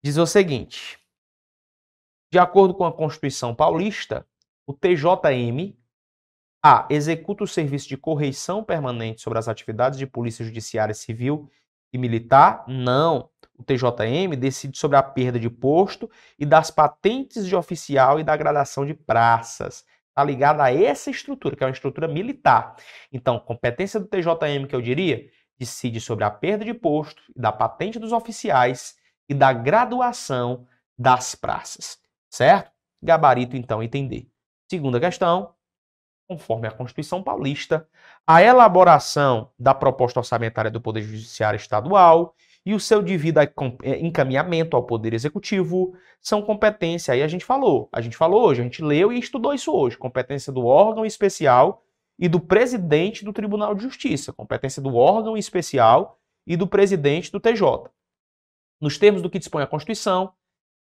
Diz 0.00 0.16
o 0.16 0.26
seguinte: 0.26 0.96
De 2.32 2.38
acordo 2.38 2.72
com 2.72 2.86
a 2.86 2.92
Constituição 2.92 3.52
Paulista, 3.52 4.24
o 4.64 4.72
TJM 4.72 5.76
a. 6.62 6.86
Executa 6.90 7.44
o 7.44 7.48
serviço 7.48 7.88
de 7.88 7.96
correição 7.96 8.62
permanente 8.62 9.22
sobre 9.22 9.38
as 9.38 9.48
atividades 9.48 9.98
de 9.98 10.06
polícia 10.06 10.44
judiciária 10.44 10.94
civil 10.94 11.50
e 11.92 11.98
militar? 11.98 12.64
Não. 12.68 13.30
O 13.56 13.62
TJM 13.62 14.36
decide 14.38 14.78
sobre 14.78 14.96
a 14.96 15.02
perda 15.02 15.38
de 15.38 15.50
posto 15.50 16.10
e 16.38 16.46
das 16.46 16.70
patentes 16.70 17.46
de 17.46 17.54
oficial 17.54 18.18
e 18.18 18.24
da 18.24 18.36
gradação 18.36 18.86
de 18.86 18.94
praças. 18.94 19.84
Está 20.08 20.24
ligado 20.24 20.60
a 20.60 20.72
essa 20.72 21.10
estrutura, 21.10 21.54
que 21.54 21.62
é 21.62 21.66
uma 21.66 21.72
estrutura 21.72 22.08
militar. 22.08 22.76
Então, 23.12 23.38
competência 23.38 24.00
do 24.00 24.06
TJM, 24.06 24.66
que 24.66 24.74
eu 24.74 24.82
diria, 24.82 25.28
decide 25.58 26.00
sobre 26.00 26.24
a 26.24 26.30
perda 26.30 26.64
de 26.64 26.74
posto 26.74 27.22
da 27.36 27.52
patente 27.52 27.98
dos 27.98 28.12
oficiais 28.12 28.96
e 29.28 29.34
da 29.34 29.52
graduação 29.52 30.66
das 30.98 31.34
praças. 31.34 31.98
Certo? 32.30 32.70
Gabarito, 33.02 33.56
então, 33.56 33.82
entender. 33.82 34.28
Segunda 34.70 34.98
questão, 35.00 35.54
conforme 36.30 36.68
a 36.68 36.70
Constituição 36.70 37.24
Paulista, 37.24 37.88
a 38.24 38.40
elaboração 38.40 39.50
da 39.58 39.74
proposta 39.74 40.20
orçamentária 40.20 40.70
do 40.70 40.80
Poder 40.80 41.02
Judiciário 41.02 41.56
Estadual 41.56 42.36
e 42.64 42.72
o 42.72 42.78
seu 42.78 43.02
devido 43.02 43.40
é, 43.40 43.50
encaminhamento 43.98 44.76
ao 44.76 44.84
Poder 44.84 45.12
Executivo 45.12 45.92
são 46.22 46.40
competência. 46.40 47.12
Aí 47.12 47.24
a 47.24 47.26
gente 47.26 47.44
falou, 47.44 47.88
a 47.92 48.00
gente 48.00 48.16
falou 48.16 48.44
hoje, 48.44 48.60
a 48.60 48.64
gente 48.64 48.80
leu 48.80 49.12
e 49.12 49.18
estudou 49.18 49.52
isso 49.52 49.72
hoje. 49.72 49.98
Competência 49.98 50.52
do 50.52 50.64
órgão 50.64 51.04
especial 51.04 51.82
e 52.16 52.28
do 52.28 52.38
presidente 52.38 53.24
do 53.24 53.32
Tribunal 53.32 53.74
de 53.74 53.82
Justiça. 53.82 54.32
Competência 54.32 54.80
do 54.80 54.94
órgão 54.94 55.36
especial 55.36 56.16
e 56.46 56.56
do 56.56 56.68
presidente 56.68 57.32
do 57.32 57.40
TJ. 57.40 57.90
Nos 58.80 58.98
termos 58.98 59.20
do 59.20 59.28
que 59.28 59.40
dispõe 59.40 59.64
a 59.64 59.66
Constituição, 59.66 60.32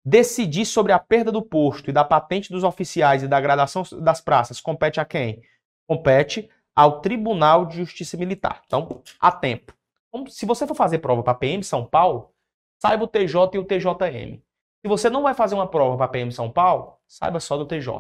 decidir 0.05 0.67
sobre 0.67 0.93
a 0.93 0.99
perda 0.99 1.33
do 1.33 1.41
posto 1.41 1.89
e 1.89 1.93
da 1.93 2.05
patente 2.05 2.53
dos 2.53 2.63
oficiais 2.63 3.23
e 3.23 3.29
da 3.29 3.41
gradação 3.41 3.83
das 4.01 4.21
praças 4.21 4.61
compete 4.61 5.01
a 5.01 5.05
quem? 5.05 5.43
Compete 5.87 6.51
ao 6.77 7.01
Tribunal 7.01 7.67
de 7.67 7.77
Justiça 7.77 8.17
Militar. 8.17 8.63
Então, 8.67 9.03
há 9.19 9.33
tempo. 9.33 9.73
Então, 10.09 10.27
se 10.27 10.45
você 10.45 10.67
for 10.67 10.75
fazer 10.75 10.99
prova 10.99 11.23
para 11.23 11.35
PM 11.35 11.63
São 11.63 11.87
Paulo, 11.87 12.33
saiba 12.79 13.05
o 13.05 13.09
TJ 13.09 13.51
e 13.55 13.59
o 13.59 13.65
TJM. 13.65 14.43
Se 14.83 14.89
você 14.89 15.09
não 15.09 15.23
vai 15.23 15.35
fazer 15.35 15.55
uma 15.55 15.67
prova 15.67 15.97
para 15.97 16.09
PM 16.09 16.31
São 16.31 16.51
Paulo, 16.51 16.99
saiba 17.07 17.41
só 17.41 17.57
do 17.57 17.65
TJ. 17.65 17.91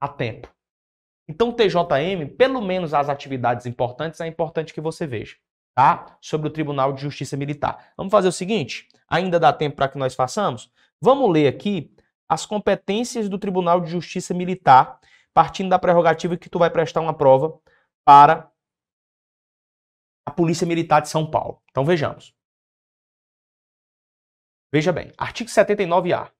Há 0.00 0.08
tempo. 0.08 0.48
Então, 1.28 1.50
o 1.50 1.52
TJM, 1.52 2.26
pelo 2.36 2.60
menos 2.60 2.92
as 2.92 3.08
atividades 3.08 3.66
importantes, 3.66 4.20
é 4.20 4.26
importante 4.26 4.74
que 4.74 4.80
você 4.80 5.06
veja, 5.06 5.36
tá? 5.74 6.16
Sobre 6.20 6.48
o 6.48 6.50
Tribunal 6.50 6.92
de 6.92 7.02
Justiça 7.02 7.36
Militar. 7.36 7.92
Vamos 7.96 8.10
fazer 8.10 8.28
o 8.28 8.32
seguinte? 8.32 8.88
Ainda 9.08 9.38
dá 9.38 9.52
tempo 9.52 9.76
para 9.76 9.88
que 9.88 9.98
nós 9.98 10.14
façamos? 10.14 10.72
Vamos 11.04 11.32
ler 11.32 11.48
aqui 11.48 11.92
as 12.28 12.46
competências 12.46 13.28
do 13.28 13.36
Tribunal 13.36 13.80
de 13.80 13.90
Justiça 13.90 14.32
Militar, 14.32 15.00
partindo 15.34 15.68
da 15.68 15.76
prerrogativa 15.76 16.36
que 16.36 16.48
tu 16.48 16.60
vai 16.60 16.70
prestar 16.70 17.00
uma 17.00 17.12
prova 17.12 17.60
para 18.04 18.48
a 20.24 20.30
Polícia 20.30 20.64
Militar 20.64 21.02
de 21.02 21.08
São 21.08 21.28
Paulo. 21.28 21.60
Então 21.72 21.84
vejamos. 21.84 22.32
Veja 24.72 24.92
bem, 24.92 25.12
artigo 25.18 25.50
79A. 25.50 26.30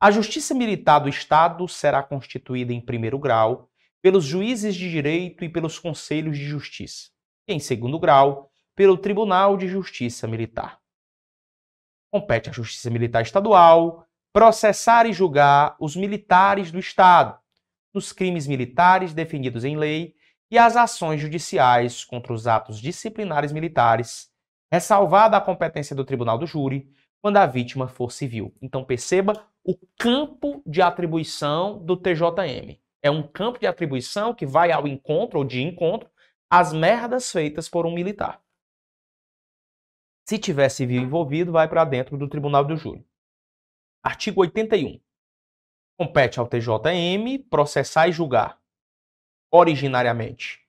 A 0.00 0.10
Justiça 0.12 0.54
Militar 0.54 1.00
do 1.00 1.08
Estado 1.08 1.66
será 1.66 2.00
constituída 2.00 2.72
em 2.72 2.80
primeiro 2.80 3.18
grau 3.18 3.68
pelos 4.00 4.24
juízes 4.24 4.76
de 4.76 4.88
direito 4.88 5.44
e 5.44 5.48
pelos 5.48 5.80
conselhos 5.80 6.38
de 6.38 6.44
justiça, 6.44 7.10
e 7.48 7.54
em 7.54 7.58
segundo 7.58 7.98
grau, 7.98 8.52
pelo 8.76 8.96
Tribunal 8.96 9.56
de 9.56 9.66
Justiça 9.66 10.28
Militar. 10.28 10.80
Compete 12.16 12.48
à 12.48 12.52
Justiça 12.52 12.88
Militar 12.88 13.20
Estadual 13.20 14.06
processar 14.32 15.04
e 15.04 15.12
julgar 15.12 15.76
os 15.78 15.94
militares 15.94 16.72
do 16.72 16.78
Estado 16.78 17.38
nos 17.92 18.10
crimes 18.10 18.46
militares 18.46 19.12
definidos 19.12 19.64
em 19.64 19.76
lei 19.76 20.14
e 20.50 20.56
as 20.56 20.78
ações 20.78 21.20
judiciais 21.20 22.06
contra 22.06 22.32
os 22.32 22.46
atos 22.46 22.80
disciplinares 22.80 23.52
militares, 23.52 24.30
ressalvada 24.72 25.36
a 25.36 25.42
competência 25.42 25.94
do 25.94 26.06
tribunal 26.06 26.38
do 26.38 26.46
júri 26.46 26.88
quando 27.20 27.36
a 27.36 27.44
vítima 27.44 27.86
for 27.86 28.10
civil. 28.10 28.54
Então 28.62 28.82
perceba 28.82 29.34
o 29.62 29.76
campo 29.98 30.62
de 30.66 30.80
atribuição 30.80 31.84
do 31.84 31.98
TJM. 31.98 32.78
É 33.02 33.10
um 33.10 33.22
campo 33.22 33.60
de 33.60 33.66
atribuição 33.66 34.32
que 34.32 34.46
vai 34.46 34.72
ao 34.72 34.88
encontro 34.88 35.40
ou 35.40 35.44
de 35.44 35.60
encontro 35.60 36.08
às 36.48 36.72
merdas 36.72 37.30
feitas 37.30 37.68
por 37.68 37.84
um 37.84 37.92
militar. 37.92 38.40
Se 40.28 40.38
tiver 40.38 40.68
civil 40.68 41.02
envolvido, 41.02 41.52
vai 41.52 41.68
para 41.68 41.84
dentro 41.84 42.18
do 42.18 42.28
tribunal 42.28 42.64
do 42.64 42.76
júri. 42.76 43.06
Artigo 44.02 44.40
81. 44.40 45.00
Compete 45.96 46.40
ao 46.40 46.48
TJM 46.48 47.44
processar 47.48 48.08
e 48.08 48.12
julgar 48.12 48.60
originariamente 49.52 50.66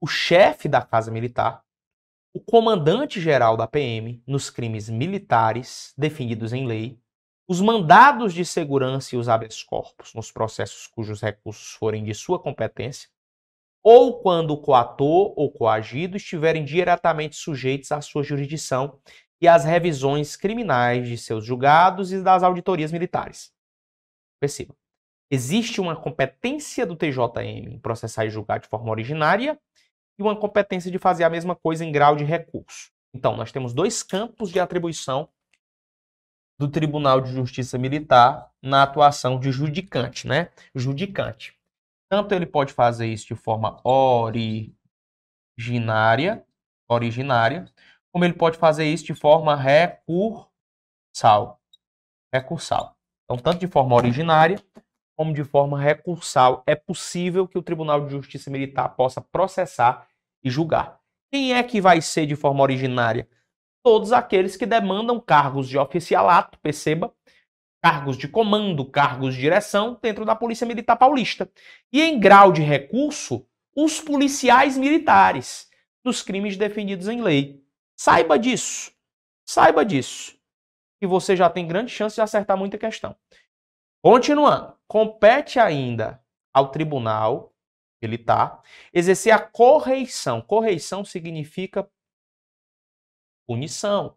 o 0.00 0.06
chefe 0.06 0.68
da 0.68 0.80
Casa 0.80 1.10
Militar, 1.10 1.64
o 2.32 2.40
comandante-geral 2.40 3.56
da 3.56 3.66
PM 3.66 4.22
nos 4.26 4.48
crimes 4.48 4.88
militares 4.88 5.92
definidos 5.98 6.52
em 6.52 6.64
lei, 6.64 6.98
os 7.48 7.60
mandados 7.60 8.32
de 8.32 8.44
segurança 8.44 9.16
e 9.16 9.18
os 9.18 9.28
habeas 9.28 9.60
corpus 9.60 10.14
nos 10.14 10.30
processos 10.30 10.86
cujos 10.86 11.20
recursos 11.20 11.72
forem 11.72 12.04
de 12.04 12.14
sua 12.14 12.38
competência, 12.38 13.10
ou 13.82 14.20
quando 14.20 14.52
o 14.52 14.60
coator 14.60 15.32
ou 15.36 15.50
coagido 15.50 16.16
estiverem 16.16 16.64
diretamente 16.64 17.36
sujeitos 17.36 17.90
à 17.92 18.00
sua 18.00 18.22
jurisdição 18.22 18.98
e 19.40 19.48
às 19.48 19.64
revisões 19.64 20.36
criminais 20.36 21.08
de 21.08 21.16
seus 21.16 21.44
julgados 21.44 22.12
e 22.12 22.22
das 22.22 22.42
auditorias 22.42 22.92
militares. 22.92 23.52
Perceba. 24.38 24.74
Existe 25.30 25.80
uma 25.80 25.96
competência 25.96 26.84
do 26.84 26.96
TJM 26.96 27.74
em 27.74 27.78
processar 27.78 28.26
e 28.26 28.30
julgar 28.30 28.58
de 28.58 28.68
forma 28.68 28.90
originária 28.90 29.58
e 30.18 30.22
uma 30.22 30.36
competência 30.36 30.90
de 30.90 30.98
fazer 30.98 31.24
a 31.24 31.30
mesma 31.30 31.54
coisa 31.54 31.84
em 31.84 31.92
grau 31.92 32.16
de 32.16 32.24
recurso. 32.24 32.90
Então, 33.14 33.36
nós 33.36 33.52
temos 33.52 33.72
dois 33.72 34.02
campos 34.02 34.50
de 34.50 34.60
atribuição 34.60 35.28
do 36.58 36.68
Tribunal 36.68 37.20
de 37.20 37.32
Justiça 37.32 37.78
Militar 37.78 38.50
na 38.60 38.82
atuação 38.82 39.38
de 39.38 39.50
judicante, 39.50 40.26
né? 40.26 40.50
Judicante. 40.74 41.59
Tanto 42.10 42.34
ele 42.34 42.46
pode 42.46 42.72
fazer 42.72 43.06
isso 43.06 43.28
de 43.28 43.36
forma 43.36 43.80
originária, 45.56 46.44
originária, 46.88 47.72
como 48.12 48.24
ele 48.24 48.34
pode 48.34 48.58
fazer 48.58 48.84
isso 48.84 49.04
de 49.04 49.14
forma 49.14 49.54
recursal. 49.54 50.50
Recursal. 52.34 52.96
Então, 53.24 53.38
tanto 53.38 53.60
de 53.60 53.68
forma 53.68 53.94
originária 53.94 54.60
como 55.16 55.32
de 55.32 55.44
forma 55.44 55.78
recursal, 55.78 56.64
é 56.66 56.74
possível 56.74 57.46
que 57.46 57.58
o 57.58 57.62
Tribunal 57.62 58.06
de 58.06 58.10
Justiça 58.10 58.50
Militar 58.50 58.88
possa 58.96 59.20
processar 59.20 60.08
e 60.42 60.50
julgar. 60.50 60.98
Quem 61.30 61.52
é 61.54 61.62
que 61.62 61.80
vai 61.80 62.00
ser 62.00 62.26
de 62.26 62.34
forma 62.34 62.62
originária? 62.62 63.28
Todos 63.84 64.12
aqueles 64.12 64.56
que 64.56 64.66
demandam 64.66 65.20
cargos 65.20 65.68
de 65.68 65.78
oficialato, 65.78 66.58
perceba, 66.58 67.14
cargos 67.80 68.16
de 68.16 68.28
comando, 68.28 68.84
cargos 68.84 69.34
de 69.34 69.40
direção 69.40 69.98
dentro 70.00 70.24
da 70.24 70.36
Polícia 70.36 70.66
Militar 70.66 70.96
Paulista. 70.96 71.50
E 71.92 72.02
em 72.02 72.20
grau 72.20 72.52
de 72.52 72.62
recurso, 72.62 73.46
os 73.74 74.00
policiais 74.00 74.76
militares 74.76 75.70
dos 76.04 76.22
crimes 76.22 76.56
definidos 76.56 77.08
em 77.08 77.22
lei. 77.22 77.64
Saiba 77.96 78.38
disso. 78.38 78.92
Saiba 79.46 79.84
disso. 79.84 80.38
E 81.00 81.06
você 81.06 81.34
já 81.34 81.48
tem 81.48 81.66
grande 81.66 81.90
chance 81.90 82.14
de 82.14 82.20
acertar 82.20 82.56
muita 82.56 82.76
questão. 82.76 83.16
Continuando, 84.02 84.78
compete 84.86 85.58
ainda 85.58 86.22
ao 86.52 86.70
tribunal 86.70 87.54
militar 88.02 88.62
exercer 88.92 89.32
a 89.32 89.38
correição. 89.38 90.40
Correição 90.40 91.04
significa 91.04 91.90
punição. 93.46 94.16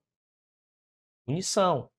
Punição 1.25 1.89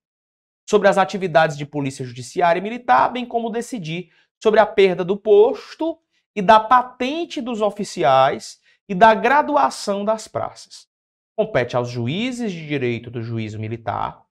sobre 0.69 0.89
as 0.89 0.99
atividades 0.99 1.57
de 1.57 1.67
polícia 1.67 2.05
judiciária 2.05 2.59
e 2.59 2.63
militar, 2.63 3.13
bem 3.13 3.27
como 3.27 3.51
decidir 3.51 4.11
sobre 4.43 4.61
a 4.61 4.67
perda 4.67 5.05
do 5.05 5.17
posto 5.17 5.99
e 6.35 6.43
da 6.43 6.59
patente 6.59 7.41
dos 7.41 7.61
oficiais 7.61 8.59
e 8.89 8.95
da 8.95 9.15
graduação 9.15 10.05
das 10.05 10.29
praças. 10.29 10.87
Compete 11.37 11.77
aos 11.77 11.89
juízes 11.89 12.53
de 12.53 12.67
direito 12.67 13.11
do 13.11 13.23
juízo 13.23 13.59
militar 13.59 14.25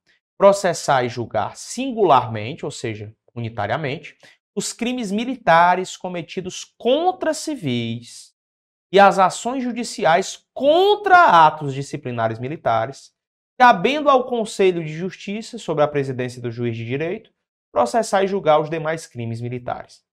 processar 0.44 1.06
e 1.06 1.10
julgar 1.10 1.56
singularmente, 1.56 2.66
ou 2.66 2.72
seja, 2.72 3.16
unitariamente, 3.34 4.18
os 4.54 4.74
crimes 4.74 5.10
militares 5.10 5.96
cometidos 5.96 6.66
contra 6.78 7.34
civis 7.34 8.34
e 8.92 9.00
as 9.00 9.20
ações 9.20 9.64
judiciais 9.64 10.46
contra 10.54 11.46
atos 11.46 11.74
disciplinares 11.74 12.40
militares 12.40 13.13
cabendo 13.58 14.10
ao 14.10 14.26
Conselho 14.26 14.84
de 14.84 14.94
Justiça, 14.94 15.58
sobre 15.58 15.84
a 15.84 15.88
presidência 15.88 16.42
do 16.42 16.52
juiz 16.52 16.76
de 16.76 16.86
direito, 16.86 17.32
processar 17.72 18.24
e 18.24 18.28
julgar 18.28 18.60
os 18.60 18.70
demais 18.70 19.08
crimes 19.08 19.42
militares. 19.42 20.04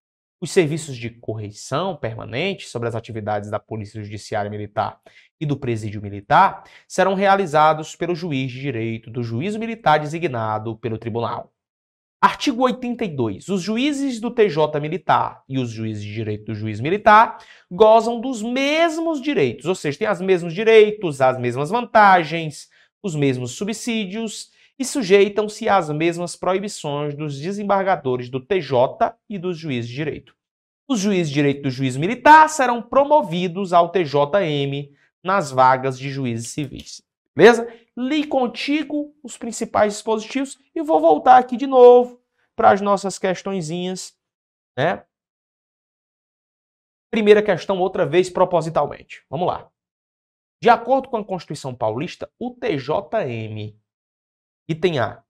Os 0.43 0.51
serviços 0.51 0.97
de 0.97 1.11
correição 1.11 1.95
permanente 1.95 2.67
sobre 2.67 2.89
as 2.89 2.95
atividades 2.95 3.51
da 3.51 3.61
Polícia 3.61 4.03
Judiciária 4.03 4.51
Militar 4.51 4.99
e 5.39 5.45
do 5.45 5.55
Presídio 5.55 6.01
Militar 6.01 6.65
serão 6.89 7.13
realizados 7.13 7.95
pelo 7.95 8.15
juiz 8.15 8.51
de 8.51 8.59
direito 8.59 9.11
do 9.11 9.23
juízo 9.23 9.59
militar 9.59 9.99
designado 9.99 10.79
pelo 10.79 10.97
tribunal. 10.97 11.53
Artigo 12.23 12.63
82. 12.63 13.51
Os 13.51 13.61
juízes 13.61 14.19
do 14.19 14.31
TJ 14.31 14.81
Militar 14.81 15.45
e 15.47 15.59
os 15.59 15.71
juízes 15.71 16.03
de 16.03 16.13
direito 16.15 16.47
do 16.47 16.55
juiz 16.55 16.81
militar 16.81 17.37
gozam 17.71 18.19
dos 18.19 18.43
mesmos 18.43 19.21
direitos, 19.21 19.67
ou 19.67 19.75
seja, 19.75 19.99
têm 19.99 20.11
os 20.11 20.23
mesmos 20.23 20.55
direitos, 20.55 21.21
as 21.21 21.39
mesmas 21.39 21.69
vantagens, 21.69 22.70
os 23.03 23.15
mesmos 23.15 23.53
subsídios 23.53 24.51
e 24.79 24.85
sujeitam-se 24.85 25.69
às 25.69 25.91
mesmas 25.91 26.37
proibições 26.37 27.15
dos 27.15 27.39
desembargadores 27.39 28.31
do 28.31 28.41
TJ 28.41 29.15
e 29.29 29.39
dos 29.39 29.59
juízes 29.59 29.89
de 29.89 29.97
direito. 29.97 30.35
Os 30.89 30.99
juízes 30.99 31.29
de 31.29 31.35
direito 31.35 31.63
do 31.63 31.71
juízo 31.71 32.01
militar 32.01 32.49
serão 32.49 32.83
promovidos 32.83 33.73
ao 33.73 33.91
TJM 33.91 34.91
nas 35.23 35.51
vagas 35.51 35.99
de 35.99 36.11
juízes 36.11 36.49
civis. 36.49 37.03
Beleza? 37.37 37.73
Li 37.97 38.27
contigo 38.27 39.15
os 39.23 39.37
principais 39.37 39.93
dispositivos 39.93 40.59
e 40.75 40.83
vou 40.83 41.01
voltar 41.01 41.37
aqui 41.37 41.57
de 41.57 41.67
novo 41.67 42.21
para 42.57 42.71
as 42.71 42.81
nossas 42.81 43.19
questõezinhas, 43.19 44.15
né? 44.77 45.05
Primeira 47.11 47.43
questão 47.43 47.79
outra 47.79 48.07
vez 48.07 48.31
propositalmente. 48.31 49.25
Vamos 49.29 49.47
lá. 49.47 49.71
De 50.63 50.69
acordo 50.69 51.09
com 51.09 51.17
a 51.17 51.25
Constituição 51.25 51.75
Paulista, 51.75 52.31
o 52.39 52.55
TJM, 52.55 53.75
item 54.69 54.99
A, 54.99 55.25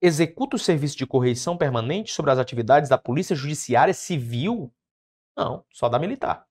executa 0.00 0.56
o 0.56 0.58
serviço 0.58 0.96
de 0.96 1.06
correição 1.06 1.58
permanente 1.58 2.10
sobre 2.10 2.30
as 2.30 2.38
atividades 2.38 2.88
da 2.88 2.96
Polícia 2.96 3.36
Judiciária 3.36 3.92
Civil? 3.92 4.72
Não, 5.36 5.62
só 5.70 5.90
da 5.90 5.98
militar. 5.98 6.48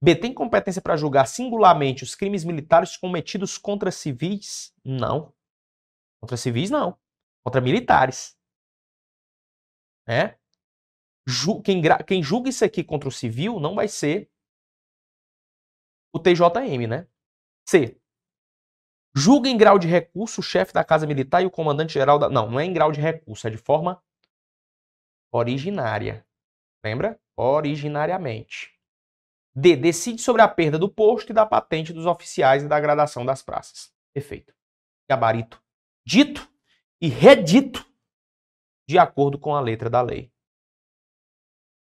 B. 0.00 0.14
Tem 0.14 0.32
competência 0.32 0.80
para 0.80 0.96
julgar 0.96 1.26
singularmente 1.26 2.04
os 2.04 2.14
crimes 2.14 2.44
militares 2.44 2.96
cometidos 2.96 3.58
contra 3.58 3.90
civis? 3.90 4.72
Não. 4.84 5.34
Contra 6.20 6.36
civis, 6.36 6.70
não. 6.70 6.96
Contra 7.42 7.60
militares. 7.60 8.38
É? 10.06 10.38
Quem, 11.64 11.82
quem 12.06 12.22
julga 12.22 12.48
isso 12.48 12.64
aqui 12.64 12.84
contra 12.84 13.08
o 13.08 13.12
civil 13.12 13.58
não 13.58 13.74
vai 13.74 13.88
ser 13.88 14.30
o 16.12 16.18
TJM, 16.18 16.86
né? 16.88 17.06
C. 17.68 18.00
Julga 19.14 19.48
em 19.48 19.56
grau 19.56 19.78
de 19.78 19.88
recurso 19.88 20.40
o 20.40 20.44
chefe 20.44 20.72
da 20.72 20.84
Casa 20.84 21.06
Militar 21.06 21.42
e 21.42 21.46
o 21.46 21.50
comandante-geral 21.50 22.18
da. 22.18 22.28
Não, 22.28 22.50
não 22.50 22.60
é 22.60 22.64
em 22.64 22.72
grau 22.72 22.92
de 22.92 23.00
recurso, 23.00 23.46
é 23.46 23.50
de 23.50 23.56
forma 23.56 24.02
originária. 25.32 26.26
Lembra? 26.84 27.20
Originariamente. 27.36 28.78
D. 29.54 29.76
Decide 29.76 30.22
sobre 30.22 30.42
a 30.42 30.48
perda 30.48 30.78
do 30.78 30.88
posto 30.88 31.30
e 31.30 31.34
da 31.34 31.44
patente 31.44 31.92
dos 31.92 32.06
oficiais 32.06 32.62
e 32.62 32.68
da 32.68 32.78
gradação 32.78 33.26
das 33.26 33.42
praças. 33.42 33.92
Perfeito. 34.14 34.54
Gabarito. 35.08 35.60
Dito 36.06 36.48
e 37.00 37.08
redito 37.08 37.84
de 38.88 38.98
acordo 38.98 39.38
com 39.38 39.54
a 39.54 39.60
letra 39.60 39.90
da 39.90 40.00
lei. 40.00 40.32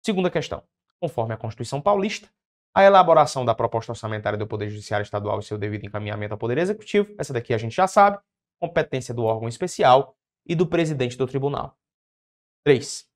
Segunda 0.05 0.31
questão. 0.31 0.63
Conforme 1.01 1.35
a 1.35 1.37
Constituição 1.37 1.81
Paulista, 1.81 2.31
a 2.75 2.83
elaboração 2.83 3.45
da 3.45 3.55
proposta 3.55 3.93
orçamentária 3.93 4.37
do 4.37 4.49
Poder 4.49 4.69
Judiciário 4.69 5.05
Estadual 5.05 5.39
e 5.39 5.45
seu 5.45 5.57
devido 5.57 5.87
encaminhamento 5.87 6.35
ao 6.35 6.39
Poder 6.39 6.59
Executivo, 6.59 7.15
essa 7.17 7.33
daqui 7.33 7.55
a 7.55 7.59
gente 7.59 7.75
já 7.75 7.87
sabe, 7.87 8.19
competência 8.61 9.15
do 9.15 9.23
órgão 9.23 9.49
especial 9.49 10.17
e 10.45 10.55
do 10.57 10.67
presidente 10.67 11.17
do 11.17 11.27
tribunal. 11.27 11.79
3. 12.65 13.09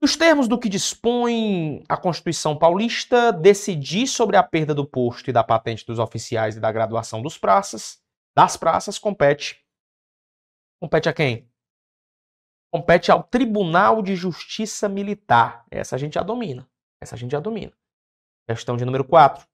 Nos 0.00 0.16
termos 0.16 0.48
do 0.48 0.58
que 0.58 0.68
dispõe 0.68 1.84
a 1.88 1.96
Constituição 1.96 2.56
Paulista, 2.56 3.32
decidir 3.32 4.06
sobre 4.06 4.36
a 4.36 4.42
perda 4.42 4.74
do 4.74 4.86
posto 4.86 5.30
e 5.30 5.32
da 5.32 5.44
patente 5.44 5.84
dos 5.86 5.98
oficiais 5.98 6.56
e 6.56 6.60
da 6.60 6.70
graduação 6.70 7.22
dos 7.22 7.36
praças, 7.38 8.00
das 8.36 8.56
praças 8.56 8.98
compete 8.98 9.64
compete 10.80 11.08
a 11.08 11.12
quem? 11.12 11.48
Compete 12.72 13.10
ao 13.10 13.24
Tribunal 13.24 14.02
de 14.02 14.14
Justiça 14.14 14.88
Militar. 14.88 15.64
Essa 15.70 15.96
a 15.96 15.98
gente 15.98 16.14
já 16.14 16.22
domina. 16.22 16.68
Essa 17.00 17.14
a 17.14 17.18
gente 17.18 17.32
já 17.32 17.40
domina. 17.40 17.72
Questão 18.46 18.76
de 18.76 18.84
número 18.84 19.04
4. 19.04 19.46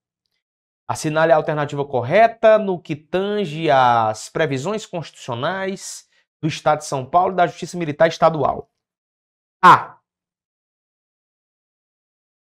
Assinale 0.87 1.33
a 1.33 1.37
alternativa 1.37 1.85
correta 1.85 2.59
no 2.59 2.81
que 2.81 2.95
tange 2.95 3.71
às 3.71 4.29
previsões 4.29 4.87
constitucionais 4.87 6.07
do 6.41 6.49
Estado 6.49 6.79
de 6.79 6.85
São 6.85 7.05
Paulo 7.05 7.33
e 7.33 7.37
da 7.37 7.47
Justiça 7.47 7.77
Militar 7.77 8.09
Estadual. 8.09 8.71
A. 9.63 9.99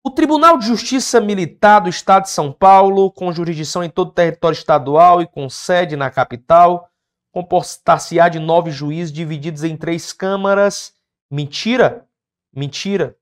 O 0.05 0.11
Tribunal 0.11 0.59
de 0.59 0.67
Justiça 0.67 1.21
Militar 1.21 1.81
do 1.81 1.89
Estado 1.89 2.25
de 2.25 2.31
São 2.31 2.53
Paulo, 2.53 3.11
com 3.11 3.33
jurisdição 3.33 3.83
em 3.83 3.91
todo 3.91 4.09
o 4.09 4.15
território 4.15 4.57
estadual 4.57 5.21
e 5.21 5.27
com 5.27 5.49
sede 5.49 5.97
na 5.97 6.11
capital, 6.11 6.91
comportar-se-á 7.33 8.29
de 8.29 8.39
nove 8.39 8.71
juízes 8.71 9.13
divididos 9.13 9.65
em 9.65 9.77
três 9.77 10.13
câmaras. 10.13 10.95
Mentira? 11.31 12.07
Mentira. 12.55 13.17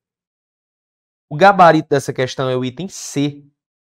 O 1.28 1.36
gabarito 1.36 1.88
dessa 1.88 2.12
questão 2.12 2.48
é 2.48 2.56
o 2.56 2.64
item 2.64 2.88
C. 2.88 3.44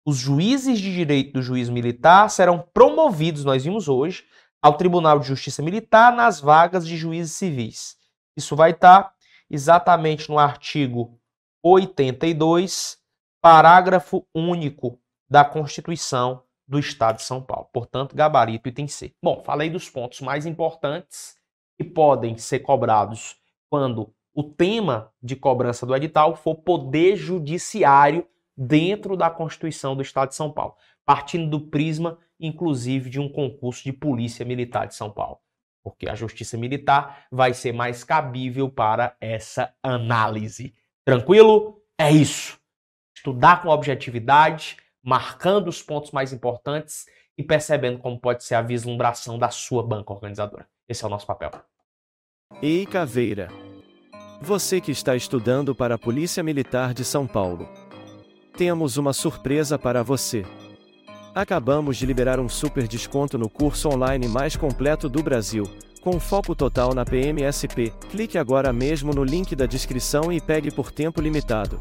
Os 0.05 0.17
juízes 0.17 0.79
de 0.79 0.93
direito 0.93 1.33
do 1.33 1.41
juiz 1.41 1.67
militar 1.67 2.29
serão 2.29 2.59
promovidos, 2.73 3.43
nós 3.43 3.65
vimos 3.65 3.89
hoje, 3.89 4.25
ao 4.61 4.77
Tribunal 4.77 5.19
de 5.19 5.27
Justiça 5.27 5.61
Militar 5.61 6.15
nas 6.15 6.39
vagas 6.39 6.87
de 6.87 6.95
juízes 6.95 7.33
civis. 7.33 7.97
Isso 8.37 8.55
vai 8.55 8.71
estar 8.71 9.13
exatamente 9.49 10.29
no 10.29 10.39
artigo 10.39 11.19
82, 11.61 12.97
parágrafo 13.41 14.25
único 14.33 14.97
da 15.29 15.43
Constituição 15.43 16.41
do 16.65 16.79
Estado 16.79 17.17
de 17.17 17.23
São 17.23 17.41
Paulo. 17.41 17.69
Portanto, 17.73 18.15
gabarito 18.15 18.69
item 18.69 18.87
C. 18.87 19.13
Bom, 19.21 19.43
falei 19.43 19.69
dos 19.69 19.89
pontos 19.89 20.21
mais 20.21 20.45
importantes 20.45 21.35
que 21.77 21.83
podem 21.83 22.37
ser 22.37 22.59
cobrados 22.59 23.35
quando 23.69 24.13
o 24.35 24.43
tema 24.43 25.11
de 25.23 25.35
cobrança 25.35 25.85
do 25.85 25.95
edital 25.95 26.35
for 26.35 26.55
poder 26.55 27.15
judiciário 27.15 28.27
dentro 28.55 29.15
da 29.15 29.29
Constituição 29.29 29.95
do 29.95 30.01
Estado 30.01 30.29
de 30.29 30.35
São 30.35 30.51
Paulo, 30.51 30.75
partindo 31.05 31.49
do 31.49 31.67
prisma, 31.67 32.19
inclusive, 32.37 33.09
de 33.09 33.19
um 33.19 33.29
concurso 33.29 33.83
de 33.83 33.93
Polícia 33.93 34.45
Militar 34.45 34.87
de 34.87 34.95
São 34.95 35.09
Paulo. 35.09 35.39
Porque 35.81 36.09
a 36.09 36.15
Justiça 36.15 36.57
Militar 36.57 37.25
vai 37.31 37.53
ser 37.53 37.71
mais 37.71 38.03
cabível 38.03 38.69
para 38.69 39.15
essa 39.21 39.73
análise. 39.81 40.75
Tranquilo? 41.05 41.81
É 41.97 42.11
isso. 42.11 42.59
Estudar 43.15 43.61
com 43.61 43.69
objetividade, 43.69 44.77
marcando 45.01 45.69
os 45.69 45.81
pontos 45.81 46.11
mais 46.11 46.33
importantes 46.33 47.05
e 47.37 47.43
percebendo 47.43 47.99
como 47.99 48.19
pode 48.19 48.43
ser 48.43 48.55
a 48.55 48.61
vislumbração 48.61 49.39
da 49.39 49.49
sua 49.49 49.85
banca 49.85 50.11
organizadora. 50.11 50.67
Esse 50.89 51.03
é 51.03 51.07
o 51.07 51.09
nosso 51.09 51.25
papel. 51.25 51.51
Ei, 52.61 52.85
Caveira! 52.85 53.74
Você 54.45 54.79
que 54.79 54.91
está 54.91 55.15
estudando 55.15 55.73
para 55.73 55.95
a 55.95 55.97
Polícia 55.97 56.43
Militar 56.43 56.93
de 56.93 57.03
São 57.03 57.25
Paulo. 57.25 57.67
Temos 58.55 58.95
uma 58.95 59.11
surpresa 59.11 59.79
para 59.79 60.03
você. 60.03 60.45
Acabamos 61.33 61.97
de 61.97 62.05
liberar 62.05 62.39
um 62.39 62.47
super 62.47 62.87
desconto 62.87 63.39
no 63.39 63.49
curso 63.49 63.89
online 63.89 64.27
mais 64.27 64.55
completo 64.55 65.09
do 65.09 65.23
Brasil, 65.23 65.63
com 65.99 66.19
foco 66.19 66.53
total 66.53 66.93
na 66.93 67.03
PMSP. 67.03 67.91
Clique 68.11 68.37
agora 68.37 68.71
mesmo 68.71 69.11
no 69.13 69.23
link 69.23 69.55
da 69.55 69.65
descrição 69.65 70.31
e 70.31 70.39
pegue 70.39 70.69
por 70.69 70.91
tempo 70.91 71.19
limitado. 71.21 71.79